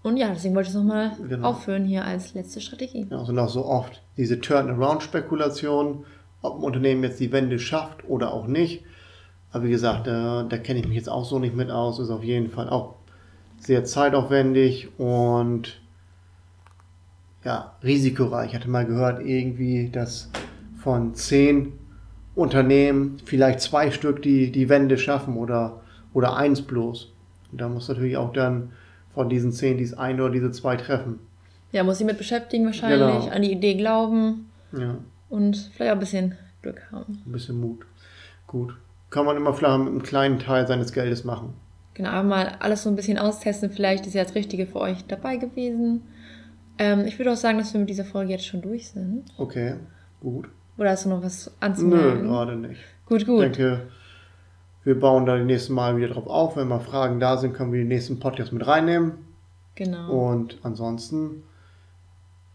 Und 0.02 0.16
ja, 0.16 0.28
deswegen 0.28 0.54
wollte 0.54 0.68
ich 0.68 0.74
es 0.74 0.80
nochmal 0.80 1.12
Genau. 1.28 1.48
aufführen 1.48 1.84
hier 1.84 2.04
als 2.04 2.34
letzte 2.34 2.60
Strategie. 2.60 3.06
Ja, 3.10 3.24
sind 3.24 3.38
auch 3.38 3.48
so 3.48 3.64
oft 3.66 4.00
diese 4.16 4.40
Turnaround-Spekulationen, 4.40 6.04
ob 6.42 6.58
ein 6.58 6.62
Unternehmen 6.62 7.02
jetzt 7.02 7.18
die 7.20 7.32
Wende 7.32 7.58
schafft 7.58 8.08
oder 8.08 8.32
auch 8.32 8.46
nicht. 8.46 8.84
Aber 9.50 9.64
wie 9.64 9.70
gesagt, 9.70 10.06
da, 10.06 10.44
da 10.48 10.58
kenne 10.58 10.78
ich 10.80 10.86
mich 10.86 10.96
jetzt 10.96 11.08
auch 11.08 11.24
so 11.24 11.38
nicht 11.38 11.54
mit 11.56 11.70
aus. 11.70 11.98
Ist 11.98 12.10
auf 12.10 12.22
jeden 12.22 12.50
Fall 12.50 12.68
auch 12.68 12.94
sehr 13.58 13.84
zeitaufwendig 13.84 14.88
und 14.98 15.80
ja, 17.44 17.72
risikoreich. 17.82 18.50
Ich 18.50 18.54
hatte 18.54 18.68
mal 18.68 18.84
gehört, 18.86 19.20
irgendwie, 19.24 19.90
dass 19.90 20.30
von 20.82 21.14
zehn 21.14 21.72
Unternehmen 22.38 23.16
vielleicht 23.24 23.60
zwei 23.60 23.90
Stück 23.90 24.22
die, 24.22 24.52
die 24.52 24.68
Wende 24.68 24.96
schaffen 24.96 25.36
oder, 25.36 25.80
oder 26.14 26.36
eins 26.36 26.62
bloß. 26.62 27.12
Und 27.50 27.60
da 27.60 27.68
muss 27.68 27.88
natürlich 27.88 28.16
auch 28.16 28.32
dann 28.32 28.70
von 29.12 29.28
diesen 29.28 29.52
zehn 29.52 29.76
dieses 29.78 29.98
eine 29.98 30.22
oder 30.22 30.32
diese 30.32 30.52
zwei 30.52 30.76
treffen. 30.76 31.18
Ja, 31.72 31.82
muss 31.84 31.98
sich 31.98 32.06
mit 32.06 32.16
beschäftigen 32.18 32.64
wahrscheinlich, 32.66 32.98
Genau. 33.00 33.28
an 33.34 33.42
die 33.42 33.52
Idee 33.52 33.74
glauben 33.74 34.48
Ja. 34.72 34.96
und 35.28 35.56
vielleicht 35.74 35.90
auch 35.90 35.96
ein 35.96 36.00
bisschen 36.00 36.34
Glück 36.62 36.80
haben. 36.92 37.22
Ein 37.26 37.32
bisschen 37.32 37.60
Mut. 37.60 37.84
Gut. 38.46 38.74
Kann 39.10 39.24
man 39.26 39.36
immer 39.36 39.52
vielleicht 39.54 39.78
mit 39.78 39.88
einem 39.88 40.02
kleinen 40.02 40.38
Teil 40.38 40.66
seines 40.66 40.92
Geldes 40.92 41.24
machen. 41.24 41.54
Genau, 41.94 42.10
einfach 42.10 42.24
mal 42.24 42.52
alles 42.60 42.84
so 42.84 42.88
ein 42.90 42.96
bisschen 42.96 43.18
austesten. 43.18 43.70
Vielleicht 43.70 44.06
ist 44.06 44.14
ja 44.14 44.22
das 44.22 44.34
Richtige 44.34 44.66
für 44.66 44.80
euch 44.80 45.04
dabei 45.06 45.36
gewesen. 45.36 46.02
Ähm, 46.78 47.04
ich 47.06 47.18
würde 47.18 47.32
auch 47.32 47.36
sagen, 47.36 47.58
dass 47.58 47.72
wir 47.72 47.80
mit 47.80 47.90
dieser 47.90 48.04
Folge 48.04 48.30
jetzt 48.32 48.46
schon 48.46 48.62
durch 48.62 48.88
sind. 48.90 49.24
Okay, 49.36 49.74
gut. 50.20 50.48
Oder 50.78 50.90
hast 50.90 51.04
du 51.04 51.08
noch 51.10 51.22
was 51.22 51.46
Nö, 51.48 51.52
anzumerken? 51.66 52.22
gerade 52.28 52.56
nicht. 52.56 52.80
Gut, 53.06 53.20
Ich 53.22 53.26
gut. 53.26 53.42
denke, 53.42 53.88
wir 54.84 54.98
bauen 54.98 55.26
da 55.26 55.36
die 55.36 55.44
nächsten 55.44 55.74
Mal 55.74 55.96
wieder 55.96 56.08
drauf 56.08 56.26
auf. 56.26 56.56
Wenn 56.56 56.68
mal 56.68 56.80
Fragen 56.80 57.20
da 57.20 57.36
sind, 57.36 57.52
können 57.54 57.72
wir 57.72 57.80
die 57.82 57.88
nächsten 57.88 58.20
Podcasts 58.20 58.52
mit 58.52 58.66
reinnehmen. 58.66 59.12
Genau. 59.74 60.10
Und 60.10 60.58
ansonsten 60.62 61.42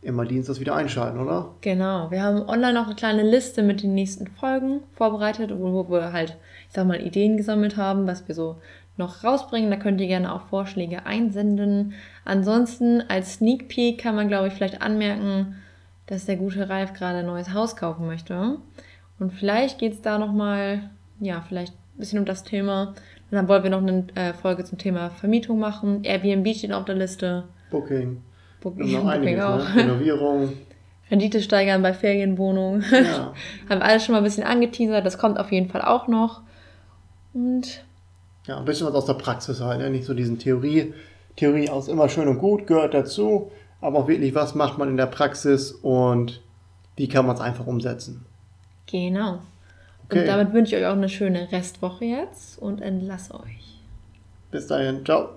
immer 0.01 0.25
Dienstags 0.25 0.59
wieder 0.59 0.75
einschalten, 0.75 1.19
oder? 1.19 1.51
Genau. 1.61 2.11
Wir 2.11 2.23
haben 2.23 2.41
online 2.49 2.79
auch 2.81 2.87
eine 2.87 2.95
kleine 2.95 3.23
Liste 3.23 3.63
mit 3.63 3.83
den 3.83 3.93
nächsten 3.93 4.27
Folgen 4.27 4.81
vorbereitet, 4.95 5.51
wo 5.57 5.89
wir 5.89 6.11
halt, 6.11 6.37
ich 6.67 6.73
sag 6.73 6.85
mal, 6.87 7.01
Ideen 7.01 7.37
gesammelt 7.37 7.77
haben, 7.77 8.05
was 8.07 8.27
wir 8.27 8.35
so 8.35 8.57
noch 8.97 9.23
rausbringen. 9.23 9.71
Da 9.71 9.77
könnt 9.77 10.01
ihr 10.01 10.07
gerne 10.07 10.33
auch 10.33 10.47
Vorschläge 10.47 11.05
einsenden. 11.05 11.93
Ansonsten 12.25 13.01
als 13.07 13.35
Sneak 13.35 13.69
Peek 13.69 13.99
kann 14.01 14.15
man, 14.15 14.27
glaube 14.27 14.47
ich, 14.47 14.53
vielleicht 14.53 14.81
anmerken, 14.81 15.55
dass 16.07 16.25
der 16.25 16.35
gute 16.35 16.69
Ralf 16.69 16.93
gerade 16.93 17.19
ein 17.19 17.25
neues 17.25 17.53
Haus 17.53 17.75
kaufen 17.75 18.05
möchte. 18.05 18.57
Und 19.19 19.31
vielleicht 19.31 19.79
geht 19.79 19.93
es 19.93 20.01
da 20.01 20.17
nochmal, 20.17 20.89
ja, 21.19 21.43
vielleicht 21.47 21.73
ein 21.73 21.99
bisschen 21.99 22.19
um 22.19 22.25
das 22.25 22.43
Thema. 22.43 22.89
Und 23.31 23.37
dann 23.37 23.47
wollen 23.47 23.63
wir 23.63 23.69
noch 23.69 23.81
eine 23.81 24.05
äh, 24.15 24.33
Folge 24.33 24.63
zum 24.63 24.77
Thema 24.77 25.09
Vermietung 25.11 25.59
machen. 25.59 26.03
Airbnb 26.03 26.55
steht 26.55 26.73
auf 26.73 26.85
der 26.85 26.95
Liste. 26.95 27.45
Booking. 27.71 28.21
Booking, 28.61 28.91
noch 28.91 29.03
Booking 29.03 29.09
einiges, 29.09 29.43
auch. 29.43 29.75
ne? 29.75 29.83
Renovierung. 29.83 30.53
Rendite 31.11 31.41
steigern 31.41 31.81
bei 31.81 31.93
Ferienwohnungen. 31.93 32.83
Ja. 32.91 33.33
Haben 33.69 33.79
wir 33.79 33.85
alles 33.85 34.05
schon 34.05 34.13
mal 34.13 34.19
ein 34.19 34.23
bisschen 34.23 34.43
angeteasert. 34.43 35.05
Das 35.05 35.17
kommt 35.17 35.39
auf 35.39 35.51
jeden 35.51 35.69
Fall 35.69 35.81
auch 35.81 36.07
noch. 36.07 36.41
Und 37.33 37.83
ja, 38.47 38.57
ein 38.57 38.65
bisschen 38.65 38.87
was 38.87 38.95
aus 38.95 39.05
der 39.05 39.13
Praxis 39.13 39.61
halt. 39.61 39.79
Ne? 39.79 39.89
Nicht 39.89 40.05
so 40.05 40.13
diesen 40.13 40.39
Theorie. 40.39 40.93
Theorie 41.35 41.69
aus 41.69 41.87
immer 41.87 42.09
schön 42.09 42.27
und 42.27 42.39
gut, 42.39 42.67
gehört 42.67 42.93
dazu. 42.93 43.51
Aber 43.83 43.99
auch 43.99 44.07
wirklich, 44.07 44.33
was 44.33 44.55
macht 44.55 44.77
man 44.77 44.87
in 44.87 44.95
der 44.95 45.07
Praxis 45.07 45.73
und 45.73 46.41
wie 46.95 47.09
kann 47.09 47.25
man 47.25 47.35
es 47.35 47.41
einfach 47.41 47.67
umsetzen? 47.67 48.25
genau. 48.87 49.39
Okay. 50.05 50.21
Und 50.21 50.27
damit 50.27 50.53
wünsche 50.53 50.75
ich 50.75 50.81
euch 50.81 50.87
auch 50.87 50.95
eine 50.95 51.09
schöne 51.09 51.51
Restwoche 51.51 52.05
jetzt 52.05 52.61
und 52.61 52.81
entlasse 52.81 53.33
euch. 53.33 53.79
Bis 54.51 54.67
dahin, 54.67 55.03
ciao. 55.03 55.31